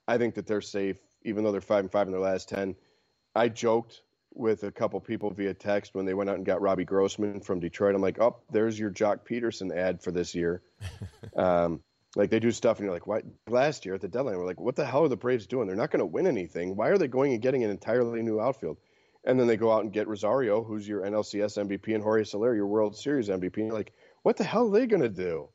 I 0.08 0.18
think 0.18 0.36
that 0.36 0.48
they're 0.48 0.62
safe, 0.62 0.98
even 1.24 1.44
though 1.44 1.52
they're 1.52 1.62
five 1.62 1.84
and 1.84 1.92
five 1.92 2.08
in 2.08 2.12
their 2.12 2.22
last 2.22 2.50
ten. 2.50 2.76
I 3.36 3.48
joked 3.50 4.02
with 4.36 4.64
a 4.64 4.72
couple 4.72 5.00
people 5.00 5.32
via 5.32 5.54
text 5.54 5.96
when 5.96 6.06
they 6.06 6.14
went 6.14 6.30
out 6.30 6.36
and 6.36 6.46
got 6.46 6.62
Robbie 6.62 6.86
Grossman 6.86 7.42
from 7.42 7.60
Detroit. 7.60 7.96
I'm 7.96 8.02
like, 8.02 8.20
oh, 8.20 8.38
there's 8.52 8.78
your 8.78 8.92
Joc 8.92 9.20
Pederson 9.28 9.76
ad 9.76 10.02
for 10.02 10.12
this 10.12 10.36
year. 10.36 10.62
um, 11.36 11.82
like 12.16 12.30
they 12.30 12.40
do 12.40 12.52
stuff, 12.52 12.78
and 12.78 12.86
you're 12.86 12.94
like, 12.94 13.08
what? 13.08 13.24
Last 13.48 13.86
year 13.86 13.96
at 13.96 14.02
the 14.02 14.08
deadline, 14.08 14.38
we're 14.38 14.46
like, 14.46 14.60
what 14.60 14.76
the 14.76 14.86
hell 14.86 15.04
are 15.04 15.10
the 15.10 15.18
Braves 15.18 15.48
doing? 15.48 15.68
They're 15.68 15.76
not 15.76 15.92
going 15.92 16.00
to 16.00 16.06
win 16.06 16.28
anything. 16.28 16.76
Why 16.76 16.90
are 16.90 16.98
they 16.98 17.08
going 17.08 17.34
and 17.34 17.42
getting 17.42 17.64
an 17.64 17.70
entirely 17.70 18.22
new 18.22 18.40
outfield? 18.40 18.78
And 19.26 19.40
then 19.40 19.48
they 19.48 19.58
go 19.58 19.72
out 19.72 19.84
and 19.84 19.92
get 19.92 20.08
Rosario, 20.08 20.64
who's 20.64 20.88
your 20.88 21.02
NLCS 21.02 21.58
MVP, 21.68 21.94
and 21.94 22.04
Jorge 22.04 22.24
Soler, 22.24 22.56
your 22.56 22.68
World 22.68 22.96
Series 22.96 23.28
MVP. 23.28 23.58
And 23.58 23.68
you're 23.68 23.74
like, 23.74 23.92
what 24.22 24.38
the 24.38 24.44
hell 24.44 24.68
are 24.68 24.72
they 24.72 24.86
going 24.86 25.02
to 25.02 25.10
do? 25.10 25.50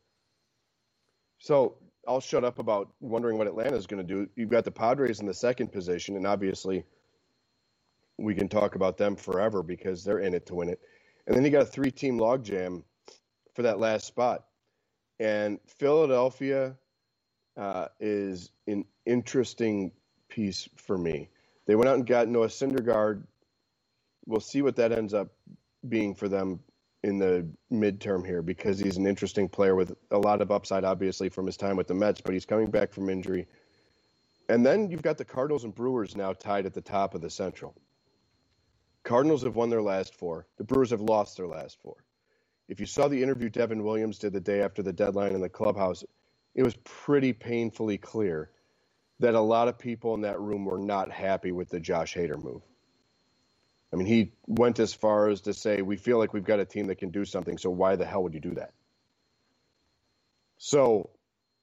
So 1.39 1.77
I'll 2.07 2.21
shut 2.21 2.45
up 2.45 2.59
about 2.59 2.93
wondering 3.01 3.39
what 3.39 3.47
Atlanta's 3.47 3.87
going 3.87 4.07
to 4.07 4.15
do. 4.15 4.29
You've 4.35 4.51
got 4.51 4.65
the 4.65 4.71
Padres 4.71 5.21
in 5.21 5.27
the 5.27 5.35
second 5.35 5.73
position, 5.73 6.17
and 6.17 6.27
obviously 6.27 6.85
we 8.21 8.35
can 8.35 8.49
talk 8.49 8.75
about 8.75 8.97
them 8.97 9.17
forever 9.17 9.63
because 9.63 10.05
they're 10.05 10.19
in 10.19 10.35
it 10.35 10.47
to 10.47 10.55
win 10.55 10.69
it. 10.69 10.81
And 11.27 11.37
then 11.37 11.45
you 11.45 11.51
got 11.51 11.63
a 11.63 11.67
three 11.67 11.91
team 11.91 12.19
logjam 12.19 12.83
for 13.55 13.63
that 13.63 13.79
last 13.79 14.07
spot. 14.07 14.45
And 15.19 15.59
Philadelphia 15.67 16.77
uh, 17.57 17.87
is 17.99 18.51
an 18.67 18.85
interesting 19.07 19.93
piece 20.29 20.69
for 20.77 20.97
me. 20.97 21.29
They 21.67 21.75
went 21.75 21.89
out 21.89 21.97
and 21.97 22.07
got 22.07 22.29
Noah 22.29 22.49
Syndergaard. 22.49 23.25
We'll 24.27 24.41
see 24.41 24.63
what 24.63 24.77
that 24.77 24.93
ends 24.93 25.15
up 25.15 25.29
being 25.89 26.15
for 26.15 26.29
them 26.29 26.61
in 27.03 27.19
the 27.19 27.49
midterm 27.73 28.27
here 28.27 28.43
because 28.43 28.79
he's 28.79 28.97
an 28.97 29.07
interesting 29.07 29.49
player 29.49 29.75
with 29.75 29.95
a 30.11 30.19
lot 30.19 30.43
of 30.43 30.51
upside, 30.51 30.85
obviously, 30.85 31.29
from 31.29 31.47
his 31.47 31.57
time 31.57 31.77
with 31.77 31.87
the 31.87 31.95
Mets, 31.95 32.21
but 32.21 32.35
he's 32.35 32.45
coming 32.45 32.71
back 32.71 32.93
from 32.93 33.09
injury. 33.09 33.47
And 34.49 34.65
then 34.67 34.91
you've 34.91 35.03
got 35.03 35.17
the 35.17 35.25
Cardinals 35.25 35.65
and 35.65 35.75
Brewers 35.75 36.17
now 36.17 36.33
tied 36.33 36.67
at 36.67 36.75
the 36.75 36.81
top 36.81 37.15
of 37.15 37.21
the 37.21 37.31
Central. 37.31 37.75
Cardinals 39.03 39.43
have 39.43 39.57
won 39.57 39.71
their 39.71 39.83
last 39.83 40.15
four. 40.15 40.47
The 40.59 40.65
Brewers 40.65 40.91
have 40.91 41.01
lost 41.01 41.37
their 41.37 41.47
last 41.47 41.79
four. 41.83 41.97
If 42.69 42.81
you 42.81 42.87
saw 42.87 43.09
the 43.09 43.23
interview 43.23 43.49
Devin 43.49 43.83
Williams 43.83 44.19
did 44.19 44.33
the 44.33 44.41
day 44.41 44.63
after 44.63 44.83
the 44.83 44.93
deadline 44.93 45.33
in 45.33 45.41
the 45.41 45.49
clubhouse, 45.49 46.05
it 46.55 46.63
was 46.63 46.77
pretty 46.85 47.33
painfully 47.33 47.99
clear 47.99 48.51
that 49.19 49.35
a 49.35 49.41
lot 49.41 49.69
of 49.69 49.79
people 49.79 50.15
in 50.15 50.23
that 50.23 50.41
room 50.41 50.65
were 50.65 50.79
not 50.79 51.11
happy 51.11 51.53
with 51.53 51.69
the 51.69 51.81
Josh 51.81 52.15
Hader 52.15 52.43
move. 52.43 52.63
I 53.93 53.97
mean, 53.97 54.07
he 54.07 54.33
went 54.47 54.79
as 54.79 54.95
far 54.95 55.29
as 55.29 55.43
to 55.43 55.55
say, 55.55 55.83
we 55.83 55.97
feel 55.97 56.19
like 56.19 56.33
we've 56.33 56.45
got 56.45 56.61
a 56.61 56.65
team 56.65 56.87
that 56.87 56.99
can 56.99 57.11
do 57.11 57.25
something, 57.25 57.59
so 57.59 57.71
why 57.71 57.97
the 57.97 58.07
hell 58.07 58.23
would 58.23 58.35
you 58.35 58.41
do 58.41 58.55
that? 58.55 58.73
So 60.59 61.11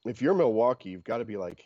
if 0.04 0.20
you're 0.20 0.34
Milwaukee, 0.34 0.90
you've 0.90 1.04
got 1.04 1.18
to 1.18 1.24
be 1.24 1.36
like, 1.36 1.64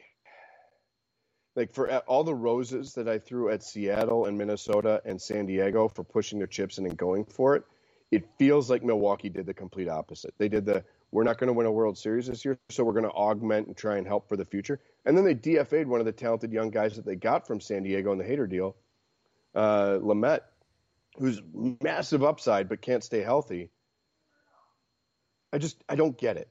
like 1.55 1.72
for 1.72 1.98
all 2.00 2.24
the 2.24 2.34
roses 2.34 2.94
that 2.94 3.09
I 3.09 3.18
threw 3.18 3.50
at 3.50 3.62
Seattle 3.62 4.26
and 4.26 4.36
Minnesota 4.38 5.03
and 5.05 5.20
San 5.20 5.46
Diego 5.46 5.88
for 5.88 6.03
pushing 6.05 6.38
their 6.38 6.46
chips 6.46 6.78
in 6.78 6.86
and 6.86 6.96
going 6.96 7.24
for 7.24 7.57
it, 7.57 7.64
it 8.11 8.28
feels 8.38 8.70
like 8.70 8.82
Milwaukee 8.82 9.28
did 9.28 9.46
the 9.46 9.55
complete 9.55 9.88
opposite. 9.88 10.34
They 10.38 10.48
did 10.48 10.64
the 10.66 10.84
we're 11.11 11.24
not 11.24 11.36
going 11.36 11.48
to 11.48 11.53
win 11.53 11.66
a 11.66 11.72
World 11.72 11.98
Series 11.98 12.26
this 12.26 12.42
year, 12.42 12.59
so 12.70 12.82
we're 12.84 12.94
going 12.94 13.05
to 13.05 13.11
augment 13.11 13.66
and 13.66 13.76
try 13.76 13.98
and 13.98 14.07
help 14.07 14.30
for 14.30 14.36
the 14.36 14.46
future. 14.46 14.80
And 15.05 15.16
then 15.16 15.24
they 15.24 15.34
DFA'd 15.34 15.86
one 15.86 16.00
of 16.00 16.07
the 16.07 16.12
talented 16.12 16.53
young 16.53 16.70
guys 16.70 16.96
that 16.96 17.05
they 17.05 17.16
got 17.16 17.46
from 17.46 17.61
San 17.61 17.82
Diego 17.82 18.12
in 18.12 18.18
the 18.18 18.24
Hader 18.24 18.48
deal, 18.48 18.76
uh, 19.55 19.98
Lamet, 20.00 20.40
who's 21.18 21.42
massive 21.82 22.24
upside 22.24 22.68
but 22.68 22.80
can't 22.80 23.05
stay 23.05 23.20
healthy. 23.20 23.68
I 25.53 25.59
just 25.59 25.84
I 25.88 25.96
don't 25.96 26.16
get 26.16 26.38
it. 26.38 26.48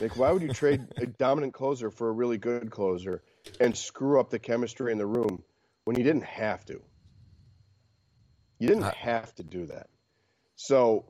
Like, 0.00 0.16
why 0.16 0.30
would 0.32 0.42
you 0.42 0.52
trade 0.52 0.86
a 0.96 1.06
dominant 1.06 1.54
closer 1.54 1.90
for 1.90 2.08
a 2.08 2.12
really 2.12 2.38
good 2.38 2.70
closer 2.70 3.22
and 3.58 3.76
screw 3.76 4.20
up 4.20 4.30
the 4.30 4.38
chemistry 4.38 4.92
in 4.92 4.98
the 4.98 5.06
room 5.06 5.42
when 5.84 5.96
you 5.96 6.04
didn't 6.04 6.24
have 6.24 6.64
to? 6.66 6.80
You 8.58 8.68
didn't 8.68 8.94
have 8.94 9.34
to 9.36 9.42
do 9.42 9.66
that. 9.66 9.88
So, 10.54 11.06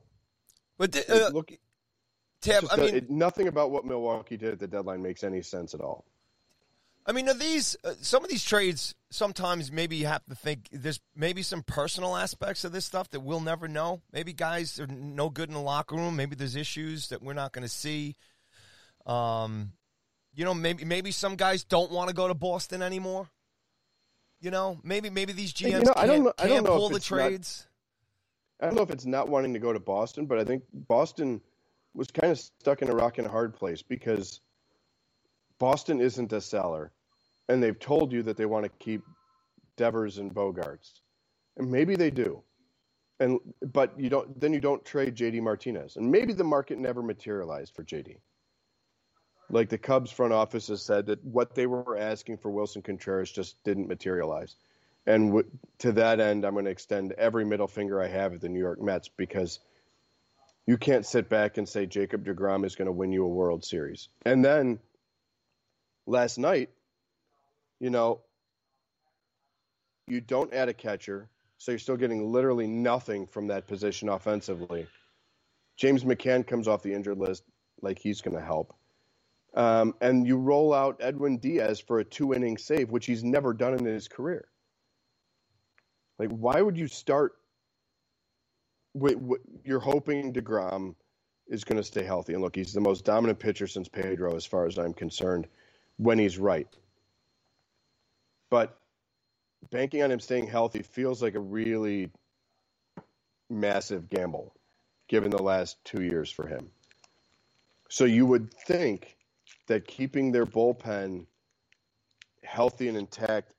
but 0.78 0.96
uh, 1.10 1.30
look, 1.32 1.52
Tab, 2.40 2.64
I 2.70 2.76
mean, 2.76 2.94
it, 2.94 3.10
nothing 3.10 3.48
about 3.48 3.70
what 3.70 3.84
Milwaukee 3.84 4.36
did 4.36 4.52
at 4.52 4.58
the 4.60 4.68
deadline 4.68 5.02
makes 5.02 5.24
any 5.24 5.42
sense 5.42 5.74
at 5.74 5.80
all. 5.80 6.04
I 7.04 7.12
mean, 7.12 7.28
are 7.28 7.34
these 7.34 7.76
uh, 7.82 7.94
some 8.00 8.22
of 8.22 8.30
these 8.30 8.44
trades? 8.44 8.94
Sometimes 9.10 9.72
maybe 9.72 9.96
you 9.96 10.06
have 10.06 10.24
to 10.26 10.36
think 10.36 10.68
there's 10.70 11.00
maybe 11.16 11.42
some 11.42 11.62
personal 11.62 12.16
aspects 12.16 12.64
of 12.64 12.70
this 12.70 12.84
stuff 12.84 13.10
that 13.10 13.20
we'll 13.20 13.40
never 13.40 13.66
know. 13.66 14.00
Maybe 14.12 14.32
guys 14.32 14.78
are 14.78 14.86
no 14.86 15.28
good 15.28 15.48
in 15.48 15.54
the 15.54 15.60
locker 15.60 15.96
room. 15.96 16.14
Maybe 16.14 16.36
there's 16.36 16.54
issues 16.54 17.08
that 17.08 17.20
we're 17.20 17.32
not 17.32 17.52
going 17.52 17.64
to 17.64 17.68
see. 17.68 18.16
Um, 19.06 19.72
you 20.34 20.44
know, 20.44 20.54
maybe 20.54 20.84
maybe 20.84 21.10
some 21.10 21.36
guys 21.36 21.64
don't 21.64 21.90
want 21.90 22.08
to 22.08 22.14
go 22.14 22.28
to 22.28 22.34
Boston 22.34 22.82
anymore. 22.82 23.28
You 24.40 24.50
know, 24.50 24.80
maybe 24.82 25.10
maybe 25.10 25.32
these 25.32 25.52
GMs 25.52 25.64
you 25.64 25.72
know, 25.72 25.92
can't, 25.92 25.98
I 25.98 26.06
don't 26.06 26.24
know, 26.24 26.32
can't 26.32 26.50
I 26.50 26.54
don't 26.54 26.64
know 26.64 26.76
pull 26.76 26.88
the 26.88 27.00
trades. 27.00 27.66
Not, 28.60 28.66
I 28.66 28.68
don't 28.68 28.76
know 28.76 28.82
if 28.82 28.90
it's 28.90 29.06
not 29.06 29.28
wanting 29.28 29.52
to 29.54 29.58
go 29.58 29.72
to 29.72 29.80
Boston, 29.80 30.26
but 30.26 30.38
I 30.38 30.44
think 30.44 30.62
Boston 30.72 31.40
was 31.94 32.10
kind 32.10 32.30
of 32.30 32.38
stuck 32.38 32.82
in 32.82 32.88
a 32.88 32.94
rock 32.94 33.18
and 33.18 33.26
a 33.26 33.30
hard 33.30 33.54
place 33.54 33.82
because 33.82 34.40
Boston 35.58 36.00
isn't 36.00 36.32
a 36.32 36.40
seller, 36.40 36.92
and 37.48 37.62
they've 37.62 37.78
told 37.78 38.12
you 38.12 38.22
that 38.22 38.36
they 38.36 38.46
want 38.46 38.64
to 38.64 38.70
keep 38.78 39.02
Devers 39.76 40.18
and 40.18 40.32
Bogaerts, 40.34 41.00
and 41.56 41.70
maybe 41.70 41.96
they 41.96 42.10
do, 42.10 42.42
and 43.18 43.38
but 43.72 43.98
you 43.98 44.08
don't. 44.08 44.40
Then 44.40 44.52
you 44.52 44.60
don't 44.60 44.84
trade 44.84 45.16
JD 45.16 45.42
Martinez, 45.42 45.96
and 45.96 46.10
maybe 46.10 46.32
the 46.32 46.44
market 46.44 46.78
never 46.78 47.02
materialized 47.02 47.74
for 47.74 47.84
JD. 47.84 48.16
Like 49.50 49.68
the 49.68 49.78
Cubs 49.78 50.10
front 50.10 50.32
office 50.32 50.68
has 50.68 50.82
said 50.82 51.06
that 51.06 51.24
what 51.24 51.54
they 51.54 51.66
were 51.66 51.96
asking 51.96 52.38
for 52.38 52.50
Willson 52.50 52.82
Contreras 52.82 53.30
just 53.30 53.62
didn't 53.64 53.88
materialize. 53.88 54.54
And 55.06 55.28
w- 55.30 55.50
to 55.78 55.92
that 55.92 56.20
end, 56.20 56.44
I'm 56.44 56.52
going 56.52 56.66
to 56.66 56.70
extend 56.70 57.12
every 57.12 57.44
middle 57.44 57.66
finger 57.66 58.00
I 58.00 58.08
have 58.08 58.34
at 58.34 58.40
the 58.40 58.48
New 58.48 58.60
York 58.60 58.80
Mets 58.80 59.08
because 59.08 59.58
you 60.66 60.76
can't 60.76 61.04
sit 61.04 61.28
back 61.28 61.58
and 61.58 61.68
say 61.68 61.86
Jacob 61.86 62.24
DeGrom 62.24 62.64
is 62.64 62.76
going 62.76 62.86
to 62.86 62.92
win 62.92 63.12
you 63.12 63.24
a 63.24 63.28
World 63.28 63.64
Series. 63.64 64.08
And 64.24 64.44
then 64.44 64.78
last 66.06 66.38
night, 66.38 66.70
you 67.80 67.90
know, 67.90 68.20
you 70.06 70.20
don't 70.20 70.52
add 70.52 70.68
a 70.68 70.74
catcher, 70.74 71.28
so 71.58 71.72
you're 71.72 71.78
still 71.78 71.96
getting 71.96 72.30
literally 72.30 72.66
nothing 72.66 73.26
from 73.26 73.48
that 73.48 73.66
position 73.66 74.08
offensively. 74.08 74.86
James 75.76 76.04
McCann 76.04 76.46
comes 76.46 76.68
off 76.68 76.82
the 76.82 76.92
injured 76.92 77.18
list 77.18 77.42
like 77.80 77.98
he's 77.98 78.20
going 78.20 78.36
to 78.36 78.42
help. 78.42 78.74
Um, 79.54 79.94
and 80.00 80.26
you 80.26 80.36
roll 80.36 80.72
out 80.72 80.98
Edwin 81.00 81.38
Diaz 81.38 81.80
for 81.80 81.98
a 81.98 82.04
two 82.04 82.34
inning 82.34 82.56
save, 82.56 82.90
which 82.90 83.06
he's 83.06 83.24
never 83.24 83.52
done 83.52 83.74
in 83.74 83.84
his 83.84 84.06
career. 84.06 84.46
Like, 86.18 86.30
why 86.30 86.60
would 86.60 86.76
you 86.76 86.86
start? 86.86 87.32
With, 88.94 89.16
with, 89.16 89.40
you're 89.64 89.80
hoping 89.80 90.32
DeGrom 90.32 90.94
is 91.48 91.64
going 91.64 91.78
to 91.78 91.84
stay 91.84 92.04
healthy. 92.04 92.34
And 92.34 92.42
look, 92.42 92.56
he's 92.56 92.72
the 92.72 92.80
most 92.80 93.04
dominant 93.04 93.38
pitcher 93.38 93.66
since 93.66 93.88
Pedro, 93.88 94.36
as 94.36 94.44
far 94.46 94.66
as 94.66 94.78
I'm 94.78 94.92
concerned, 94.92 95.48
when 95.96 96.18
he's 96.18 96.38
right. 96.38 96.68
But 98.50 98.78
banking 99.70 100.02
on 100.02 100.10
him 100.10 100.20
staying 100.20 100.48
healthy 100.48 100.82
feels 100.82 101.22
like 101.22 101.34
a 101.34 101.40
really 101.40 102.10
massive 103.48 104.08
gamble 104.08 104.54
given 105.08 105.30
the 105.30 105.42
last 105.42 105.84
two 105.84 106.02
years 106.02 106.30
for 106.30 106.46
him. 106.46 106.70
So 107.88 108.04
you 108.04 108.26
would 108.26 108.52
think 108.54 109.16
that 109.70 109.86
keeping 109.86 110.32
their 110.32 110.46
bullpen 110.46 111.24
healthy 112.42 112.88
and 112.88 112.96
intact 112.96 113.54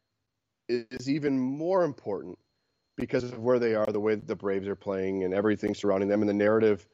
is 0.67 1.09
even 1.09 1.39
more 1.39 1.85
important 1.85 2.37
because 2.97 3.23
of 3.23 3.39
where 3.39 3.59
they 3.59 3.75
are, 3.75 3.85
the 3.85 3.99
way 3.99 4.15
the 4.15 4.35
Braves 4.35 4.67
are 4.67 4.75
playing, 4.75 5.23
and 5.23 5.33
everything 5.33 5.73
surrounding 5.73 6.09
them, 6.09 6.19
and 6.19 6.27
the 6.27 6.33
narrative 6.33 6.85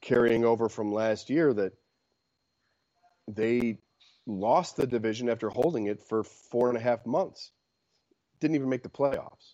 carrying 0.00 0.46
over 0.46 0.70
from 0.70 0.90
last 0.90 1.28
year 1.28 1.52
that 1.52 1.74
they 3.28 3.76
lost 4.26 4.78
the 4.78 4.86
division 4.86 5.28
after 5.28 5.50
holding 5.50 5.88
it 5.88 6.02
for 6.02 6.24
four 6.24 6.70
and 6.70 6.78
a 6.78 6.80
half 6.80 7.04
months. 7.04 7.52
Didn't 8.40 8.54
even 8.54 8.70
make 8.70 8.82
the 8.82 8.88
playoffs. 8.88 9.52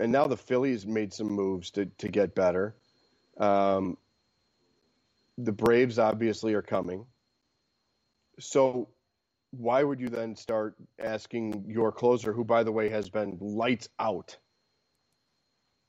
And 0.00 0.10
now 0.10 0.26
the 0.26 0.36
Phillies 0.36 0.88
made 0.88 1.14
some 1.14 1.28
moves 1.28 1.70
to, 1.72 1.86
to 1.86 2.08
get 2.08 2.34
better. 2.34 2.74
Um, 3.38 3.96
the 5.38 5.52
Braves 5.52 6.00
obviously 6.00 6.54
are 6.54 6.62
coming. 6.62 7.06
So 8.38 8.88
why 9.50 9.82
would 9.82 10.00
you 10.00 10.08
then 10.08 10.34
start 10.34 10.74
asking 10.98 11.64
your 11.68 11.92
closer, 11.92 12.32
who 12.32 12.44
by 12.44 12.62
the 12.62 12.72
way 12.72 12.88
has 12.88 13.10
been 13.10 13.38
lights 13.40 13.88
out 13.98 14.36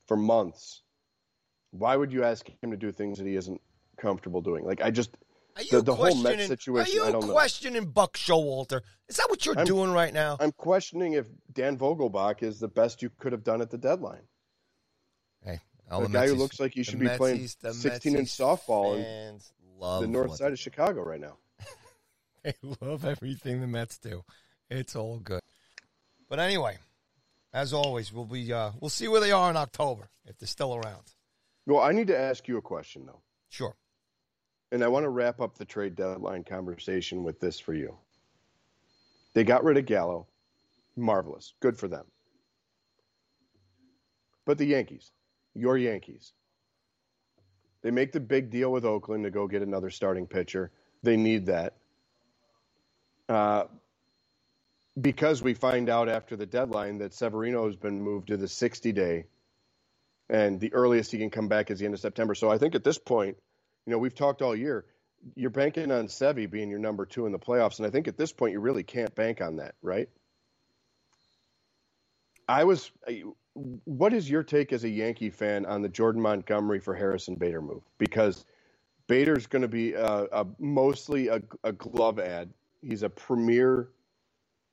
for 0.06 0.16
months, 0.16 0.82
why 1.70 1.96
would 1.96 2.12
you 2.12 2.24
ask 2.24 2.46
him 2.62 2.70
to 2.70 2.76
do 2.76 2.92
things 2.92 3.18
that 3.18 3.26
he 3.26 3.36
isn't 3.36 3.60
comfortable 3.96 4.40
doing? 4.40 4.64
Like 4.64 4.82
I 4.82 4.90
just 4.90 5.16
the, 5.70 5.82
the 5.82 5.94
whole 5.94 6.14
Met 6.16 6.40
situation. 6.40 7.00
Are 7.00 7.10
you 7.10 7.30
questioning 7.30 7.84
know. 7.84 7.88
Buck 7.88 8.16
Showalter? 8.16 8.80
Is 9.08 9.16
that 9.16 9.26
what 9.28 9.46
you're 9.46 9.58
I'm, 9.58 9.66
doing 9.66 9.92
right 9.92 10.12
now? 10.12 10.36
I'm 10.40 10.52
questioning 10.52 11.12
if 11.12 11.26
Dan 11.52 11.78
Vogelbach 11.78 12.42
is 12.42 12.58
the 12.58 12.68
best 12.68 13.02
you 13.02 13.10
could 13.18 13.32
have 13.32 13.44
done 13.44 13.60
at 13.60 13.70
the 13.70 13.78
deadline. 13.78 14.22
Hey, 15.44 15.60
a 15.90 16.08
guy 16.08 16.26
who 16.26 16.34
looks 16.34 16.58
like 16.58 16.74
he 16.74 16.82
should 16.82 16.98
be 16.98 17.08
playing 17.08 17.46
16 17.46 18.16
inch 18.16 18.28
softball 18.28 18.96
in 18.96 19.38
the 19.80 20.06
north 20.06 20.36
side 20.36 20.52
of 20.52 20.58
Chicago 20.58 21.02
right 21.02 21.20
now. 21.20 21.38
I 22.46 22.54
love 22.80 23.04
everything 23.04 23.60
the 23.60 23.66
Mets 23.66 23.98
do. 23.98 24.24
It's 24.70 24.94
all 24.94 25.18
good. 25.18 25.40
But 26.28 26.40
anyway, 26.40 26.78
as 27.52 27.72
always, 27.72 28.12
we'll 28.12 28.24
be 28.24 28.52
uh, 28.52 28.72
we'll 28.80 28.90
see 28.90 29.08
where 29.08 29.20
they 29.20 29.32
are 29.32 29.50
in 29.50 29.56
October 29.56 30.08
if 30.26 30.38
they're 30.38 30.46
still 30.46 30.74
around. 30.74 31.02
Well, 31.66 31.80
I 31.80 31.92
need 31.92 32.08
to 32.08 32.18
ask 32.18 32.46
you 32.48 32.58
a 32.58 32.62
question 32.62 33.06
though. 33.06 33.20
Sure. 33.48 33.74
And 34.72 34.82
I 34.82 34.88
want 34.88 35.04
to 35.04 35.10
wrap 35.10 35.40
up 35.40 35.56
the 35.56 35.64
trade 35.64 35.94
deadline 35.94 36.44
conversation 36.44 37.22
with 37.22 37.40
this 37.40 37.60
for 37.60 37.74
you. 37.74 37.96
They 39.32 39.44
got 39.44 39.64
rid 39.64 39.76
of 39.76 39.86
Gallo. 39.86 40.26
Marvelous. 40.96 41.54
Good 41.60 41.78
for 41.78 41.88
them. 41.88 42.04
But 44.44 44.58
the 44.58 44.66
Yankees, 44.66 45.12
your 45.54 45.78
Yankees, 45.78 46.32
they 47.82 47.90
make 47.90 48.12
the 48.12 48.20
big 48.20 48.50
deal 48.50 48.72
with 48.72 48.84
Oakland 48.84 49.24
to 49.24 49.30
go 49.30 49.46
get 49.46 49.62
another 49.62 49.90
starting 49.90 50.26
pitcher. 50.26 50.70
They 51.02 51.16
need 51.16 51.46
that. 51.46 51.76
Uh, 53.28 53.64
because 55.00 55.42
we 55.42 55.54
find 55.54 55.88
out 55.88 56.08
after 56.08 56.36
the 56.36 56.46
deadline 56.46 56.98
that 56.98 57.14
Severino 57.14 57.66
has 57.66 57.76
been 57.76 58.00
moved 58.00 58.28
to 58.28 58.36
the 58.36 58.48
60 58.48 58.92
day, 58.92 59.26
and 60.28 60.60
the 60.60 60.72
earliest 60.72 61.10
he 61.10 61.18
can 61.18 61.30
come 61.30 61.48
back 61.48 61.70
is 61.70 61.78
the 61.78 61.84
end 61.84 61.94
of 61.94 62.00
September. 62.00 62.34
So 62.34 62.50
I 62.50 62.58
think 62.58 62.74
at 62.74 62.84
this 62.84 62.98
point, 62.98 63.36
you 63.86 63.90
know, 63.90 63.98
we've 63.98 64.14
talked 64.14 64.40
all 64.40 64.54
year. 64.54 64.86
You're 65.34 65.50
banking 65.50 65.90
on 65.90 66.06
Sevy 66.06 66.50
being 66.50 66.70
your 66.70 66.78
number 66.78 67.06
two 67.06 67.26
in 67.26 67.32
the 67.32 67.38
playoffs, 67.38 67.78
and 67.78 67.86
I 67.86 67.90
think 67.90 68.08
at 68.08 68.16
this 68.16 68.32
point 68.32 68.52
you 68.52 68.60
really 68.60 68.82
can't 68.82 69.14
bank 69.14 69.40
on 69.40 69.56
that, 69.56 69.74
right? 69.82 70.08
I 72.48 72.64
was. 72.64 72.90
What 73.84 74.12
is 74.12 74.28
your 74.28 74.42
take 74.42 74.72
as 74.72 74.84
a 74.84 74.88
Yankee 74.88 75.30
fan 75.30 75.64
on 75.64 75.80
the 75.80 75.88
Jordan 75.88 76.20
Montgomery 76.20 76.80
for 76.80 76.94
Harrison 76.94 77.36
Bader 77.36 77.62
move? 77.62 77.82
Because 77.98 78.44
Bader's 79.06 79.46
going 79.46 79.62
to 79.62 79.68
be 79.68 79.94
a, 79.94 80.26
a 80.32 80.46
mostly 80.58 81.28
a, 81.28 81.40
a 81.62 81.72
glove 81.72 82.18
ad 82.18 82.50
He's 82.86 83.02
a 83.02 83.08
premier 83.08 83.88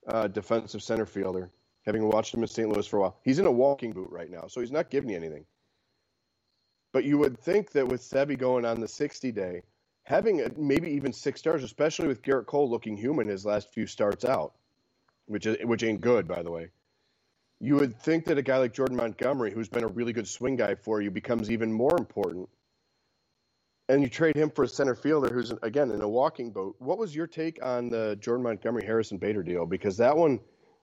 uh, 0.08 0.28
defensive 0.28 0.84
center 0.84 1.06
fielder. 1.06 1.50
Having 1.86 2.08
watched 2.08 2.34
him 2.34 2.42
in 2.44 2.48
St. 2.48 2.70
Louis 2.70 2.86
for 2.86 2.98
a 2.98 3.02
while, 3.02 3.18
he's 3.24 3.40
in 3.40 3.46
a 3.46 3.52
walking 3.52 3.92
boot 3.92 4.10
right 4.12 4.30
now, 4.30 4.46
so 4.48 4.62
he's 4.62 4.72
not 4.72 4.90
giving 4.90 5.10
you 5.10 5.16
anything. 5.16 5.46
But 6.94 7.06
you 7.06 7.18
would 7.18 7.40
think 7.40 7.72
that 7.72 7.88
with 7.88 8.02
Sevy 8.02 8.38
going 8.38 8.66
on 8.66 8.80
the 8.80 8.88
60 8.88 9.32
day, 9.32 9.64
having 10.04 10.42
a, 10.42 10.52
maybe 10.58 10.92
even 10.92 11.14
six 11.14 11.40
stars, 11.40 11.64
especially 11.64 12.08
with 12.08 12.22
Gerrit 12.22 12.46
Cole 12.46 12.70
looking 12.70 12.98
human 12.98 13.28
his 13.28 13.46
last 13.46 13.74
few 13.74 13.88
starts 13.88 14.26
out, 14.26 14.54
which 15.26 15.46
is, 15.46 15.58
which 15.64 15.84
ain't 15.84 16.02
good, 16.02 16.28
by 16.28 16.44
the 16.44 16.52
way. 16.52 16.70
You 17.60 17.76
would 17.76 17.98
think 18.00 18.26
that 18.26 18.38
a 18.38 18.42
guy 18.42 18.58
like 18.58 18.74
Jordan 18.74 18.98
Montgomery, 18.98 19.52
who's 19.52 19.70
been 19.70 19.84
a 19.84 19.88
really 19.88 20.14
good 20.14 20.28
swing 20.28 20.56
guy 20.56 20.76
for 20.76 21.02
you, 21.02 21.12
becomes 21.12 21.50
even 21.50 21.72
more 21.72 21.98
important 21.98 22.50
and 23.92 24.02
you 24.02 24.08
trade 24.08 24.38
him 24.38 24.50
for 24.50 24.64
a 24.64 24.68
center 24.70 24.96
fielder 24.96 25.28
who's 25.34 25.52
again 25.64 25.92
in 25.92 26.00
a 26.00 26.08
walking 26.08 26.50
boat. 26.50 26.76
What 26.80 26.98
was 26.98 27.14
your 27.14 27.28
take 27.28 27.64
on 27.64 27.90
the 27.90 28.16
Jordan 28.22 28.44
Montgomery 28.44 28.86
Harrison 28.86 29.18
Bader 29.18 29.44
deal? 29.44 29.66
Because 29.66 29.98
that 29.98 30.16
one 30.16 30.40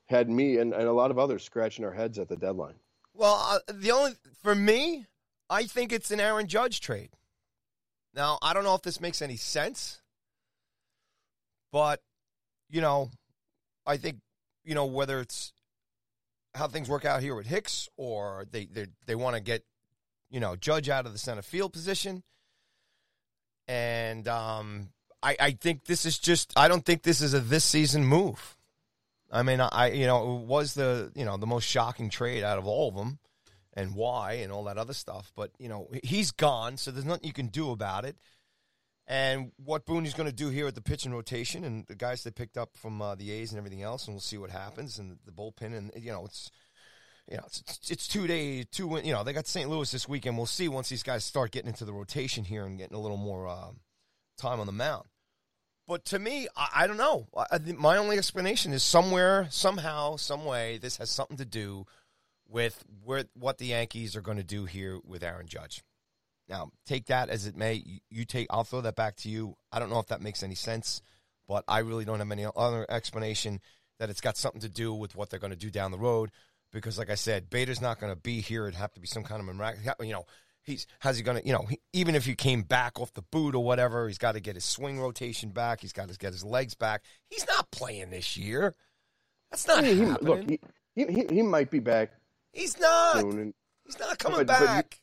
had 0.07 0.29
me 0.29 0.59
and, 0.59 0.75
and 0.75 0.85
a 0.85 0.93
lot 0.93 1.11
of 1.11 1.19
others 1.19 1.43
scratching 1.43 1.87
our 1.87 1.93
heads 1.93 2.19
at 2.19 2.29
the 2.29 2.37
deadline. 2.37 2.75
Well, 3.15 3.35
uh, 3.35 3.73
the 3.73 3.93
only 3.93 4.13
for 4.43 4.55
me, 4.55 5.07
I 5.49 5.65
think 5.65 5.91
it's 5.91 6.11
an 6.11 6.21
Aaron 6.21 6.49
Judge 6.49 6.81
trade. 6.81 7.09
Now, 8.15 8.39
I 8.43 8.53
don't 8.53 8.65
know 8.65 8.75
if 8.75 8.83
this 8.83 9.01
makes 9.01 9.23
any 9.23 9.37
sense, 9.37 10.03
but 11.73 12.03
you 12.69 12.83
know, 12.83 13.11
I 13.87 13.97
think 13.97 14.19
you 14.65 14.75
know 14.75 14.85
whether 14.85 15.19
it's 15.21 15.55
how 16.55 16.69
things 16.69 16.91
work 16.91 17.07
out 17.07 17.23
here 17.23 17.35
with 17.35 17.47
Hicks 17.47 17.89
or 17.97 18.45
they 18.51 18.67
they 18.67 18.87
they 19.07 19.15
want 19.15 19.35
to 19.35 19.41
get 19.41 19.65
you 20.29 20.41
know 20.41 20.57
Judge 20.57 20.91
out 20.91 21.07
of 21.07 21.13
the 21.13 21.19
center 21.19 21.43
field 21.43 21.73
position, 21.73 22.23
and 23.69 24.27
um, 24.27 24.89
I 25.23 25.37
I 25.39 25.51
think 25.53 25.85
this 25.85 26.07
is 26.07 26.19
just 26.19 26.53
I 26.57 26.67
don't 26.69 26.85
think 26.85 27.03
this 27.03 27.21
is 27.21 27.35
a 27.35 27.41
this 27.41 27.65
season 27.65 28.05
move. 28.05 28.57
I 29.31 29.43
mean, 29.43 29.61
I 29.61 29.91
you 29.91 30.07
know 30.07 30.39
it 30.39 30.47
was 30.47 30.75
the 30.75 31.13
you 31.15 31.25
know 31.25 31.37
the 31.37 31.47
most 31.47 31.65
shocking 31.65 32.11
trade 32.11 32.43
out 32.43 32.59
of 32.59 32.67
all 32.67 32.89
of 32.89 32.97
them, 32.97 33.19
and 33.75 33.95
why 33.95 34.35
and 34.35 34.51
all 34.51 34.65
that 34.65 34.79
other 34.79 34.95
stuff. 34.95 35.31
But 35.37 35.51
you 35.59 35.69
know 35.69 35.89
he's 36.03 36.31
gone, 36.31 36.79
so 36.79 36.91
there's 36.91 37.05
nothing 37.05 37.27
you 37.27 37.35
can 37.35 37.49
do 37.49 37.71
about 37.71 38.05
it. 38.05 38.17
And 39.07 39.53
what 39.57 39.87
Booney's 39.87 40.13
going 40.13 40.29
to 40.29 40.35
do 40.35 40.51
here 40.51 40.67
at 40.67 40.75
the 40.75 40.83
pitching 40.83 41.13
rotation, 41.13 41.65
and 41.65 41.87
the 41.87 41.95
guys 41.95 42.25
they 42.25 42.31
picked 42.31 42.59
up 42.59 42.77
from 42.77 43.01
uh, 43.01 43.15
the 43.15 43.31
A's 43.31 43.53
and 43.53 43.59
everything 43.59 43.83
else, 43.83 44.07
and 44.07 44.15
we'll 44.15 44.21
see 44.21 44.37
what 44.37 44.51
happens. 44.51 44.99
And 44.99 45.19
the 45.25 45.33
bullpen, 45.33 45.77
and 45.77 45.91
you 45.97 46.13
know 46.13 46.25
it's 46.25 46.51
you 47.31 47.37
know 47.37 47.45
it's, 47.47 47.91
it's 47.91 48.09
two 48.09 48.27
days, 48.27 48.67
two 48.71 49.01
you 49.05 49.13
know 49.13 49.25
they 49.25 49.33
got 49.33 49.47
St. 49.47 49.69
Louis 49.69 49.91
this 49.91 50.09
weekend. 50.09 50.37
We'll 50.37 50.47
see 50.47 50.69
once 50.69 50.89
these 50.89 51.03
guys 51.03 51.25
start 51.25 51.51
getting 51.51 51.69
into 51.69 51.85
the 51.85 51.93
rotation 51.93 52.45
here 52.45 52.65
and 52.65 52.79
getting 52.79 52.97
a 52.97 53.01
little 53.01 53.17
more 53.17 53.47
uh, 53.47 53.71
time 54.39 54.61
on 54.61 54.67
the 54.67 54.73
mound. 54.73 55.05
But 55.87 56.05
to 56.07 56.19
me, 56.19 56.49
I, 56.57 56.69
I 56.75 56.87
don't 56.87 56.99
know. 56.99 57.29
I, 57.37 57.59
my 57.77 57.97
only 57.97 58.19
explanation 58.19 58.73
is 58.73 58.83
somewhere, 58.83 59.47
somehow, 59.51 60.17
some 60.17 60.45
way, 60.45 60.79
this 60.79 60.99
has 60.99 61.11
something 61.11 61.39
to 61.39 61.47
do 61.47 61.87
with 62.49 62.85
where 63.05 63.25
what 63.35 63.59
the 63.59 63.67
Yankees 63.67 64.17
are 64.17 64.21
going 64.21 64.37
to 64.39 64.45
do 64.45 64.65
here 64.65 64.99
with 65.05 65.23
Aaron 65.23 65.47
Judge. 65.47 65.83
Now, 66.49 66.71
take 66.87 67.07
that 67.07 67.29
as 67.29 67.47
it 67.47 67.57
may. 67.57 68.01
You 68.11 68.25
take. 68.25 68.47
I'll 68.51 68.65
throw 68.65 68.81
that 68.81 68.97
back 68.97 69.17
to 69.17 69.29
you. 69.29 69.57
I 69.71 69.79
don't 69.79 69.91
know 69.91 69.99
if 69.99 70.07
that 70.07 70.23
makes 70.23 70.43
any 70.43 70.55
sense, 70.55 71.03
but 71.47 71.65
I 71.69 71.81
really 71.81 72.05
don't 72.05 72.21
have 72.21 72.31
any 72.31 72.47
other 72.57 72.87
explanation 72.89 73.61
that 73.99 74.11
it's 74.11 74.21
got 74.21 74.37
something 74.37 74.61
to 74.63 74.69
do 74.69 74.95
with 74.95 75.15
what 75.15 75.29
they're 75.29 75.41
going 75.41 75.53
to 75.53 75.59
do 75.59 75.71
down 75.71 75.91
the 75.91 75.99
road. 75.99 76.31
Because, 76.73 76.99
like 76.99 77.11
I 77.11 77.15
said, 77.15 77.49
Bader's 77.49 77.81
not 77.81 77.99
going 77.99 78.13
to 78.13 78.21
be 78.21 78.41
here. 78.41 78.65
It'd 78.65 78.79
have 78.79 78.93
to 78.95 79.01
be 79.01 79.07
some 79.07 79.25
kind 79.25 79.41
of 79.41 79.47
miraculous. 79.47 79.95
You 80.01 80.13
know, 80.13 80.27
he's 80.63 80.87
how's 80.99 81.17
he 81.17 81.23
going 81.23 81.41
to? 81.41 81.47
You 81.47 81.55
know, 81.55 81.67
he, 81.69 81.81
even 81.93 82.15
if 82.15 82.27
he 82.27 82.35
came 82.35 82.63
back 82.63 83.01
off 83.01 83.13
the 83.15 83.23
boot 83.23 83.55
or 83.55 83.65
whatever, 83.65 84.07
he's 84.07 84.19
got 84.19 84.33
to 84.33 84.41
get 84.41 84.55
his 84.55 84.65
swing 84.65 85.01
rotation 85.01 85.51
back. 85.51 85.81
He's 85.81 85.93
got 85.93 86.09
to 86.09 86.19
get 86.19 86.33
his 86.33 86.45
legs 86.45 86.75
back. 86.75 87.05
He's 87.31 87.47
not 87.47 87.71
playing 87.71 88.11
this 88.11 88.37
year. 88.37 88.75
That's 89.51 89.67
not 89.67 89.85
he, 89.85 89.99
happening. 89.99 90.29
Look, 90.29 90.61
he, 90.95 91.05
he, 91.07 91.27
he 91.37 91.43
might 91.43 91.71
be 91.71 91.79
back. 91.79 92.13
He's 92.53 92.79
not. 92.79 93.21
Soon 93.21 93.39
and, 93.39 93.55
he's 93.87 93.99
not 93.99 94.19
coming 94.19 94.39
but, 94.39 94.47
back. 94.47 95.01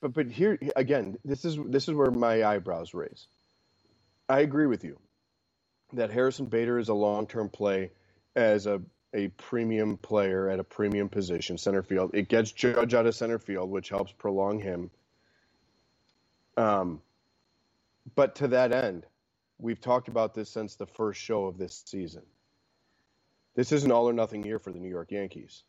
But, 0.00 0.12
but 0.12 0.26
but 0.26 0.32
here 0.32 0.58
again, 0.76 1.18
this 1.24 1.44
is 1.44 1.58
this 1.66 1.88
is 1.88 1.94
where 1.94 2.10
my 2.10 2.44
eyebrows 2.44 2.94
raise. 2.94 3.26
I 4.28 4.40
agree 4.40 4.66
with 4.66 4.84
you 4.84 4.96
that 5.92 6.10
Harrison 6.10 6.46
Bader 6.46 6.78
is 6.78 6.88
a 6.88 6.94
long 6.94 7.26
term 7.26 7.48
play 7.48 7.90
as 8.36 8.66
a 8.66 8.80
a 9.12 9.28
premium 9.28 9.96
player 9.96 10.48
at 10.48 10.60
a 10.60 10.64
premium 10.64 11.08
position, 11.08 11.58
center 11.58 11.82
field. 11.82 12.10
It 12.14 12.28
gets 12.28 12.52
Judge 12.52 12.94
out 12.94 13.06
of 13.06 13.14
center 13.14 13.38
field, 13.38 13.70
which 13.70 13.88
helps 13.88 14.12
prolong 14.12 14.60
him. 14.60 14.90
Um, 16.56 17.00
but 18.14 18.36
to 18.36 18.48
that 18.48 18.72
end, 18.72 19.06
we've 19.58 19.80
talked 19.80 20.08
about 20.08 20.34
this 20.34 20.48
since 20.48 20.74
the 20.76 20.86
first 20.86 21.20
show 21.20 21.46
of 21.46 21.58
this 21.58 21.82
season. 21.86 22.22
This 23.54 23.72
is 23.72 23.84
an 23.84 23.92
all 23.92 24.08
or 24.08 24.12
nothing 24.12 24.44
year 24.44 24.58
for 24.58 24.72
the 24.72 24.78
New 24.78 24.88
York 24.88 25.10
Yankees. 25.10 25.64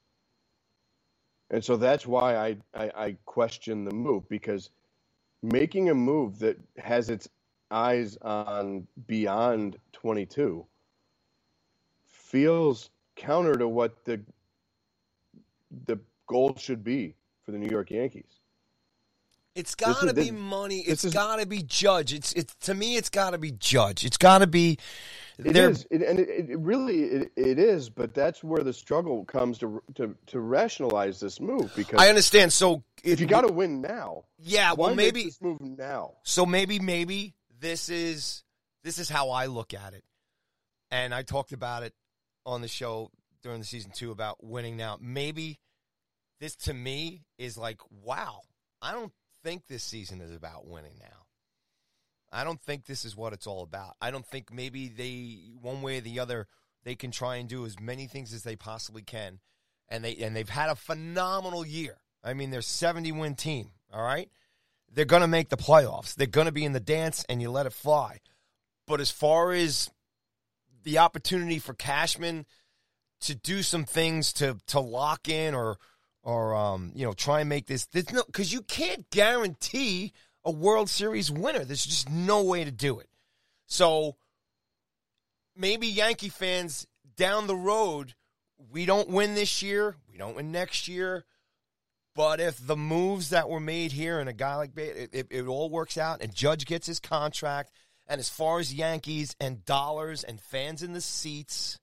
And 1.49 1.63
so 1.63 1.75
that's 1.77 2.07
why 2.07 2.35
I, 2.35 2.57
I, 2.73 2.91
I 2.95 3.17
question 3.25 3.83
the 3.83 3.93
move 3.93 4.29
because 4.29 4.69
making 5.43 5.89
a 5.89 5.95
move 5.95 6.39
that 6.39 6.57
has 6.77 7.09
its 7.09 7.27
eyes 7.69 8.17
on 8.21 8.87
beyond 9.07 9.77
22 9.93 10.65
feels 12.05 12.89
counter 13.15 13.55
to 13.55 13.67
what 13.67 14.05
the 14.05 14.21
the 15.85 15.99
goal 16.27 16.55
should 16.57 16.83
be 16.83 17.15
for 17.43 17.51
the 17.51 17.57
New 17.57 17.69
York 17.69 17.91
Yankees. 17.91 18.41
It's 19.53 19.75
got 19.75 20.07
to 20.07 20.13
be 20.13 20.31
money. 20.31 20.79
It's 20.79 21.03
is- 21.03 21.13
got 21.13 21.37
to 21.39 21.45
be 21.45 21.61
Judge. 21.61 22.13
It's 22.13 22.31
it's 22.33 22.55
to 22.61 22.73
me. 22.73 22.95
It's 22.95 23.09
got 23.09 23.31
to 23.31 23.37
be 23.37 23.51
Judge. 23.51 24.05
It's 24.05 24.17
got 24.17 24.39
to 24.39 24.47
be. 24.47 24.77
It 25.37 25.57
is, 25.57 25.87
it, 25.89 26.03
and 26.03 26.19
it, 26.19 26.49
it 26.51 26.59
really 26.59 27.01
it, 27.01 27.31
it 27.35 27.57
is, 27.57 27.89
but 27.89 28.13
that's 28.13 28.43
where 28.43 28.63
the 28.63 28.73
struggle 28.73 29.25
comes 29.25 29.57
to 29.57 29.81
to 29.95 30.15
to 30.27 30.39
rationalize 30.39 31.19
this 31.19 31.39
move 31.41 31.73
because 31.75 31.99
I 31.99 32.09
understand. 32.09 32.53
So 32.53 32.83
if 33.03 33.19
you 33.19 33.25
got 33.25 33.41
to 33.41 33.51
win 33.51 33.81
now, 33.81 34.25
yeah, 34.37 34.73
well, 34.73 34.93
maybe 34.95 35.25
this 35.25 35.41
move 35.41 35.59
now? 35.59 36.13
So 36.23 36.45
maybe, 36.45 36.79
maybe 36.79 37.33
this 37.59 37.89
is 37.89 38.43
this 38.83 38.99
is 38.99 39.09
how 39.09 39.31
I 39.31 39.47
look 39.47 39.73
at 39.73 39.93
it, 39.93 40.03
and 40.91 41.13
I 41.13 41.23
talked 41.23 41.53
about 41.53 41.83
it 41.83 41.93
on 42.45 42.61
the 42.61 42.67
show 42.67 43.11
during 43.43 43.59
the 43.59 43.65
season 43.65 43.91
two 43.93 44.11
about 44.11 44.43
winning 44.43 44.77
now. 44.77 44.97
Maybe 45.01 45.59
this 46.39 46.55
to 46.57 46.73
me 46.73 47.23
is 47.37 47.57
like, 47.57 47.79
wow, 48.03 48.41
I 48.81 48.91
don't 48.91 49.13
think 49.43 49.67
this 49.67 49.83
season 49.83 50.21
is 50.21 50.31
about 50.31 50.67
winning 50.67 50.95
now. 50.99 51.25
I 52.31 52.43
don't 52.43 52.61
think 52.61 52.85
this 52.85 53.03
is 53.03 53.15
what 53.15 53.33
it's 53.33 53.47
all 53.47 53.63
about. 53.63 53.95
I 54.01 54.09
don't 54.11 54.25
think 54.25 54.53
maybe 54.53 54.87
they 54.87 55.51
one 55.61 55.81
way 55.81 55.97
or 55.97 56.01
the 56.01 56.19
other 56.19 56.47
they 56.83 56.95
can 56.95 57.11
try 57.11 57.35
and 57.35 57.47
do 57.47 57.65
as 57.65 57.79
many 57.79 58.07
things 58.07 58.33
as 58.33 58.43
they 58.43 58.55
possibly 58.55 59.01
can, 59.01 59.39
and 59.89 60.03
they 60.03 60.15
and 60.15 60.35
they've 60.35 60.47
had 60.47 60.69
a 60.69 60.75
phenomenal 60.75 61.65
year. 61.65 61.97
I 62.23 62.33
mean, 62.33 62.49
they're 62.49 62.61
seventy 62.61 63.11
win 63.11 63.35
team. 63.35 63.71
All 63.93 64.03
right, 64.03 64.29
they're 64.91 65.05
going 65.05 65.21
to 65.21 65.27
make 65.27 65.49
the 65.49 65.57
playoffs. 65.57 66.15
They're 66.15 66.27
going 66.27 66.45
to 66.45 66.53
be 66.53 66.65
in 66.65 66.71
the 66.71 66.79
dance, 66.79 67.25
and 67.27 67.41
you 67.41 67.51
let 67.51 67.65
it 67.65 67.73
fly. 67.73 68.21
But 68.87 69.01
as 69.01 69.11
far 69.11 69.51
as 69.51 69.91
the 70.83 70.97
opportunity 70.99 71.59
for 71.59 71.73
Cashman 71.73 72.45
to 73.21 73.35
do 73.35 73.61
some 73.63 73.85
things 73.85 74.33
to 74.33 74.57
to 74.67 74.79
lock 74.79 75.29
in 75.29 75.53
or 75.53 75.77
or 76.23 76.55
um, 76.55 76.91
you 76.95 77.05
know 77.05 77.13
try 77.13 77.39
and 77.39 77.49
make 77.49 77.67
this, 77.67 77.85
this 77.87 78.11
no 78.11 78.23
because 78.25 78.51
you 78.51 78.61
can't 78.61 79.09
guarantee 79.09 80.13
a 80.43 80.51
World 80.51 80.89
Series 80.89 81.31
winner. 81.31 81.63
There's 81.63 81.85
just 81.85 82.09
no 82.09 82.43
way 82.43 82.63
to 82.63 82.71
do 82.71 82.99
it. 82.99 83.09
So 83.67 84.15
maybe 85.55 85.87
Yankee 85.87 86.29
fans 86.29 86.87
down 87.15 87.47
the 87.47 87.55
road, 87.55 88.15
we 88.71 88.85
don't 88.85 89.09
win 89.09 89.35
this 89.35 89.61
year, 89.61 89.95
we 90.11 90.17
don't 90.17 90.35
win 90.35 90.51
next 90.51 90.87
year. 90.87 91.25
But 92.13 92.41
if 92.41 92.65
the 92.65 92.75
moves 92.75 93.29
that 93.29 93.47
were 93.47 93.61
made 93.61 93.93
here 93.93 94.19
and 94.19 94.27
a 94.27 94.33
guy 94.33 94.55
like 94.55 94.77
it, 94.77 95.11
it, 95.13 95.27
it 95.29 95.47
all 95.47 95.69
works 95.69 95.97
out 95.97 96.21
and 96.21 96.35
Judge 96.35 96.65
gets 96.65 96.85
his 96.87 96.99
contract, 96.99 97.71
and 98.11 98.19
as 98.19 98.27
far 98.27 98.59
as 98.59 98.73
Yankees 98.73 99.37
and 99.39 99.63
dollars 99.63 100.25
and 100.25 100.41
fans 100.41 100.83
in 100.83 100.91
the 100.91 100.99
seats, 100.99 101.79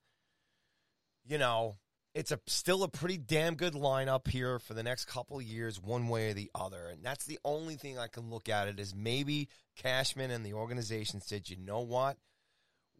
you 1.27 1.39
know, 1.39 1.79
it's 2.15 2.31
a 2.31 2.39
still 2.47 2.83
a 2.83 2.89
pretty 2.89 3.17
damn 3.17 3.55
good 3.55 3.73
lineup 3.73 4.29
here 4.29 4.59
for 4.59 4.75
the 4.75 4.83
next 4.83 5.07
couple 5.07 5.41
years, 5.41 5.81
one 5.81 6.09
way 6.09 6.29
or 6.29 6.35
the 6.35 6.51
other. 6.55 6.89
And 6.93 7.03
that's 7.03 7.25
the 7.25 7.39
only 7.47 7.77
thing 7.77 7.99
I 7.99 8.09
can 8.09 8.29
look 8.29 8.51
at 8.51 8.69
it 8.69 8.79
is 8.79 8.95
maybe 8.95 9.49
Cashman 9.75 10.31
and 10.31 10.45
the 10.45 10.53
organization 10.53 11.23
said, 11.23 11.49
you 11.49 11.57
know 11.57 11.81
what? 11.81 12.19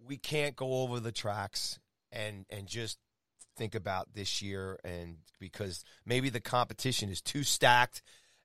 We 0.03 0.17
can't 0.17 0.57
go 0.57 0.81
over 0.81 0.99
the 0.99 1.13
tracks 1.13 1.79
and 2.11 2.47
and 2.49 2.67
just 2.67 2.97
think 3.59 3.75
about 3.75 4.15
this 4.15 4.41
year 4.41 4.79
and 4.85 5.17
because 5.39 5.85
maybe 6.07 6.31
the 6.31 6.41
competition 6.41 7.11
is 7.11 7.21
too 7.21 7.43
stacked. 7.43 8.01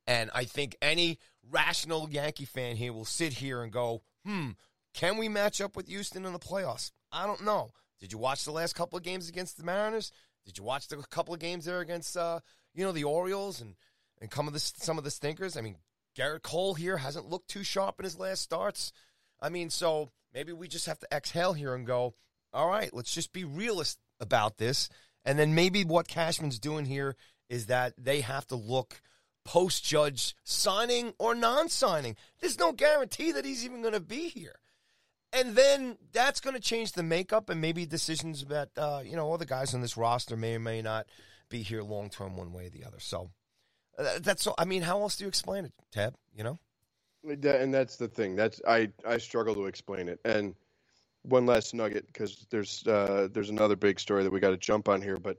And 0.08 0.30
I 0.36 0.44
think 0.44 0.76
any 0.82 1.20
rational 1.50 2.10
Yankee 2.10 2.44
fan 2.44 2.76
here 2.76 2.92
will 2.92 3.06
sit 3.06 3.32
here 3.32 3.64
and 3.64 3.72
go, 3.72 4.02
hmm, 4.26 4.52
can 4.94 5.18
we 5.18 5.28
match 5.28 5.62
up 5.62 5.76
with 5.76 5.88
Houston 5.88 6.26
in 6.26 6.34
the 6.34 6.40
playoffs? 6.40 6.92
I 7.12 7.26
don't 7.26 7.44
know. 7.44 7.72
Did 8.00 8.12
you 8.12 8.18
watch 8.18 8.44
the 8.46 8.52
last 8.52 8.76
couple 8.76 8.98
of 8.98 9.04
games 9.04 9.30
against 9.30 9.58
the 9.58 9.64
Mariners? 9.64 10.12
Did 10.46 10.58
you 10.58 10.64
watch 10.64 10.88
the 10.88 10.98
couple 11.10 11.34
of 11.34 11.40
games 11.40 11.66
there 11.66 11.80
against 11.80 12.18
uh, 12.18 12.40
you 12.74 12.84
know 12.84 12.92
the 12.92 13.06
Orioles 13.06 13.62
and 13.62 13.76
and 14.22 14.32
some 14.34 14.48
of 14.48 14.54
the 14.54 14.60
some 14.60 14.98
of 14.98 15.04
the 15.04 15.12
stinkers? 15.12 15.58
I 15.58 15.62
mean, 15.62 15.78
Gerrit 16.18 16.44
Cole 16.44 16.74
here 16.74 16.98
hasn't 16.98 17.30
looked 17.30 17.50
too 17.50 17.64
sharp 17.64 18.00
in 18.00 18.04
his 18.04 18.20
last 18.20 18.42
starts. 18.42 18.92
I 19.42 19.50
mean, 19.50 19.70
so 19.70 20.10
maybe 20.34 20.54
we 20.54 20.68
just 20.68 20.86
have 20.86 21.00
to 21.00 21.08
exhale 21.12 21.54
here 21.54 21.74
and 21.74 21.88
go, 21.88 22.14
all 22.54 22.70
right, 22.70 22.94
let's 22.94 23.14
just 23.14 23.34
be 23.34 23.44
realist 23.44 24.00
about 24.20 24.58
this. 24.58 24.90
And 25.26 25.40
then 25.40 25.56
maybe 25.56 25.84
what 25.84 26.08
Cashman's 26.08 26.60
doing 26.60 26.86
here 26.86 27.16
is 27.50 27.68
that 27.68 27.94
they 27.98 28.22
have 28.22 28.46
to 28.48 28.56
look 28.56 29.02
post 29.46 29.84
judge 29.84 30.36
signing 30.44 31.14
or 31.20 31.36
non 31.36 31.70
signing. 31.70 32.16
There's 32.40 32.60
no 32.60 32.72
guarantee 32.72 33.32
that 33.32 33.46
he's 33.46 33.66
even 33.66 33.82
going 33.82 33.94
to 33.94 34.00
be 34.00 34.30
here. 34.30 34.56
And 35.36 35.56
then 35.56 35.98
that's 36.12 36.40
going 36.40 36.56
to 36.56 36.62
change 36.62 36.92
the 36.92 37.04
makeup 37.04 37.50
and 37.50 37.60
maybe 37.60 37.86
decisions 37.86 38.44
about, 38.44 38.70
uh, 38.78 39.02
you 39.04 39.16
know, 39.16 39.26
all 39.26 39.38
the 39.38 39.46
guys 39.46 39.74
on 39.74 39.82
this 39.82 39.98
roster 39.98 40.38
may 40.38 40.56
or 40.56 40.60
may 40.60 40.82
not 40.82 41.08
be 41.50 41.64
here 41.64 41.82
long 41.82 42.10
term 42.10 42.38
one 42.38 42.54
way 42.54 42.68
or 42.68 42.70
the 42.70 42.86
other. 42.86 43.00
So 43.00 43.32
uh, 43.98 44.20
that's, 44.22 44.44
so, 44.44 44.54
I 44.58 44.66
mean, 44.66 44.84
how 44.84 45.02
else 45.02 45.18
do 45.18 45.24
you 45.24 45.28
explain 45.28 45.66
it, 45.66 45.74
Tab? 45.92 46.16
You 46.36 46.44
know? 46.44 46.60
And 47.26 47.74
that's 47.74 47.96
the 47.96 48.08
thing. 48.10 48.36
That's 48.36 48.62
I 48.68 48.90
I 49.08 49.18
struggle 49.18 49.56
to 49.56 49.66
explain 49.68 50.10
it. 50.10 50.20
And 50.26 50.56
one 51.22 51.46
last 51.46 51.74
nugget 51.74 52.06
because 52.08 52.46
there's 52.50 52.86
uh, 52.86 53.30
there's 53.32 53.50
another 53.50 53.78
big 53.78 54.00
story 54.00 54.24
that 54.24 54.32
we 54.32 54.42
got 54.42 54.50
to 54.50 54.58
jump 54.58 54.90
on 54.90 55.02
here, 55.02 55.18
but 55.18 55.38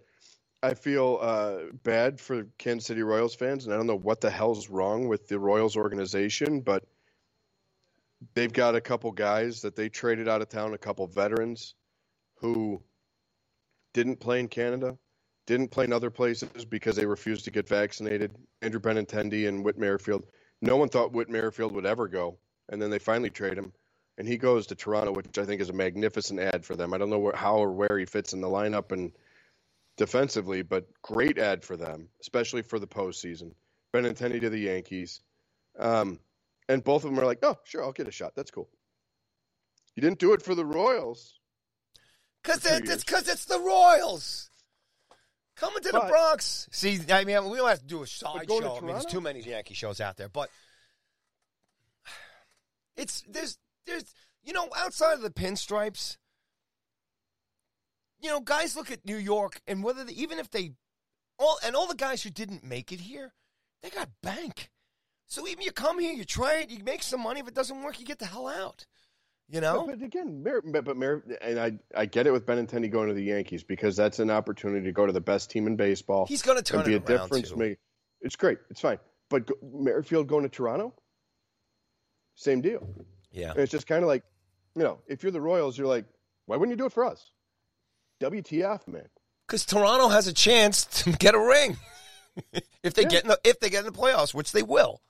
I 0.62 0.72
feel 0.72 1.18
uh, 1.20 1.56
bad 1.82 2.18
for 2.18 2.46
Kansas 2.56 2.86
City 2.86 3.02
Royals 3.02 3.34
fans, 3.34 3.66
and 3.66 3.74
I 3.74 3.76
don't 3.76 3.86
know 3.86 3.98
what 3.98 4.22
the 4.22 4.30
hell's 4.30 4.70
wrong 4.70 5.08
with 5.08 5.28
the 5.28 5.38
Royals 5.38 5.76
organization, 5.76 6.62
but 6.62 6.84
they've 8.34 8.52
got 8.52 8.74
a 8.74 8.80
couple 8.80 9.10
guys 9.12 9.60
that 9.62 9.76
they 9.76 9.88
traded 9.88 10.28
out 10.28 10.42
of 10.42 10.48
town, 10.48 10.74
a 10.74 10.78
couple 10.78 11.06
veterans 11.06 11.74
who 12.36 12.82
didn't 13.92 14.20
play 14.20 14.40
in 14.40 14.48
Canada, 14.48 14.96
didn't 15.46 15.70
play 15.70 15.84
in 15.84 15.92
other 15.92 16.10
places 16.10 16.64
because 16.64 16.96
they 16.96 17.06
refused 17.06 17.44
to 17.44 17.50
get 17.50 17.68
vaccinated. 17.68 18.32
Andrew 18.62 18.80
Benintendi 18.80 19.48
and 19.48 19.64
Whit 19.64 19.78
Merrifield. 19.78 20.24
No 20.62 20.76
one 20.76 20.88
thought 20.88 21.12
Whit 21.12 21.28
Merrifield 21.28 21.72
would 21.72 21.86
ever 21.86 22.08
go, 22.08 22.38
and 22.70 22.80
then 22.80 22.90
they 22.90 22.98
finally 22.98 23.30
trade 23.30 23.58
him, 23.58 23.72
and 24.18 24.26
he 24.26 24.36
goes 24.36 24.66
to 24.66 24.74
Toronto, 24.74 25.12
which 25.12 25.38
I 25.38 25.44
think 25.44 25.60
is 25.60 25.68
a 25.68 25.74
magnificent 25.74 26.40
ad 26.40 26.64
for 26.64 26.76
them. 26.76 26.94
I 26.94 26.98
don't 26.98 27.10
know 27.10 27.18
where, 27.18 27.36
how 27.36 27.56
or 27.56 27.72
where 27.72 27.98
he 27.98 28.06
fits 28.06 28.32
in 28.32 28.40
the 28.40 28.48
lineup 28.48 28.92
and 28.92 29.12
defensively, 29.96 30.62
but 30.62 30.86
great 31.02 31.38
ad 31.38 31.62
for 31.64 31.76
them, 31.76 32.08
especially 32.20 32.62
for 32.62 32.78
the 32.78 32.86
postseason. 32.86 33.52
Benintendi 33.92 34.40
to 34.40 34.50
the 34.50 34.58
Yankees. 34.58 35.20
Um, 35.78 36.18
and 36.68 36.82
both 36.82 37.04
of 37.04 37.10
them 37.10 37.20
are 37.20 37.26
like, 37.26 37.40
oh, 37.42 37.58
sure, 37.64 37.82
I'll 37.82 37.92
get 37.92 38.08
a 38.08 38.12
shot. 38.12 38.34
That's 38.34 38.50
cool. 38.50 38.68
You 39.94 40.00
didn't 40.00 40.18
do 40.18 40.32
it 40.32 40.42
for 40.42 40.54
the 40.54 40.64
Royals. 40.64 41.38
Because 42.42 42.66
it's 42.66 43.04
because 43.04 43.28
it's 43.28 43.44
the 43.46 43.58
Royals. 43.58 44.50
Coming 45.56 45.82
to 45.82 45.92
But- 45.92 46.02
the 46.02 46.08
Bronx. 46.08 46.68
See, 46.72 47.00
I 47.10 47.24
mean, 47.24 47.48
we 47.48 47.56
don't 47.56 47.68
have 47.68 47.78
to 47.78 47.86
do 47.86 48.02
a 48.02 48.06
side 48.06 48.46
going 48.46 48.62
to 48.62 48.68
show. 48.68 48.76
I 48.76 48.80
mean, 48.80 48.92
there's 48.92 49.06
too 49.06 49.20
many 49.20 49.40
Yankee 49.40 49.74
shows 49.74 50.00
out 50.00 50.16
there, 50.16 50.28
but 50.28 50.50
it's 52.96 53.22
there's 53.28 53.58
there's 53.86 54.14
you 54.42 54.52
know 54.52 54.68
outside 54.76 55.14
of 55.14 55.22
the 55.22 55.30
pinstripes, 55.30 56.16
you 58.20 58.30
know, 58.30 58.40
guys 58.40 58.74
look 58.74 58.90
at 58.90 59.04
New 59.06 59.16
York 59.16 59.60
and 59.66 59.84
whether 59.84 60.04
they, 60.04 60.12
even 60.14 60.38
if 60.38 60.50
they 60.50 60.72
all 61.38 61.58
and 61.64 61.76
all 61.76 61.86
the 61.86 61.94
guys 61.94 62.22
who 62.22 62.30
didn't 62.30 62.64
make 62.64 62.90
it 62.90 63.00
here, 63.00 63.32
they 63.82 63.90
got 63.90 64.08
bank. 64.22 64.70
So 65.26 65.46
even 65.48 65.62
you 65.62 65.72
come 65.72 65.98
here, 65.98 66.12
you 66.12 66.24
try 66.24 66.58
it, 66.60 66.70
you 66.70 66.82
make 66.84 67.02
some 67.02 67.22
money. 67.22 67.40
If 67.40 67.48
it 67.48 67.54
doesn't 67.54 67.82
work, 67.82 67.98
you 67.98 68.06
get 68.06 68.18
the 68.18 68.26
hell 68.26 68.46
out. 68.48 68.84
You 69.48 69.60
know, 69.60 69.84
But, 69.86 69.98
but 70.00 70.06
again, 70.06 70.42
Mer- 70.42 70.62
but, 70.62 70.96
Mer- 70.96 71.22
and 71.42 71.58
I, 71.60 71.72
I 71.94 72.06
get 72.06 72.26
it 72.26 72.30
with 72.32 72.46
Benintendi 72.46 72.90
going 72.90 73.08
to 73.08 73.14
the 73.14 73.22
Yankees 73.24 73.62
because 73.62 73.94
that's 73.94 74.18
an 74.18 74.30
opportunity 74.30 74.86
to 74.86 74.92
go 74.92 75.04
to 75.04 75.12
the 75.12 75.20
best 75.20 75.50
team 75.50 75.66
in 75.66 75.76
baseball. 75.76 76.24
he's 76.26 76.40
going 76.40 76.56
to 76.56 76.62
turn 76.64 76.80
and 76.80 76.86
be 76.86 76.94
it 76.94 77.02
a 77.08 77.12
around 77.12 77.24
difference 77.24 77.50
too. 77.50 77.56
maker. 77.56 77.80
It's 78.22 78.36
great. 78.36 78.58
It's 78.70 78.80
fine. 78.80 78.98
But 79.28 79.46
go, 79.46 79.54
Merrifield 79.62 80.28
going 80.28 80.44
to 80.44 80.48
Toronto, 80.48 80.94
same 82.36 82.60
deal. 82.62 82.88
Yeah. 83.32 83.50
And 83.50 83.58
it's 83.60 83.70
just 83.72 83.86
kind 83.86 84.02
of 84.02 84.08
like, 84.08 84.22
you 84.76 84.82
know, 84.82 85.00
if 85.08 85.22
you're 85.22 85.32
the 85.32 85.40
Royals, 85.42 85.76
you're 85.76 85.86
like, 85.86 86.06
why 86.46 86.56
wouldn't 86.56 86.72
you 86.72 86.78
do 86.82 86.86
it 86.86 86.92
for 86.92 87.04
us? 87.04 87.30
WTF, 88.22 88.86
man. 88.88 89.08
Because 89.46 89.66
Toronto 89.66 90.08
has 90.08 90.26
a 90.26 90.32
chance 90.32 90.84
to 91.02 91.12
get 91.12 91.34
a 91.34 91.38
ring 91.38 91.76
if 92.82 92.94
they 92.94 93.02
Yeah. 93.02 93.08
get 93.08 93.22
in 93.24 93.28
the, 93.28 93.38
if 93.44 93.60
they 93.60 93.68
get 93.70 93.80
in 93.84 93.92
the 93.92 93.98
playoffs, 93.98 94.32
which 94.32 94.52
they 94.52 94.62
will. 94.62 95.02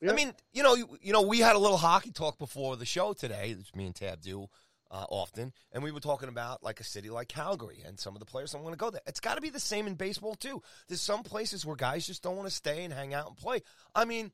Yeah. 0.00 0.12
I 0.12 0.14
mean, 0.14 0.32
you 0.52 0.62
know, 0.62 0.74
you, 0.74 0.98
you 1.00 1.12
know, 1.12 1.22
we 1.22 1.40
had 1.40 1.56
a 1.56 1.58
little 1.58 1.78
hockey 1.78 2.10
talk 2.10 2.38
before 2.38 2.76
the 2.76 2.84
show 2.84 3.12
today, 3.12 3.54
which 3.56 3.74
me 3.74 3.86
and 3.86 3.94
Tab 3.94 4.20
do 4.20 4.48
uh, 4.90 5.06
often, 5.08 5.52
and 5.72 5.82
we 5.82 5.90
were 5.90 6.00
talking 6.00 6.28
about 6.28 6.62
like 6.62 6.80
a 6.80 6.84
city 6.84 7.10
like 7.10 7.28
Calgary 7.28 7.82
and 7.84 7.98
some 7.98 8.14
of 8.14 8.20
the 8.20 8.26
players 8.26 8.52
don't 8.52 8.62
want 8.62 8.74
to 8.74 8.78
go 8.78 8.90
there. 8.90 9.00
It's 9.06 9.20
got 9.20 9.36
to 9.36 9.40
be 9.40 9.50
the 9.50 9.60
same 9.60 9.86
in 9.86 9.94
baseball 9.94 10.34
too. 10.34 10.62
There's 10.88 11.00
some 11.00 11.22
places 11.22 11.64
where 11.64 11.76
guys 11.76 12.06
just 12.06 12.22
don't 12.22 12.36
want 12.36 12.48
to 12.48 12.54
stay 12.54 12.84
and 12.84 12.92
hang 12.92 13.14
out 13.14 13.28
and 13.28 13.36
play. 13.36 13.62
I 13.94 14.04
mean, 14.04 14.32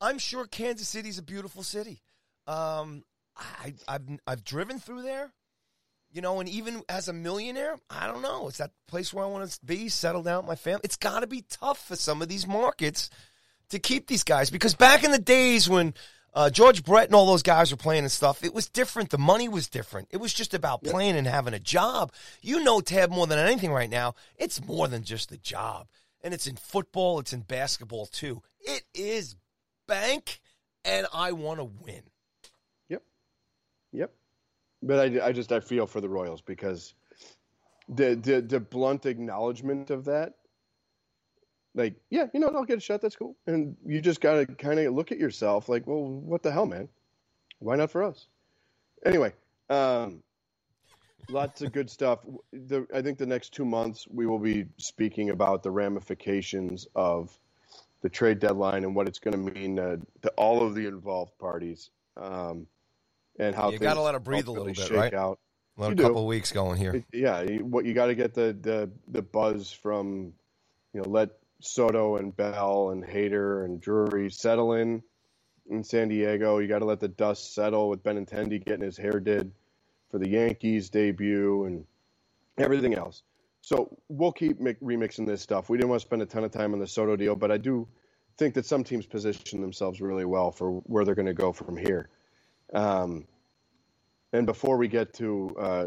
I'm 0.00 0.18
sure 0.18 0.46
Kansas 0.46 0.88
City's 0.88 1.18
a 1.18 1.22
beautiful 1.22 1.62
city. 1.62 2.00
Um, 2.46 3.04
I, 3.36 3.74
I've 3.88 4.02
I've 4.26 4.44
driven 4.44 4.78
through 4.78 5.02
there. 5.02 5.32
You 6.14 6.20
know, 6.20 6.40
and 6.40 6.48
even 6.50 6.82
as 6.90 7.08
a 7.08 7.14
millionaire, 7.14 7.78
I 7.88 8.06
don't 8.06 8.20
know. 8.20 8.46
It's 8.48 8.58
that 8.58 8.72
place 8.86 9.14
where 9.14 9.24
I 9.24 9.28
want 9.28 9.50
to 9.50 9.58
be, 9.64 9.88
settle 9.88 10.22
down 10.22 10.42
with 10.42 10.46
my 10.46 10.56
family. 10.56 10.82
It's 10.84 10.96
got 10.98 11.20
to 11.20 11.26
be 11.26 11.42
tough 11.48 11.88
for 11.88 11.96
some 11.96 12.20
of 12.20 12.28
these 12.28 12.46
markets 12.46 13.08
to 13.72 13.78
keep 13.78 14.06
these 14.06 14.24
guys 14.24 14.50
because 14.50 14.74
back 14.74 15.04
in 15.04 15.10
the 15.10 15.18
days 15.18 15.68
when 15.68 15.94
uh, 16.34 16.48
George 16.48 16.84
Brett 16.84 17.06
and 17.06 17.14
all 17.14 17.26
those 17.26 17.42
guys 17.42 17.70
were 17.70 17.76
playing 17.76 18.04
and 18.04 18.12
stuff, 18.12 18.42
it 18.42 18.54
was 18.54 18.68
different. 18.68 19.10
The 19.10 19.18
money 19.18 19.48
was 19.48 19.68
different. 19.68 20.08
It 20.10 20.16
was 20.18 20.32
just 20.32 20.54
about 20.54 20.82
playing 20.82 21.16
and 21.16 21.26
having 21.26 21.54
a 21.54 21.58
job. 21.58 22.12
You 22.40 22.62
know, 22.64 22.80
Tab, 22.80 23.10
more 23.10 23.26
than 23.26 23.38
anything 23.38 23.72
right 23.72 23.90
now, 23.90 24.14
it's 24.38 24.64
more 24.64 24.88
than 24.88 25.04
just 25.04 25.28
the 25.28 25.36
job. 25.36 25.88
And 26.22 26.32
it's 26.32 26.46
in 26.46 26.56
football, 26.56 27.18
it's 27.18 27.32
in 27.32 27.40
basketball 27.40 28.06
too. 28.06 28.42
It 28.60 28.84
is 28.94 29.36
bank, 29.88 30.40
and 30.84 31.06
I 31.12 31.32
want 31.32 31.58
to 31.58 31.64
win. 31.64 32.02
Yep. 32.88 33.02
Yep. 33.92 34.12
But 34.82 34.98
I, 34.98 35.26
I 35.26 35.32
just 35.32 35.52
I 35.52 35.60
feel 35.60 35.86
for 35.86 36.00
the 36.00 36.08
Royals 36.08 36.40
because 36.40 36.94
the 37.88 38.14
the 38.14 38.40
the 38.40 38.60
blunt 38.60 39.06
acknowledgement 39.06 39.90
of 39.90 40.04
that, 40.04 40.34
like, 41.74 41.94
yeah, 42.10 42.26
you 42.34 42.40
know, 42.40 42.46
what, 42.48 42.56
I'll 42.56 42.64
get 42.64 42.78
a 42.78 42.80
shot. 42.80 43.00
That's 43.00 43.16
cool. 43.16 43.36
And 43.46 43.76
you 43.86 44.00
just 44.00 44.20
got 44.20 44.34
to 44.34 44.46
kind 44.46 44.78
of 44.78 44.94
look 44.94 45.12
at 45.12 45.18
yourself, 45.18 45.68
like, 45.68 45.86
well, 45.86 46.04
what 46.04 46.42
the 46.42 46.52
hell, 46.52 46.66
man? 46.66 46.88
Why 47.58 47.76
not 47.76 47.90
for 47.90 48.02
us? 48.02 48.26
Anyway, 49.04 49.32
um, 49.70 50.22
lots 51.28 51.62
of 51.62 51.72
good 51.72 51.90
stuff. 51.90 52.20
The, 52.52 52.86
I 52.94 53.02
think 53.02 53.18
the 53.18 53.26
next 53.26 53.50
two 53.54 53.64
months 53.64 54.06
we 54.08 54.26
will 54.26 54.38
be 54.38 54.66
speaking 54.76 55.30
about 55.30 55.62
the 55.62 55.70
ramifications 55.70 56.86
of 56.94 57.36
the 58.02 58.08
trade 58.08 58.40
deadline 58.40 58.84
and 58.84 58.94
what 58.94 59.06
it's 59.08 59.18
going 59.18 59.32
to 59.32 59.52
mean 59.52 59.78
uh, 59.78 59.96
to 60.22 60.28
all 60.30 60.66
of 60.66 60.74
the 60.74 60.86
involved 60.86 61.38
parties. 61.38 61.90
Um, 62.16 62.66
and 63.38 63.54
how 63.54 63.70
You 63.70 63.78
gotta 63.78 63.94
things 63.94 64.04
let 64.04 64.14
it 64.14 64.24
breathe 64.24 64.46
a 64.48 64.52
little 64.52 64.74
bit, 64.74 64.90
right? 64.90 65.14
Out. 65.14 65.38
Let 65.78 65.88
You 65.88 65.92
a 65.92 65.96
do. 65.96 66.02
couple 66.02 66.20
of 66.22 66.26
weeks 66.26 66.52
going 66.52 66.76
here. 66.78 66.96
It- 66.96 67.04
yeah, 67.12 67.42
you, 67.42 67.64
what 67.64 67.84
you 67.86 67.94
got 67.94 68.06
to 68.06 68.14
get 68.14 68.34
the, 68.34 68.56
the 68.60 68.90
the 69.08 69.22
buzz 69.22 69.72
from, 69.72 70.34
you 70.92 71.00
know, 71.00 71.08
let 71.08 71.30
Soto 71.64 72.16
and 72.16 72.36
Bell 72.36 72.90
and 72.90 73.04
Hader 73.04 73.64
and 73.64 73.80
Drury 73.80 74.30
settle 74.30 74.74
in 74.74 75.02
in 75.70 75.84
San 75.84 76.08
Diego. 76.08 76.58
You 76.58 76.68
got 76.68 76.80
to 76.80 76.84
let 76.84 77.00
the 77.00 77.08
dust 77.08 77.54
settle 77.54 77.88
with 77.88 78.02
Benintendi 78.02 78.64
getting 78.64 78.84
his 78.84 78.96
hair 78.96 79.20
did 79.20 79.52
for 80.10 80.18
the 80.18 80.28
Yankees 80.28 80.90
debut 80.90 81.64
and 81.64 81.84
everything 82.58 82.94
else. 82.94 83.22
So 83.62 83.96
we'll 84.08 84.32
keep 84.32 84.60
mi- 84.60 84.74
remixing 84.82 85.26
this 85.26 85.40
stuff. 85.40 85.70
We 85.70 85.78
didn't 85.78 85.90
want 85.90 86.02
to 86.02 86.06
spend 86.06 86.22
a 86.22 86.26
ton 86.26 86.44
of 86.44 86.50
time 86.50 86.72
on 86.72 86.80
the 86.80 86.86
Soto 86.86 87.16
deal, 87.16 87.36
but 87.36 87.50
I 87.50 87.56
do 87.56 87.86
think 88.36 88.54
that 88.54 88.66
some 88.66 88.82
teams 88.82 89.06
position 89.06 89.60
themselves 89.60 90.00
really 90.00 90.24
well 90.24 90.50
for 90.50 90.72
where 90.84 91.04
they're 91.04 91.14
going 91.14 91.26
to 91.26 91.34
go 91.34 91.52
from 91.52 91.76
here. 91.76 92.08
Um, 92.74 93.26
and 94.32 94.46
before 94.46 94.76
we 94.76 94.88
get 94.88 95.14
to 95.14 95.54
uh, 95.58 95.86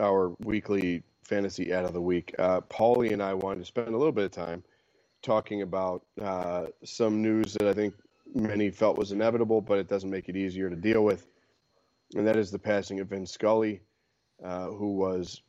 our 0.00 0.34
weekly 0.40 1.04
fantasy 1.22 1.72
ad 1.72 1.84
of 1.84 1.92
the 1.92 2.00
week, 2.00 2.34
uh, 2.38 2.60
Paulie 2.62 3.12
and 3.12 3.22
I 3.22 3.34
wanted 3.34 3.60
to 3.60 3.66
spend 3.66 3.88
a 3.88 3.96
little 3.96 4.12
bit 4.12 4.24
of 4.24 4.30
time 4.32 4.64
talking 5.22 5.62
about 5.62 6.04
uh, 6.20 6.66
some 6.84 7.22
news 7.22 7.54
that 7.54 7.68
I 7.68 7.72
think 7.74 7.94
many 8.34 8.70
felt 8.70 8.98
was 8.98 9.12
inevitable, 9.12 9.60
but 9.60 9.78
it 9.78 9.88
doesn't 9.88 10.10
make 10.10 10.28
it 10.28 10.36
easier 10.36 10.68
to 10.70 10.76
deal 10.76 11.04
with. 11.04 11.26
And 12.14 12.26
that 12.26 12.36
is 12.36 12.50
the 12.50 12.58
passing 12.58 13.00
of 13.00 13.08
Vin 13.08 13.26
Scully, 13.26 13.80
uh, 14.44 14.66
who 14.66 14.96
was 14.96 15.42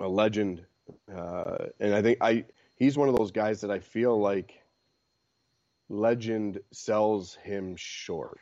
a 0.00 0.08
legend. 0.08 0.64
Uh, 1.12 1.66
and 1.80 1.94
I 1.94 2.02
think 2.02 2.18
I 2.20 2.44
he's 2.76 2.96
one 2.96 3.08
of 3.08 3.16
those 3.16 3.32
guys 3.32 3.62
that 3.62 3.70
I 3.70 3.80
feel 3.80 4.18
like 4.20 4.62
legend 5.88 6.60
sells 6.72 7.34
him 7.36 7.74
short. 7.76 8.38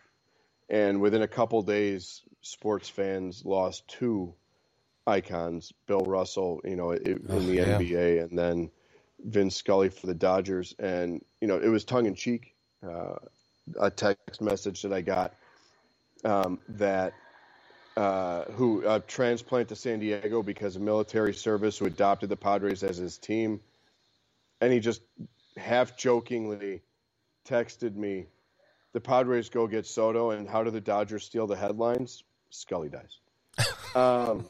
And 0.69 1.01
within 1.01 1.23
a 1.23 1.29
couple 1.29 1.63
days, 1.63 2.23
sports 2.43 2.89
fans 2.89 3.45
lost 3.45 3.87
two 3.89 4.35
icons: 5.07 5.73
Bill 5.87 6.01
Russell, 6.01 6.61
you 6.65 6.77
know, 6.77 6.91
it, 6.91 7.07
in 7.07 7.27
Oh, 7.29 7.39
the 7.41 7.57
yeah. 7.57 7.79
NBA, 7.79 8.23
and 8.23 8.39
then 8.39 8.71
Vince 9.25 9.57
Scully 9.57 9.89
for 9.89 10.07
the 10.07 10.15
Dodgers. 10.15 10.75
And 10.79 11.25
you 11.41 11.49
know, 11.49 11.59
it 11.59 11.69
was 11.69 11.85
tongue 11.85 12.07
in 12.07 12.15
cheek. 12.15 12.55
Uh, 12.87 13.17
a 13.81 13.91
text 13.91 14.43
message 14.43 14.83
that 14.83 14.93
I 14.93 15.01
got 15.01 15.33
um, 16.25 16.61
that 16.71 17.15
uh, 17.97 18.45
who 18.53 18.85
uh, 18.85 19.01
transplant 19.07 19.69
to 19.69 19.77
San 19.77 20.01
Diego 20.01 20.43
because 20.43 20.77
of 20.77 20.83
military 20.83 21.33
service, 21.33 21.79
who 21.79 21.87
adopted 21.87 22.29
the 22.29 22.37
Padres 22.37 22.83
as 22.83 22.97
his 22.97 23.19
team, 23.19 23.61
and 24.61 24.73
he 24.73 24.81
just 24.81 25.01
half 25.57 25.97
jokingly 25.97 26.83
texted 27.49 27.95
me, 27.95 28.27
"The 28.93 29.01
Padres 29.01 29.49
go 29.49 29.67
get 29.67 29.87
Soto, 29.87 30.31
and 30.31 30.49
how 30.49 30.65
do 30.65 30.71
the 30.71 30.81
Dodgers 30.81 31.25
steal 31.25 31.47
the 31.47 31.57
headlines? 31.57 32.25
Scully 32.51 32.89
dies." 32.89 33.19
um, 33.95 34.49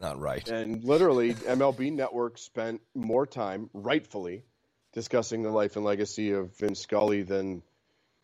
Not 0.00 0.20
right. 0.20 0.48
and 0.48 0.84
literally, 0.84 1.34
MLB 1.34 1.92
Network 1.92 2.38
spent 2.38 2.80
more 2.94 3.26
time, 3.26 3.68
rightfully, 3.74 4.44
discussing 4.92 5.42
the 5.42 5.50
life 5.50 5.74
and 5.76 5.84
legacy 5.84 6.30
of 6.32 6.56
Vince 6.56 6.80
Scully 6.80 7.22
than 7.22 7.62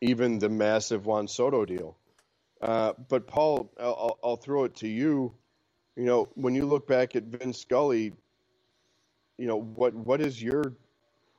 even 0.01 0.39
the 0.39 0.49
massive 0.49 1.05
Juan 1.05 1.27
Soto 1.27 1.65
deal. 1.65 1.97
Uh, 2.61 2.93
but 3.09 3.27
Paul, 3.27 3.73
I'll, 3.79 4.19
I'll- 4.23 4.37
throw 4.37 4.65
it 4.65 4.77
to 4.77 4.89
you. 4.89 5.35
You 5.97 6.05
know, 6.05 6.29
when 6.35 6.55
you 6.55 6.67
look 6.67 6.87
back 6.87 7.17
at 7.17 7.25
Vince 7.25 7.61
Scully, 7.61 8.13
you 9.37 9.47
know 9.47 9.61
what 9.61 9.95
what 9.95 10.21
is 10.21 10.41
your 10.41 10.75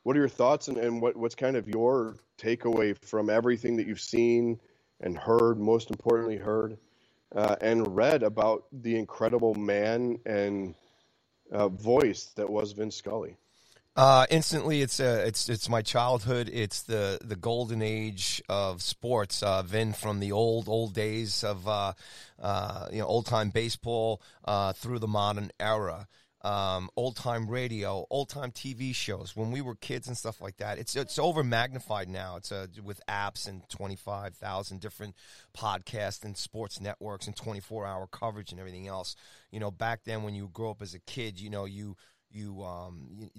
what 0.03 0.15
are 0.15 0.19
your 0.19 0.29
thoughts 0.29 0.67
and, 0.67 0.77
and 0.77 1.01
what 1.01 1.15
what's 1.15 1.35
kind 1.35 1.55
of 1.55 1.67
your 1.67 2.15
takeaway 2.37 2.97
from 3.05 3.29
everything 3.29 3.77
that 3.77 3.87
you've 3.87 4.01
seen 4.01 4.59
and 5.01 5.17
heard, 5.17 5.59
most 5.59 5.89
importantly 5.89 6.37
heard 6.37 6.77
uh, 7.33 7.55
and 7.61 7.95
read 7.95 8.23
about 8.23 8.65
the 8.71 8.97
incredible 8.97 9.55
man 9.55 10.19
and 10.25 10.75
uh, 11.51 11.69
voice 11.69 12.31
that 12.35 12.49
was 12.49 12.73
Vince 12.73 12.95
Scully. 12.95 13.37
Uh, 13.95 14.25
instantly, 14.29 14.81
it's 14.81 14.99
uh, 14.99 15.23
it's 15.25 15.47
it's 15.47 15.69
my 15.69 15.81
childhood. 15.81 16.49
It's 16.51 16.81
the 16.81 17.17
the 17.23 17.37
golden 17.37 17.81
age 17.81 18.41
of 18.49 18.81
sports. 18.81 19.41
Uh, 19.41 19.63
Vin 19.63 19.93
from 19.93 20.19
the 20.19 20.33
old 20.33 20.67
old 20.67 20.93
days 20.93 21.45
of 21.45 21.65
uh, 21.65 21.93
uh, 22.37 22.89
you 22.91 22.99
know 22.99 23.05
old 23.05 23.25
time 23.25 23.51
baseball 23.51 24.21
uh, 24.43 24.73
through 24.73 24.99
the 24.99 25.07
modern 25.07 25.49
era. 25.61 26.09
Um, 26.45 26.91
old 26.95 27.15
time 27.15 27.49
radio, 27.49 28.05
old 28.11 28.29
time 28.29 28.51
TV 28.51 28.93
shows. 28.93 29.35
When 29.35 29.49
we 29.49 29.61
were 29.61 29.73
kids 29.73 30.07
and 30.07 30.15
stuff 30.15 30.39
like 30.41 30.57
that, 30.57 30.77
it's 30.77 30.95
it's 30.95 31.17
over 31.17 31.43
magnified 31.43 32.07
now. 32.07 32.35
It's 32.35 32.51
uh, 32.51 32.67
with 32.83 33.01
apps 33.09 33.47
and 33.47 33.67
twenty 33.67 33.95
five 33.95 34.35
thousand 34.35 34.79
different 34.79 35.15
podcasts 35.57 36.23
and 36.23 36.37
sports 36.37 36.79
networks 36.79 37.25
and 37.25 37.35
twenty 37.35 37.61
four 37.61 37.87
hour 37.87 38.05
coverage 38.05 38.51
and 38.51 38.59
everything 38.59 38.87
else. 38.87 39.15
You 39.49 39.59
know, 39.59 39.71
back 39.71 40.03
then 40.03 40.21
when 40.21 40.35
you 40.35 40.51
grew 40.53 40.69
up 40.69 40.83
as 40.83 40.93
a 40.93 40.99
kid, 40.99 41.41
you 41.41 41.49
know 41.49 41.65
you 41.65 41.97
you 42.29 42.61
um 42.61 43.07
you, 43.17 43.29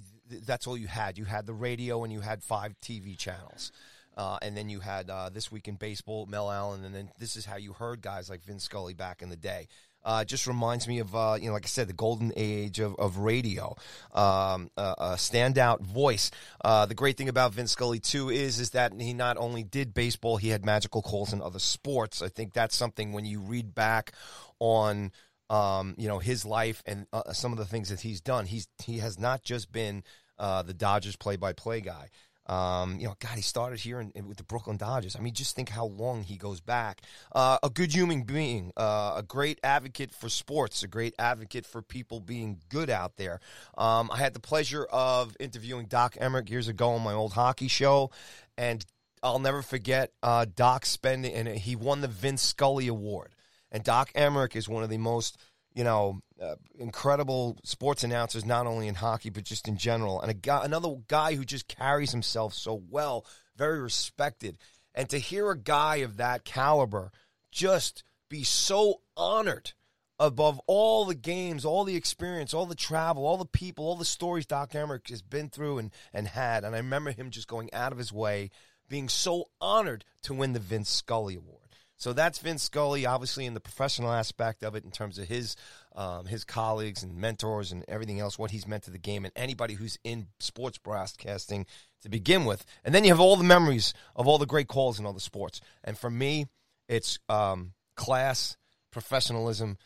that's 0.45 0.67
all 0.67 0.77
you 0.77 0.89
had. 0.89 1.17
You 1.17 1.27
had 1.27 1.47
the 1.47 1.55
radio 1.55 2.03
and 2.03 2.13
you 2.13 2.23
had 2.23 2.43
five 2.43 2.75
TV 2.83 3.17
channels. 3.17 3.71
Uh, 4.17 4.39
and 4.41 4.57
then 4.57 4.71
you 4.71 4.81
had 4.81 5.11
uh, 5.11 5.29
this 5.29 5.53
week 5.53 5.69
in 5.69 5.75
baseball, 5.75 6.25
Mel 6.25 6.51
Allen, 6.51 6.85
and 6.85 6.95
then 6.95 7.11
this 7.19 7.37
is 7.37 7.45
how 7.45 7.57
you 7.57 7.75
heard 7.75 8.01
guys 8.01 8.31
like 8.31 8.43
Vin 8.43 8.59
Scully 8.59 8.95
back 8.95 9.21
in 9.21 9.29
the 9.29 9.37
day. 9.37 9.69
Uh, 10.07 10.25
just 10.25 10.47
reminds 10.47 10.87
me 10.87 11.01
of 11.01 11.15
uh, 11.17 11.37
you 11.39 11.49
know, 11.49 11.53
like 11.53 11.67
I 11.67 11.69
said, 11.69 11.89
the 11.89 11.93
golden 11.93 12.33
age 12.37 12.79
of, 12.79 12.95
of 12.97 13.19
radio. 13.19 13.77
Um, 14.15 14.71
a 14.77 15.17
standout 15.17 15.81
voice. 15.81 16.31
Uh, 16.65 16.87
the 16.87 16.95
great 16.95 17.17
thing 17.17 17.29
about 17.29 17.53
Vince 17.53 17.73
Scully 17.73 17.99
too 17.99 18.31
is 18.31 18.61
is 18.61 18.71
that 18.71 18.93
he 18.99 19.13
not 19.13 19.37
only 19.37 19.65
did 19.65 19.93
baseball, 19.93 20.37
he 20.37 20.51
had 20.51 20.65
magical 20.65 21.03
calls 21.03 21.33
in 21.33 21.43
other 21.43 21.59
sports. 21.59 22.23
I 22.23 22.29
think 22.29 22.53
that's 22.53 22.77
something 22.77 23.13
when 23.13 23.25
you 23.25 23.41
read 23.41 23.75
back 23.75 24.13
on 24.61 25.11
um, 25.51 25.95
you 25.99 26.09
know 26.09 26.21
his 26.21 26.45
life 26.45 26.83
and 26.87 27.07
uh, 27.13 27.33
some 27.33 27.53
of 27.53 27.59
the 27.59 27.67
things 27.67 27.89
that 27.89 28.01
he's 28.01 28.21
done. 28.21 28.47
He's 28.47 28.69
he 28.85 28.99
has 28.99 29.19
not 29.19 29.43
just 29.43 29.73
been 29.73 30.05
uh, 30.39 30.63
the 30.63 30.75
Dodgers 30.75 31.17
play-by-play 31.17 31.81
guy. 31.81 32.11
Um, 32.49 32.99
you 32.99 33.07
know, 33.07 33.15
God, 33.19 33.35
he 33.37 33.43
started 33.43 33.81
here 33.81 34.01
in, 34.01 34.13
in, 34.15 34.29
with 34.29 34.37
the 34.37 34.45
Brooklyn 34.45 34.77
Dodgers. 34.77 35.17
I 35.17 35.21
mean, 35.21 35.35
just 35.35 35.57
think 35.57 35.69
how 35.69 35.87
long 35.87 36.23
he 36.23 36.37
goes 36.37 36.61
back. 36.61 37.03
Uh, 37.33 37.59
a 37.63 37.71
good 37.71 37.95
human 37.95 38.23
being, 38.23 38.73
uh, 38.77 39.15
a 39.17 39.23
great 39.23 39.59
advocate 39.65 40.13
for 40.13 40.29
sports, 40.29 40.83
a 40.83 40.89
great 40.89 41.15
advocate 41.19 41.67
for 41.67 41.83
people 41.83 42.21
being 42.21 42.61
good 42.69 42.89
out 42.91 43.17
there. 43.17 43.41
Um, 43.77 44.11
I 44.13 44.19
had 44.19 44.33
the 44.33 44.41
pleasure 44.41 44.85
of 44.85 45.37
interviewing 45.41 45.87
Doc 45.87 46.17
Emrick 46.21 46.49
years 46.49 46.69
ago 46.69 46.91
on 46.91 47.03
my 47.03 47.13
old 47.13 47.33
hockey 47.33 47.69
show, 47.69 48.11
and 48.57 48.85
I'll 49.23 49.39
never 49.39 49.63
forget 49.63 50.13
uh, 50.23 50.47
Doc 50.55 50.87
spending, 50.87 51.33
and 51.33 51.49
he 51.49 51.75
won 51.75 52.01
the 52.01 52.09
Vince 52.09 52.43
Scully 52.43 52.87
Award. 52.87 53.35
And 53.73 53.83
Doc 53.83 54.13
Emrick 54.15 54.55
is 54.55 54.69
one 54.69 54.85
of 54.85 54.91
the 54.91 54.99
most, 54.99 55.37
you 55.75 55.83
know, 55.83 56.21
uh, 56.41 56.57
incredible 56.79 57.59
sports 57.65 58.05
announcers, 58.05 58.45
not 58.45 58.67
only 58.67 58.89
in 58.89 58.95
hockey 58.95 59.31
but 59.31 59.45
just 59.45 59.69
in 59.69 59.77
general. 59.77 60.21
And 60.21 60.31
a 60.31 60.35
guy, 60.35 60.65
another 60.65 60.97
guy 61.09 61.35
who 61.35 61.45
just 61.45 61.69
carries 61.69 62.13
himself 62.13 62.55
so 62.55 62.83
well, 62.91 63.27
very 63.57 63.81
respected. 63.81 64.59
And 64.95 65.09
to 65.11 65.19
hear 65.19 65.51
a 65.51 65.59
guy 65.59 65.97
of 65.97 66.17
that 66.19 66.45
caliber 66.45 67.13
just 67.51 68.03
be 68.29 68.45
so 68.45 69.01
honored 69.17 69.73
above 70.19 70.61
all 70.67 71.05
the 71.05 71.15
games, 71.15 71.65
all 71.65 71.85
the 71.85 71.97
experience, 71.97 72.55
all 72.55 72.67
the 72.67 72.75
travel, 72.75 73.27
all 73.27 73.37
the 73.37 73.45
people, 73.45 73.85
all 73.85 73.97
the 73.97 74.05
stories 74.05 74.47
Doc 74.47 74.73
Emrick 74.73 75.11
has 75.11 75.23
been 75.23 75.51
through 75.51 75.79
and, 75.79 75.91
and 76.13 76.29
had. 76.29 76.65
And 76.65 76.75
I 76.75 76.79
remember 76.79 77.13
him 77.13 77.31
just 77.31 77.49
going 77.49 77.73
out 77.73 77.93
of 77.93 77.99
his 77.99 78.13
way, 78.13 78.51
being 78.89 79.09
so 79.09 79.47
honored 79.61 80.05
to 80.23 80.35
win 80.35 80.53
the 80.53 80.59
Vince 80.61 80.91
Scully 80.91 81.37
Award. 81.37 81.61
So 81.99 82.13
that's 82.13 82.39
Vince 82.39 82.63
Scully, 82.63 83.07
obviously 83.07 83.47
in 83.47 83.55
the 83.55 83.61
professional 83.61 84.13
aspect 84.13 84.63
of 84.63 84.75
it, 84.75 84.85
in 84.85 84.91
terms 84.91 85.19
of 85.19 85.29
his 85.29 85.57
um, 85.97 86.27
his 86.27 86.45
colleagues 86.45 87.03
and 87.03 87.17
mentors 87.17 87.73
and 87.73 87.85
everything 87.89 88.21
else, 88.21 88.39
what 88.39 88.51
he's 88.51 88.67
meant 88.67 88.85
to 88.85 88.91
the 88.91 88.99
game, 88.99 89.25
and 89.25 89.33
anybody 89.35 89.75
who's 89.75 89.99
in 90.05 90.27
sports 90.39 90.77
broadcasting 90.77 91.67
to 92.03 92.11
begin 92.11 92.45
with. 92.45 92.65
And 92.85 92.95
then 92.95 93.03
you 93.03 93.11
have 93.11 93.21
all 93.21 93.37
the 93.37 93.45
memories 93.45 93.95
of 94.15 94.27
all 94.27 94.39
the 94.39 94.47
great 94.47 94.69
calls 94.69 95.01
in 95.01 95.07
all 95.07 95.15
the 95.15 95.21
sports. 95.21 95.61
And 95.83 95.97
for 95.97 96.11
me, 96.11 96.47
it's 96.87 97.19
um, 97.31 97.73
class, 97.97 98.57
professionalism, 98.93 99.79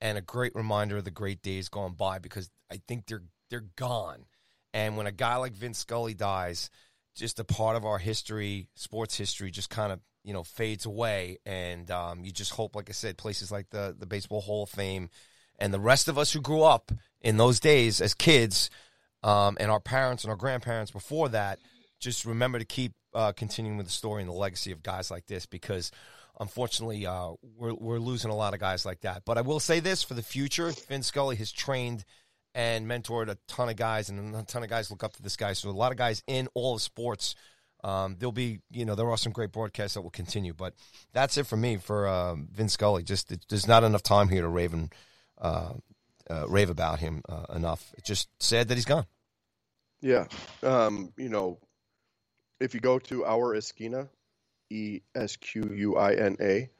and 0.00 0.18
a 0.18 0.22
great 0.22 0.54
reminder 0.56 0.96
of 0.96 1.04
the 1.04 1.12
great 1.12 1.42
days 1.42 1.68
gone 1.68 1.94
by 1.94 2.18
because 2.18 2.50
I 2.70 2.80
think 2.88 3.06
they're 3.06 3.22
they're 3.48 3.64
gone. 3.76 4.24
And 4.74 4.96
when 4.96 5.06
a 5.06 5.12
guy 5.12 5.36
like 5.36 5.52
Vince 5.52 5.78
Scully 5.78 6.14
dies, 6.14 6.70
just 7.14 7.38
a 7.38 7.44
part 7.44 7.76
of 7.76 7.84
our 7.84 7.98
history, 7.98 8.66
sports 8.74 9.16
history, 9.16 9.52
just 9.52 9.70
kind 9.70 9.92
of 9.92 10.00
you 10.24 10.32
know 10.32 10.42
fades 10.42 10.86
away, 10.86 11.38
and 11.46 11.88
um, 11.92 12.24
you 12.24 12.32
just 12.32 12.50
hope, 12.50 12.74
like 12.74 12.88
I 12.88 12.92
said, 12.92 13.16
places 13.16 13.52
like 13.52 13.70
the 13.70 13.94
the 13.96 14.06
Baseball 14.06 14.40
Hall 14.40 14.64
of 14.64 14.70
Fame 14.70 15.08
and 15.58 15.72
the 15.72 15.80
rest 15.80 16.08
of 16.08 16.18
us 16.18 16.32
who 16.32 16.40
grew 16.40 16.62
up 16.62 16.92
in 17.20 17.36
those 17.36 17.60
days 17.60 18.00
as 18.00 18.14
kids, 18.14 18.70
um, 19.22 19.56
and 19.60 19.70
our 19.70 19.80
parents 19.80 20.24
and 20.24 20.30
our 20.30 20.36
grandparents 20.36 20.90
before 20.90 21.28
that, 21.30 21.58
just 22.00 22.24
remember 22.24 22.58
to 22.58 22.64
keep 22.64 22.92
uh, 23.14 23.32
continuing 23.32 23.76
with 23.76 23.86
the 23.86 23.92
story 23.92 24.22
and 24.22 24.28
the 24.28 24.34
legacy 24.34 24.72
of 24.72 24.82
guys 24.82 25.10
like 25.10 25.26
this 25.26 25.46
because. 25.46 25.90
Unfortunately, 26.40 27.06
uh, 27.06 27.32
we're 27.58 27.74
we're 27.74 27.98
losing 27.98 28.30
a 28.30 28.34
lot 28.34 28.54
of 28.54 28.58
guys 28.58 28.86
like 28.86 29.02
that. 29.02 29.22
But 29.26 29.36
I 29.36 29.42
will 29.42 29.60
say 29.60 29.80
this 29.80 30.02
for 30.02 30.14
the 30.14 30.22
future: 30.22 30.72
Vin 30.88 31.02
Scully 31.02 31.36
has 31.36 31.52
trained 31.52 32.06
and 32.54 32.86
mentored 32.86 33.28
a 33.28 33.36
ton 33.48 33.68
of 33.68 33.76
guys, 33.76 34.08
and 34.08 34.34
a 34.34 34.42
ton 34.42 34.62
of 34.62 34.70
guys 34.70 34.90
look 34.90 35.04
up 35.04 35.12
to 35.16 35.22
this 35.22 35.36
guy. 35.36 35.52
So 35.52 35.68
a 35.68 35.72
lot 35.72 35.92
of 35.92 35.98
guys 35.98 36.22
in 36.26 36.48
all 36.54 36.74
of 36.74 36.80
sports 36.80 37.36
um, 37.84 38.16
there'll 38.18 38.32
be, 38.32 38.60
you 38.70 38.84
know, 38.84 38.94
there 38.94 39.10
are 39.10 39.16
some 39.16 39.32
great 39.32 39.52
broadcasts 39.52 39.94
that 39.94 40.02
will 40.02 40.10
continue, 40.10 40.54
but 40.54 40.74
that's 41.12 41.36
it 41.36 41.46
for 41.46 41.56
me 41.56 41.76
for 41.76 42.06
uh, 42.06 42.34
Vince 42.34 42.74
Scully. 42.74 43.02
Just 43.02 43.32
it, 43.32 43.44
there's 43.48 43.66
not 43.66 43.82
enough 43.82 44.02
time 44.02 44.28
here 44.28 44.42
to 44.42 44.48
rave 44.48 44.72
and 44.72 44.92
uh, 45.42 45.74
uh, 46.30 46.48
rave 46.48 46.70
about 46.70 47.00
him 47.00 47.20
uh, 47.28 47.52
enough. 47.54 47.92
It's 47.98 48.08
just 48.08 48.28
sad 48.38 48.68
that 48.68 48.76
he's 48.76 48.86
gone. 48.86 49.04
Yeah, 50.00 50.26
um, 50.62 51.12
you 51.18 51.28
know, 51.28 51.58
if 52.58 52.72
you 52.74 52.80
go 52.80 52.98
to 52.98 53.26
our 53.26 53.54
Esquina, 53.54 54.08
E 54.70 55.00
S 55.14 55.36
Q 55.36 55.74
U 55.74 55.96
I 55.96 56.14
N 56.14 56.36
A, 56.40 56.70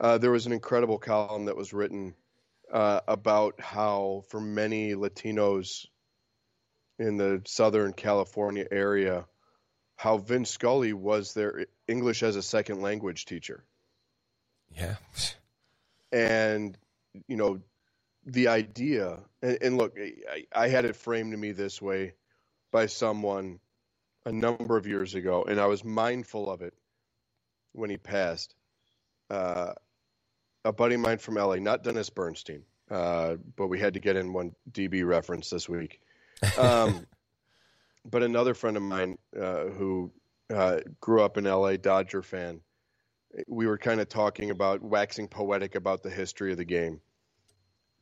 uh, 0.00 0.18
there 0.18 0.32
was 0.32 0.46
an 0.46 0.52
incredible 0.52 0.98
column 0.98 1.44
that 1.44 1.56
was 1.56 1.72
written 1.72 2.14
uh, 2.72 3.00
about 3.06 3.60
how 3.60 4.24
for 4.28 4.40
many 4.40 4.94
Latinos 4.94 5.86
in 6.98 7.16
the 7.16 7.42
Southern 7.46 7.92
California 7.92 8.66
area 8.70 9.26
how 9.96 10.18
Vince 10.18 10.50
Scully 10.50 10.92
was 10.92 11.32
their 11.32 11.66
English 11.88 12.22
as 12.22 12.36
a 12.36 12.42
second 12.42 12.82
language 12.82 13.24
teacher. 13.24 13.64
Yeah. 14.74 14.96
and, 16.12 16.76
you 17.28 17.36
know, 17.36 17.60
the 18.26 18.48
idea, 18.48 19.20
and, 19.40 19.58
and 19.62 19.78
look, 19.78 19.96
I, 19.98 20.44
I, 20.52 20.68
had 20.68 20.84
it 20.84 20.96
framed 20.96 21.32
to 21.32 21.38
me 21.38 21.52
this 21.52 21.80
way 21.80 22.14
by 22.72 22.86
someone 22.86 23.60
a 24.24 24.32
number 24.32 24.76
of 24.76 24.86
years 24.86 25.14
ago, 25.14 25.44
and 25.44 25.60
I 25.60 25.66
was 25.66 25.84
mindful 25.84 26.50
of 26.50 26.60
it 26.60 26.74
when 27.72 27.88
he 27.88 27.96
passed. 27.96 28.54
Uh, 29.30 29.72
a 30.64 30.72
buddy 30.72 30.96
of 30.96 31.00
mine 31.00 31.18
from 31.18 31.36
LA, 31.36 31.56
not 31.56 31.84
Dennis 31.84 32.10
Bernstein, 32.10 32.64
uh, 32.90 33.36
but 33.54 33.68
we 33.68 33.78
had 33.78 33.94
to 33.94 34.00
get 34.00 34.16
in 34.16 34.32
one 34.32 34.54
DB 34.72 35.06
reference 35.06 35.48
this 35.48 35.68
week. 35.68 36.00
Um, 36.58 37.06
but 38.04 38.24
another 38.24 38.54
friend 38.54 38.76
of 38.76 38.82
mine 38.82 39.18
uh, 39.40 39.66
who 39.66 40.10
uh, 40.52 40.80
grew 41.00 41.22
up 41.22 41.38
in 41.38 41.44
LA, 41.44 41.76
Dodger 41.76 42.22
fan, 42.22 42.60
we 43.46 43.66
were 43.66 43.78
kind 43.78 44.00
of 44.00 44.08
talking 44.08 44.50
about 44.50 44.82
waxing 44.82 45.28
poetic 45.28 45.76
about 45.76 46.02
the 46.02 46.10
history 46.10 46.50
of 46.50 46.58
the 46.58 46.64
game. 46.64 47.00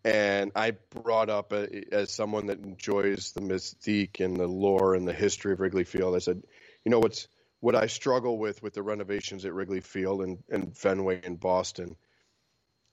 And 0.05 0.53
I 0.55 0.73
brought 0.91 1.31
up 1.31 1.53
uh, 1.53 1.67
as 1.91 2.13
someone 2.13 2.47
that 2.47 2.61
enjoys 2.61 3.33
the 3.33 3.41
mystique 3.41 4.21
and 4.21 4.37
the 4.37 4.47
lore 4.47 4.95
and 4.95 5.09
the 5.09 5.15
history 5.15 5.53
of 5.53 5.61
Wrigley 5.61 5.85
Field. 5.85 6.15
I 6.15 6.19
said, 6.19 6.43
you 6.85 6.91
know 6.91 6.99
what's 6.99 7.27
what 7.61 7.75
I 7.75 7.87
struggle 7.87 8.39
with 8.39 8.63
with 8.63 8.75
the 8.75 8.83
renovations 8.83 9.47
at 9.47 9.55
Wrigley 9.55 9.81
Field 9.81 10.21
and, 10.21 10.43
and 10.51 10.77
Fenway 10.77 11.23
in 11.25 11.37
Boston 11.37 11.97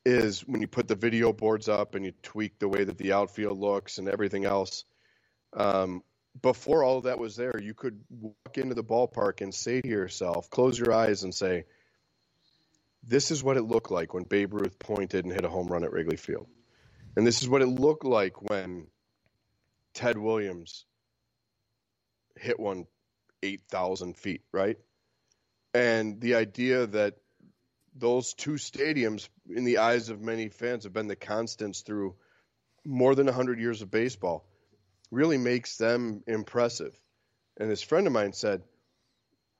is 0.06 0.42
when 0.48 0.62
you 0.62 0.68
put 0.68 0.88
the 0.88 0.96
video 0.96 1.34
boards 1.34 1.68
up 1.68 1.96
and 1.96 2.06
you 2.06 2.14
tweak 2.24 2.58
the 2.58 2.70
way 2.70 2.84
that 2.84 2.98
the 2.98 3.12
outfield 3.12 3.60
looks 3.60 3.98
and 3.98 4.08
everything 4.08 4.46
else. 4.46 4.86
Um, 5.54 6.04
before 6.42 6.84
all 6.84 7.02
that 7.02 7.20
was 7.20 7.36
there, 7.36 7.60
you 7.62 7.74
could 7.74 8.00
walk 8.10 8.58
into 8.58 8.74
the 8.74 8.84
ballpark 8.84 9.42
and 9.42 9.54
say 9.54 9.82
to 9.82 9.88
yourself, 9.88 10.50
close 10.50 10.80
your 10.80 10.94
eyes 10.94 11.24
and 11.24 11.36
say, 11.36 11.66
this 13.04 13.32
is 13.32 13.44
what 13.44 13.58
it 13.58 13.64
looked 13.64 13.92
like 13.92 14.14
when 14.14 14.24
Babe 14.24 14.54
Ruth 14.54 14.80
pointed 14.80 15.26
and 15.26 15.34
hit 15.34 15.44
a 15.44 15.50
home 15.50 15.68
run 15.68 15.84
at 15.84 15.92
Wrigley 15.92 16.18
Field. 16.18 16.48
And 17.16 17.28
this 17.28 17.42
is 17.42 17.50
what 17.50 17.62
it 17.62 17.68
looked 17.68 18.06
like 18.06 18.42
when 18.42 18.88
Ted 19.94 20.18
Williams 20.18 20.86
hit 22.38 22.60
one 22.60 22.86
8,000 23.44 24.16
feet, 24.16 24.42
right? 24.52 24.78
And 25.74 26.22
the 26.22 26.36
idea 26.36 26.88
that 26.88 27.16
those 27.96 28.34
two 28.34 28.52
stadiums, 28.52 29.28
in 29.50 29.66
the 29.66 29.80
eyes 29.80 30.10
of 30.10 30.22
many 30.22 30.50
fans, 30.50 30.86
have 30.86 30.94
been 30.94 31.08
the 31.08 31.16
constants 31.16 31.82
through 31.82 32.16
more 32.86 33.16
than 33.16 33.26
100 33.26 33.60
years 33.60 33.82
of 33.82 33.92
baseball 33.92 34.46
really 35.12 35.38
makes 35.38 35.78
them 35.78 36.24
impressive. 36.28 36.98
And 37.58 37.70
this 37.70 37.82
friend 37.82 38.08
of 38.08 38.14
mine 38.14 38.34
said, 38.34 38.64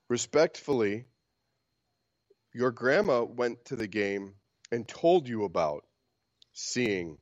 respectfully, 0.08 1.06
your 2.54 2.72
grandma 2.72 3.24
went 3.24 3.66
to 3.66 3.76
the 3.76 3.88
game 3.88 4.36
and 4.72 4.88
told 4.88 5.28
you 5.28 5.44
about 5.44 5.84
seeing 6.54 7.18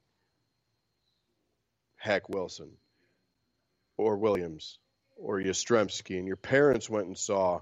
Hack 1.99 2.29
Wilson 2.29 2.71
or 3.97 4.17
Williams 4.17 4.79
or 5.17 5.39
Yastrzemski, 5.39 6.17
and 6.17 6.27
your 6.27 6.37
parents 6.37 6.89
went 6.89 7.07
and 7.07 7.17
saw 7.17 7.59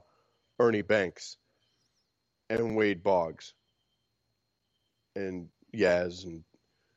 Ernie 0.60 0.84
Banks 0.84 1.38
and 2.50 2.76
Wade 2.76 3.04
Boggs 3.04 3.54
and 5.16 5.50
Yaz 5.76 6.24
and 6.26 6.44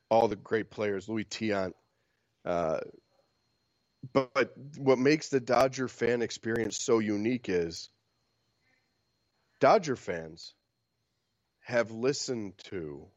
all 0.09 0.27
the 0.27 0.35
great 0.35 0.69
players, 0.69 1.09
Luis 1.09 1.25
Tiant. 1.25 1.73
Uh, 2.45 2.79
but, 4.13 4.33
but 4.33 4.53
what 4.77 4.99
makes 4.99 5.29
the 5.29 5.39
Dodger 5.39 5.87
fan 5.87 6.21
experience 6.21 6.77
so 6.77 6.99
unique 6.99 7.49
is 7.49 7.89
Dodger 9.59 9.95
fans 9.95 10.53
have 11.61 11.91
listened 11.91 12.57
to 12.65 13.07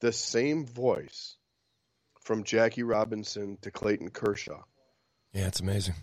the 0.00 0.12
same 0.12 0.66
voice 0.66 1.36
from 2.24 2.42
Jackie 2.42 2.82
Robinson 2.82 3.58
to 3.62 3.70
Clayton 3.70 4.10
Kershaw. 4.10 4.62
Yeah, 5.32 5.46
it's 5.46 5.60
amazing. 5.60 5.94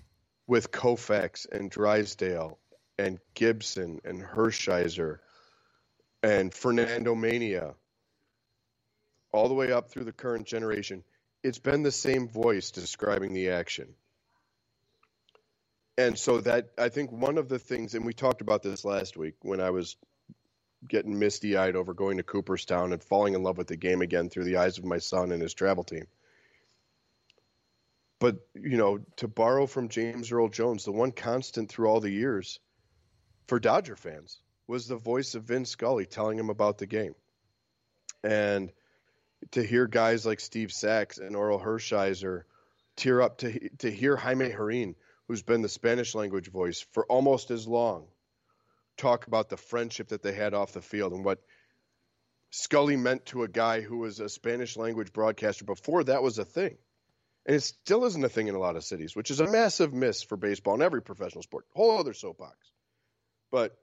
With 0.48 0.72
Koufax 0.72 1.48
and 1.52 1.70
Drysdale 1.70 2.58
and 2.98 3.20
Gibson 3.34 4.00
and 4.06 4.22
Hershiser 4.22 5.18
and 6.24 6.54
Fernando 6.54 7.16
Mania, 7.16 7.74
all 9.32 9.48
the 9.48 9.54
way 9.54 9.72
up 9.72 9.90
through 9.90 10.04
the 10.04 10.12
current 10.12 10.46
generation, 10.46 11.04
it's 11.44 11.60
been 11.60 11.84
the 11.84 11.92
same 11.92 12.28
voice 12.28 12.72
describing 12.72 13.34
the 13.34 13.50
action. 13.50 13.88
And 15.98 16.18
so 16.18 16.42
that 16.42 16.70
I 16.78 16.90
think 16.90 17.12
one 17.12 17.38
of 17.38 17.50
the 17.50 17.60
things, 17.60 17.96
and 17.96 18.06
we 18.06 18.14
talked 18.14 18.42
about 18.42 18.62
this 18.62 18.86
last 18.86 19.18
week 19.18 19.36
when 19.42 19.60
I 19.60 19.72
was 19.72 19.96
getting 20.88 21.20
misty 21.20 21.58
eyed 21.58 21.76
over 21.76 21.94
going 21.94 22.18
to 22.18 22.24
Cooperstown 22.24 22.94
and 22.94 23.04
falling 23.04 23.34
in 23.36 23.44
love 23.44 23.58
with 23.58 23.68
the 23.68 23.78
game 23.78 24.02
again 24.02 24.30
through 24.30 24.46
the 24.46 24.58
eyes 24.58 24.78
of 24.78 24.86
my 24.86 24.98
son 24.98 25.32
and 25.32 25.42
his 25.42 25.54
travel 25.54 25.84
team. 25.84 26.08
But, 28.20 28.38
you 28.54 28.78
know, 28.78 29.00
to 29.18 29.28
borrow 29.28 29.66
from 29.66 29.90
James 29.90 30.32
Earl 30.32 30.50
Jones, 30.50 30.86
the 30.86 30.92
one 30.92 31.12
constant 31.12 31.70
through 31.70 31.88
all 31.88 32.00
the 32.00 32.12
years 32.12 32.60
for 33.48 33.60
Dodger 33.60 33.96
fans 33.96 34.42
was 34.68 34.88
the 34.88 34.96
voice 34.96 35.36
of 35.36 35.44
Vin 35.44 35.66
Scully 35.66 36.06
telling 36.06 36.38
him 36.38 36.50
about 36.50 36.78
the 36.78 36.86
game. 36.86 37.16
And 38.24 38.72
to 39.52 39.64
hear 39.64 39.88
guys 39.88 40.26
like 40.26 40.40
Steve 40.40 40.72
Sax 40.72 41.18
and 41.18 41.36
Orel 41.36 41.64
Hershiser 41.64 42.44
tear 42.96 43.22
up 43.22 43.40
to 43.40 43.70
to 43.80 43.90
hear 43.90 44.16
Jaime 44.16 44.50
Jarrín, 44.50 44.96
who's 45.28 45.42
been 45.42 45.62
the 45.62 45.70
Spanish 45.70 46.14
language 46.14 46.52
voice 46.52 46.86
for 46.92 47.06
almost 47.08 47.50
as 47.50 47.68
long, 47.68 48.06
talk 49.02 49.28
about 49.28 49.50
the 49.50 49.58
friendship 49.58 50.10
that 50.10 50.22
they 50.22 50.34
had 50.34 50.54
off 50.54 50.74
the 50.74 50.82
field 50.82 51.14
and 51.14 51.26
what 51.26 51.40
Scully 52.52 52.98
meant 52.98 53.26
to 53.28 53.44
a 53.44 53.48
guy 53.48 53.82
who 53.82 53.98
was 53.98 54.20
a 54.20 54.30
Spanish 54.30 54.78
language 54.78 55.12
broadcaster 55.12 55.66
before 55.66 56.04
that 56.04 56.22
was 56.22 56.38
a 56.38 56.46
thing. 56.46 56.78
And 57.46 57.56
it 57.56 57.62
still 57.62 58.06
isn't 58.06 58.24
a 58.24 58.30
thing 58.30 58.48
in 58.48 58.56
a 58.56 58.60
lot 58.60 58.76
of 58.76 58.84
cities, 58.84 59.16
which 59.16 59.32
is 59.32 59.40
a 59.40 59.50
massive 59.50 59.94
miss 59.94 60.22
for 60.22 60.38
baseball 60.38 60.76
and 60.76 60.84
every 60.84 61.02
professional 61.02 61.42
sport. 61.42 61.66
Whole 61.74 61.98
other 61.98 62.14
soapbox. 62.14 62.56
But 63.52 63.76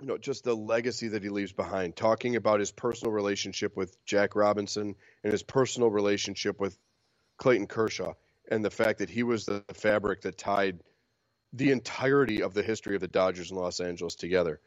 you 0.00 0.06
know, 0.06 0.18
just 0.18 0.44
the 0.44 0.54
legacy 0.54 1.08
that 1.08 1.22
he 1.22 1.28
leaves 1.28 1.52
behind, 1.52 1.96
talking 1.96 2.36
about 2.36 2.60
his 2.60 2.72
personal 2.72 3.12
relationship 3.12 3.76
with 3.76 3.96
Jack 4.04 4.34
Robinson 4.34 4.94
and 5.22 5.32
his 5.32 5.42
personal 5.42 5.90
relationship 5.90 6.60
with 6.60 6.76
Clayton 7.38 7.66
Kershaw, 7.66 8.14
and 8.50 8.64
the 8.64 8.70
fact 8.70 8.98
that 8.98 9.08
he 9.08 9.22
was 9.22 9.46
the 9.46 9.64
fabric 9.72 10.22
that 10.22 10.36
tied 10.36 10.80
the 11.52 11.70
entirety 11.70 12.42
of 12.42 12.54
the 12.54 12.62
history 12.62 12.94
of 12.94 13.00
the 13.00 13.08
Dodgers 13.08 13.50
in 13.50 13.56
Los 13.56 13.80
Angeles 13.80 14.14
together 14.14 14.60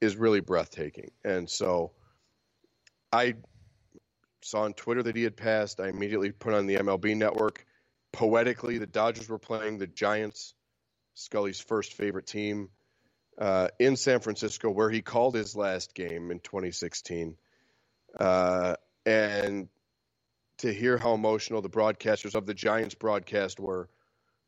is 0.00 0.16
really 0.16 0.40
breathtaking. 0.40 1.10
And 1.24 1.48
so 1.50 1.92
I 3.12 3.34
saw 4.42 4.62
on 4.62 4.74
Twitter 4.74 5.02
that 5.02 5.16
he 5.16 5.22
had 5.22 5.36
passed. 5.36 5.80
I 5.80 5.88
immediately 5.88 6.30
put 6.30 6.54
on 6.54 6.66
the 6.66 6.76
MLB 6.76 7.16
network. 7.16 7.64
Poetically, 8.12 8.78
the 8.78 8.86
Dodgers 8.86 9.28
were 9.28 9.38
playing 9.38 9.78
the 9.78 9.86
Giants, 9.86 10.54
Scully's 11.14 11.60
first 11.60 11.94
favorite 11.94 12.26
team, 12.26 12.70
uh, 13.38 13.68
in 13.78 13.96
San 13.96 14.20
Francisco, 14.20 14.70
where 14.70 14.90
he 14.90 15.02
called 15.02 15.34
his 15.34 15.56
last 15.56 15.94
game 15.94 16.30
in 16.30 16.40
2016. 16.40 17.36
Uh, 18.18 18.74
and 19.04 19.68
to 20.58 20.72
hear 20.72 20.98
how 20.98 21.14
emotional 21.14 21.62
the 21.62 21.68
broadcasters 21.68 22.34
of 22.34 22.46
the 22.46 22.54
Giants 22.54 22.94
broadcast 22.94 23.60
were, 23.60 23.88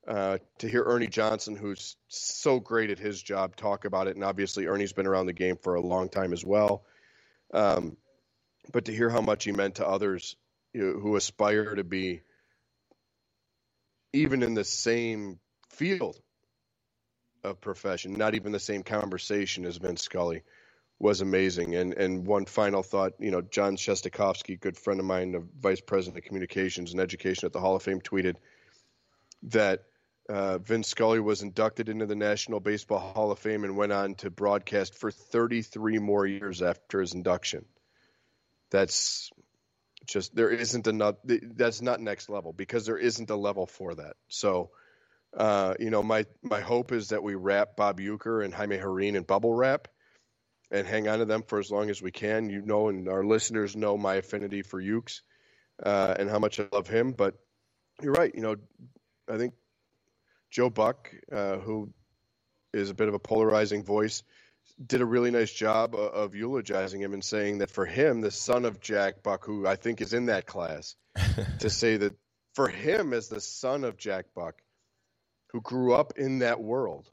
uh, 0.07 0.39
to 0.59 0.69
hear 0.69 0.83
Ernie 0.85 1.07
Johnson, 1.07 1.57
who's 1.57 1.97
so 2.09 2.59
great 2.59 2.91
at 2.91 2.99
his 2.99 3.23
job, 3.23 3.57
talk 3.57 3.85
about 3.85 4.07
it, 4.07 4.17
and 4.17 4.25
obviously 4.25 4.67
Ernie's 4.67 4.93
been 4.93 5.07
around 5.07 5.27
the 5.27 5.33
game 5.33 5.57
for 5.57 5.75
a 5.75 5.81
long 5.81 6.09
time 6.09 6.33
as 6.33 6.45
well. 6.45 6.85
Um, 7.53 7.97
but 8.73 8.87
to 8.87 8.93
hear 8.93 9.11
how 9.11 9.21
much 9.21 9.45
he 9.45 9.53
meant 9.53 9.77
to 9.77 9.87
others 9.87 10.37
you 10.73 10.83
know, 10.83 11.01
who 11.01 11.17
aspire 11.17 11.75
to 11.75 11.85
be 11.85 12.23
even 14.13 14.43
in 14.43 14.55
the 14.55 14.65
same 14.65 15.39
field 15.69 16.21
of 17.43 17.61
profession, 17.61 18.13
not 18.13 18.35
even 18.35 18.53
the 18.53 18.61
same 18.61 18.83
conversation 18.83 19.65
as 19.65 19.77
Vince 19.77 20.03
Scully, 20.03 20.43
was 20.99 21.21
amazing. 21.21 21.75
And 21.75 21.95
and 21.95 22.27
one 22.27 22.45
final 22.45 22.83
thought, 22.83 23.15
you 23.19 23.31
know, 23.31 23.41
Jon 23.41 23.77
Shestakofsky, 23.77 24.61
good 24.61 24.77
friend 24.77 25.01
of 25.01 25.07
mine, 25.07 25.33
the 25.33 25.47
vice 25.61 25.81
president 25.81 26.19
of 26.19 26.25
communications 26.25 26.93
and 26.93 27.01
education 27.01 27.47
at 27.47 27.53
the 27.53 27.61
Hall 27.61 27.77
of 27.77 27.83
Fame, 27.83 28.01
tweeted 28.01 28.37
that 29.45 29.85
uh, 30.31 30.59
Vince 30.59 30.89
Scully 30.89 31.21
was 31.21 31.43
inducted 31.43 31.89
into 31.89 32.07
the 32.07 32.15
National 32.15 32.61
Baseball 32.61 32.99
Hall 32.99 33.33
of 33.33 33.39
Fame 33.39 33.65
and 33.65 33.77
went 33.77 33.93
on 33.93 34.15
to 34.17 34.31
broadcast 34.31 34.95
for 34.95 35.11
33 35.11 35.99
more 35.99 36.25
years 36.27 36.63
after 36.63 37.01
his 37.01 37.15
induction. 37.15 37.65
That's 38.71 39.31
just 40.07 40.35
there 40.35 40.51
isn't 40.51 40.87
enough. 40.87 41.17
That's 41.25 41.83
not 41.83 42.01
next 42.01 42.29
level 42.29 42.53
because 42.53 42.87
there 42.87 42.99
isn't 42.99 43.31
a 43.31 43.37
level 43.37 43.67
for 43.67 43.95
that. 43.97 44.15
So 44.29 44.71
uh, 45.37 45.75
you 45.79 45.91
know, 45.91 46.03
my 46.03 46.27
my 46.43 46.61
hope 46.61 46.93
is 46.93 47.09
that 47.09 47.23
we 47.23 47.35
wrap 47.35 47.77
Bob 47.77 48.01
Uecker 48.01 48.45
and 48.45 48.53
Jaime 48.53 48.79
Jarrín 48.79 49.15
in 49.15 49.23
bubble 49.23 49.55
wrap 49.55 49.89
and 50.71 50.87
hang 50.87 51.09
on 51.09 51.21
to 51.21 51.25
them 51.25 51.43
for 51.43 51.59
as 51.59 51.71
long 51.71 51.91
as 51.91 52.03
we 52.03 52.11
can. 52.11 52.51
You 52.51 52.63
know, 52.63 52.89
and 52.89 53.09
our 53.09 53.25
listeners 53.25 53.77
know 53.77 53.97
my 53.97 54.17
affinity 54.17 54.63
for 54.63 54.81
Ukes 54.81 55.21
uh, 55.83 56.15
and 56.19 56.29
how 56.29 56.39
much 56.39 56.59
I 56.59 56.67
love 56.73 56.89
him. 56.89 57.13
But 57.13 57.35
you're 58.03 58.13
right. 58.13 58.35
You 58.35 58.43
know, 58.43 58.57
I 59.29 59.37
think 59.37 59.55
Joe 60.51 60.71
Buck, 60.71 61.11
uh, 61.31 61.57
who 61.57 61.93
is 62.73 62.91
a 62.91 62.95
bit 62.95 63.09
of 63.09 63.15
a 63.15 63.19
polarizing 63.19 63.85
voice, 63.85 64.23
did 64.85 65.01
a 65.01 65.07
really 65.07 65.31
nice 65.31 65.53
job 65.53 65.95
of, 65.95 66.35
eulogizing 66.35 67.01
him 67.01 67.13
and 67.13 67.25
saying 67.25 67.59
that 67.59 67.71
for 67.71 67.85
him, 67.85 68.21
the 68.21 68.31
son 68.31 68.65
of 68.65 68.81
Jack 68.81 69.23
Buck, 69.23 69.45
who 69.45 69.67
I 69.67 69.77
think 69.77 70.01
is 70.01 70.15
in 70.15 70.27
that 70.27 70.47
class, 70.47 70.97
to 71.61 71.69
say 71.71 71.97
that 71.99 72.15
for 72.55 72.69
him 72.69 73.13
as 73.13 73.29
the 73.29 73.41
son 73.41 73.85
of 73.85 73.97
Jack 73.97 74.27
Buck 74.35 74.63
who 75.53 75.61
grew 75.61 75.95
up 75.95 76.15
in 76.17 76.39
that 76.41 76.61
world. 76.61 77.11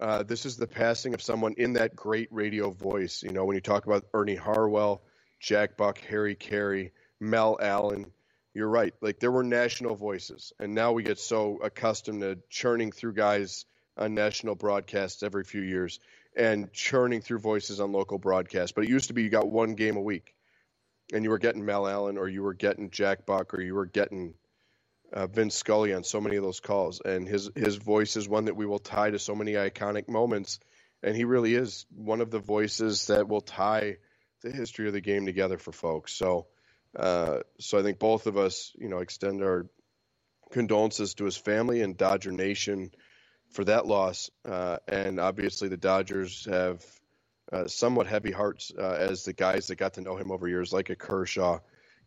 Uh, 0.00 0.22
this 0.22 0.46
is 0.46 0.56
the 0.56 0.66
passing 0.66 1.14
of 1.14 1.22
someone 1.22 1.54
in 1.56 1.74
that 1.74 1.94
great 1.94 2.28
radio 2.32 2.70
voice. 2.70 3.22
You 3.22 3.30
know, 3.30 3.44
when 3.44 3.54
you 3.54 3.60
talk 3.60 3.86
about 3.86 4.04
Ernie 4.12 4.34
Harwell, 4.34 5.02
Jack 5.40 5.76
Buck, 5.76 5.98
Harry 6.08 6.34
Caray, 6.34 6.92
Mel 7.20 7.56
Allen, 7.60 8.10
you're 8.54 8.68
right. 8.68 8.94
Like 9.00 9.18
there 9.18 9.30
were 9.30 9.42
national 9.42 9.96
voices, 9.96 10.52
and 10.58 10.74
now 10.74 10.92
we 10.92 11.02
get 11.02 11.18
so 11.18 11.58
accustomed 11.62 12.20
to 12.20 12.38
churning 12.50 12.92
through 12.92 13.14
guys 13.14 13.64
on 13.96 14.14
national 14.14 14.54
broadcasts 14.54 15.22
every 15.22 15.44
few 15.44 15.62
years 15.62 16.00
and 16.36 16.72
churning 16.72 17.20
through 17.20 17.38
voices 17.38 17.80
on 17.80 17.92
local 17.92 18.18
broadcasts. 18.18 18.72
But 18.72 18.84
it 18.84 18.90
used 18.90 19.08
to 19.08 19.14
be 19.14 19.22
you 19.22 19.28
got 19.30 19.50
one 19.50 19.74
game 19.74 19.96
a 19.96 20.02
week, 20.02 20.34
and 21.12 21.24
you 21.24 21.30
were 21.30 21.38
getting 21.38 21.64
Mel 21.64 21.86
Allen, 21.86 22.18
or 22.18 22.28
you 22.28 22.42
were 22.42 22.54
getting 22.54 22.90
Jack 22.90 23.26
Buck, 23.26 23.54
or 23.54 23.60
you 23.60 23.74
were 23.74 23.86
getting 23.86 24.34
uh, 25.12 25.26
Vince 25.26 25.54
Scully 25.54 25.92
on 25.92 26.04
so 26.04 26.20
many 26.20 26.36
of 26.36 26.42
those 26.42 26.60
calls, 26.60 27.00
and 27.04 27.28
his 27.28 27.50
his 27.54 27.76
voice 27.76 28.16
is 28.16 28.28
one 28.28 28.46
that 28.46 28.56
we 28.56 28.66
will 28.66 28.78
tie 28.78 29.10
to 29.10 29.18
so 29.18 29.34
many 29.34 29.52
iconic 29.52 30.08
moments, 30.08 30.58
and 31.02 31.14
he 31.14 31.24
really 31.24 31.54
is 31.54 31.86
one 31.94 32.20
of 32.20 32.30
the 32.30 32.38
voices 32.38 33.06
that 33.06 33.28
will 33.28 33.40
tie 33.40 33.96
the 34.42 34.50
history 34.50 34.86
of 34.86 34.92
the 34.92 35.00
game 35.00 35.26
together 35.26 35.58
for 35.58 35.72
folks. 35.72 36.12
So, 36.12 36.46
uh, 36.96 37.38
so 37.58 37.78
I 37.78 37.82
think 37.82 37.98
both 37.98 38.26
of 38.26 38.36
us, 38.36 38.72
you 38.78 38.88
know, 38.88 38.98
extend 38.98 39.42
our 39.42 39.66
condolences 40.50 41.14
to 41.14 41.24
his 41.24 41.36
family 41.36 41.82
and 41.82 41.96
Dodger 41.96 42.32
Nation 42.32 42.90
for 43.50 43.64
that 43.64 43.86
loss, 43.86 44.30
uh, 44.44 44.78
and 44.88 45.20
obviously 45.20 45.68
the 45.68 45.76
Dodgers 45.76 46.46
have. 46.46 46.84
Uh, 47.52 47.68
somewhat 47.68 48.06
heavy 48.06 48.30
hearts 48.30 48.72
uh, 48.78 48.96
as 48.98 49.24
the 49.24 49.32
guys 49.34 49.66
that 49.66 49.74
got 49.76 49.94
to 49.94 50.00
know 50.00 50.16
him 50.16 50.30
over 50.30 50.48
years, 50.48 50.72
like 50.72 50.88
a 50.88 50.96
Kershaw, 50.96 51.58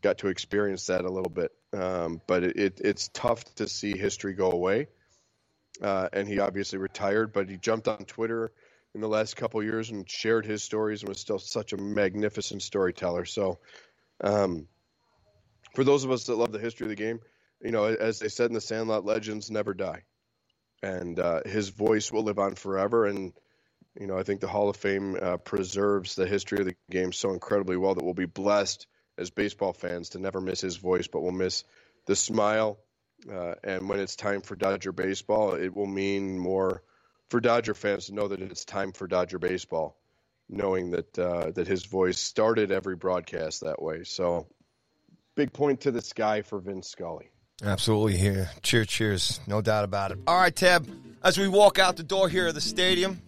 got 0.02 0.20
to 0.20 0.28
experience 0.28 0.88
that 0.88 1.06
a 1.06 1.10
little 1.10 1.30
bit. 1.30 1.52
Um, 1.74 2.22
but 2.26 2.44
it, 2.44 2.58
it, 2.58 2.82
it's 2.84 3.10
tough 3.10 3.44
to 3.56 3.68
see 3.68 3.98
history 3.98 4.34
go 4.34 4.52
away. 4.52 4.88
Uh, 5.82 6.08
and 6.14 6.28
he 6.28 6.40
obviously 6.40 6.80
retired, 6.80 7.34
but 7.34 7.50
he 7.50 7.58
jumped 7.58 7.88
on 7.88 8.06
Twitter 8.06 8.52
in 8.94 9.02
the 9.02 9.08
last 9.08 9.36
couple 9.36 9.62
years 9.62 9.90
and 9.90 10.10
shared 10.10 10.46
his 10.46 10.64
stories 10.64 11.02
and 11.02 11.10
was 11.10 11.20
still 11.20 11.40
such 11.40 11.74
a 11.74 11.78
magnificent 11.78 12.62
storyteller. 12.62 13.26
So, 13.26 13.60
um, 14.22 14.68
for 15.76 15.84
those 15.84 16.06
of 16.06 16.12
us 16.12 16.26
that 16.26 16.38
love 16.38 16.52
the 16.52 16.60
history 16.60 16.86
of 16.86 16.90
the 16.90 16.96
game, 16.96 17.20
you 17.62 17.72
know, 17.72 17.86
as 17.86 18.20
they 18.20 18.30
said 18.30 18.50
in 18.50 18.54
the 18.54 18.62
Sandlot, 18.62 19.06
legends 19.06 19.52
never 19.52 19.74
die, 19.74 20.04
and 20.84 21.20
uh, 21.20 21.42
his 21.46 21.70
voice 21.70 22.12
will 22.12 22.24
live 22.24 22.40
on 22.40 22.56
forever. 22.56 23.06
And 23.06 23.34
You 24.00 24.08
know, 24.08 24.18
I 24.18 24.24
think 24.24 24.42
the 24.42 24.48
Hall 24.48 24.70
of 24.70 24.76
Fame 24.76 25.18
uh, 25.22 25.38
preserves 25.38 26.16
the 26.16 26.28
history 26.28 26.60
of 26.60 26.66
the 26.66 26.76
game 26.92 27.14
so 27.14 27.32
incredibly 27.32 27.78
well 27.78 27.96
that 27.96 28.04
we'll 28.04 28.14
be 28.14 28.26
blessed 28.26 28.88
as 29.18 29.30
baseball 29.30 29.74
fans 29.74 30.10
to 30.10 30.20
never 30.20 30.42
miss 30.42 30.60
his 30.62 30.76
voice, 30.78 31.08
but 31.08 31.22
we'll 31.22 31.32
miss 31.32 31.64
the 32.06 32.16
smile. 32.16 32.78
Uh, 33.32 33.56
and 33.64 33.88
when 33.88 34.00
it's 34.00 34.18
time 34.18 34.42
for 34.42 34.58
Dodger 34.58 34.92
baseball, 34.92 35.54
it 35.54 35.74
will 35.74 35.88
mean 35.88 36.38
more 36.38 36.84
for 37.30 37.40
Dodger 37.40 37.74
fans 37.74 38.08
to 38.08 38.14
know 38.14 38.28
that 38.28 38.42
it's 38.42 38.66
time 38.66 38.92
for 38.92 39.08
Dodger 39.08 39.40
baseball, 39.40 39.98
knowing 40.50 40.92
that 40.92 41.18
uh, 41.18 41.52
that 41.52 41.68
his 41.68 41.86
voice 41.86 42.20
started 42.20 42.72
every 42.72 42.98
broadcast 42.98 43.62
that 43.62 43.82
way. 43.82 44.04
So, 44.04 44.48
big 45.36 45.54
point 45.54 45.82
to 45.82 45.92
the 45.92 46.02
sky 46.02 46.42
for 46.42 46.60
Vince 46.60 46.90
Scully. 46.90 47.30
Absolutely 47.64 48.18
here. 48.18 48.50
Cheers, 48.64 48.88
cheers. 48.88 49.40
No 49.48 49.62
doubt 49.62 49.86
about 49.86 50.12
it. 50.12 50.20
All 50.28 50.38
right, 50.40 50.56
Tab, 50.56 50.88
as 51.24 51.38
we 51.38 51.48
walk 51.48 51.80
out 51.80 51.96
the 51.96 52.04
door 52.04 52.28
here 52.28 52.48
of 52.48 52.56
the 52.56 52.62
stadium, 52.62 53.22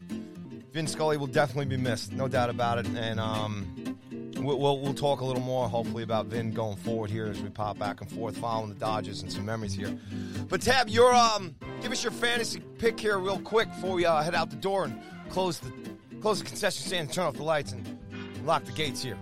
Vin 0.74 0.88
Scully 0.88 1.18
will 1.18 1.28
definitely 1.28 1.66
be 1.66 1.82
missed. 1.82 2.12
No 2.12 2.28
doubt 2.28 2.50
about 2.50 2.78
it. 2.78 2.88
And 2.88 3.20
um, 3.20 3.98
we'll, 4.36 4.60
we'll, 4.60 4.80
we'll 4.82 4.94
talk 4.94 5.22
a 5.22 5.26
little 5.26 5.42
more, 5.42 5.70
hopefully, 5.70 6.04
about 6.04 6.26
Vin 6.26 6.52
going 6.52 6.76
forward 6.76 7.10
here 7.10 7.28
as 7.28 7.42
we 7.42 7.50
pop 7.50 7.80
back 7.80 8.02
and 8.02 8.12
forth 8.12 8.38
following 8.38 8.70
the 8.70 8.76
Dodgers 8.76 9.22
and 9.22 9.32
some 9.32 9.46
memories 9.46 9.74
here. 9.74 9.98
But, 10.50 10.62
Tab, 10.62 10.90
your, 10.90 11.14
um, 11.14 11.56
give 11.82 11.92
us 11.92 12.04
your 12.04 12.12
fantasy 12.12 12.60
pick 12.80 13.00
here 13.00 13.18
real 13.20 13.40
quick 13.40 13.70
before 13.70 13.96
we 13.96 14.06
uh, 14.06 14.22
head 14.22 14.36
out 14.36 14.50
the 14.50 14.58
door 14.58 14.84
and 14.84 15.02
close 15.30 15.60
the, 15.60 15.72
close 16.20 16.40
the 16.40 16.46
concession 16.46 16.86
stand, 16.86 17.14
turn 17.14 17.26
off 17.26 17.36
the 17.36 17.44
lights, 17.44 17.72
and 17.72 17.98
lock 18.46 18.66
the 18.66 18.74
gates 18.74 19.02
here. 19.02 19.18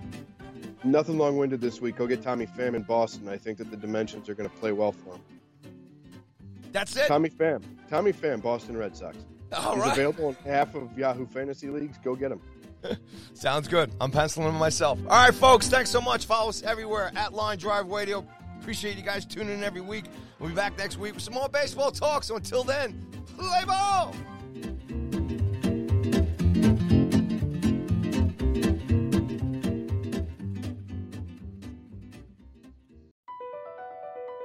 Nothing 0.85 1.17
long 1.17 1.37
winded 1.37 1.61
this 1.61 1.81
week. 1.81 1.95
Go 1.95 2.05
get 2.07 2.21
Tommy 2.21 2.45
Pham 2.45 2.75
in 2.75 2.83
Boston. 2.83 3.27
I 3.27 3.37
think 3.37 3.57
that 3.57 3.71
the 3.71 3.77
dimensions 3.77 4.29
are 4.29 4.35
going 4.35 4.49
to 4.49 4.55
play 4.57 4.71
well 4.71 4.91
for 4.91 5.15
him. 5.15 5.21
That's 6.71 6.95
it. 6.95 7.07
Tommy 7.07 7.29
Pham. 7.29 7.63
Tommy 7.89 8.13
Pham, 8.13 8.41
Boston 8.41 8.77
Red 8.77 8.95
Sox. 8.95 9.17
All 9.53 9.75
He's 9.75 9.83
right. 9.83 9.93
available 9.93 10.29
in 10.29 10.35
half 10.45 10.75
of 10.75 10.97
Yahoo 10.97 11.25
Fantasy 11.25 11.69
Leagues. 11.69 11.97
Go 12.03 12.15
get 12.15 12.31
him. 12.31 12.41
Sounds 13.33 13.67
good. 13.67 13.91
I'm 13.99 14.11
penciling 14.11 14.49
him 14.49 14.55
myself. 14.55 14.99
All 15.09 15.25
right, 15.25 15.33
folks. 15.33 15.69
Thanks 15.69 15.89
so 15.89 16.01
much. 16.01 16.25
Follow 16.25 16.49
us 16.49 16.61
everywhere 16.63 17.11
at 17.15 17.33
Line 17.33 17.57
Drive 17.57 17.87
Radio. 17.87 18.25
Appreciate 18.59 18.97
you 18.97 19.03
guys 19.03 19.25
tuning 19.25 19.53
in 19.57 19.63
every 19.63 19.81
week. 19.81 20.05
We'll 20.39 20.49
be 20.49 20.55
back 20.55 20.77
next 20.77 20.97
week 20.97 21.13
with 21.13 21.23
some 21.23 21.33
more 21.33 21.49
baseball 21.49 21.91
talk. 21.91 22.23
So 22.23 22.35
until 22.35 22.63
then, 22.63 23.07
play 23.37 23.63
ball. 23.65 24.13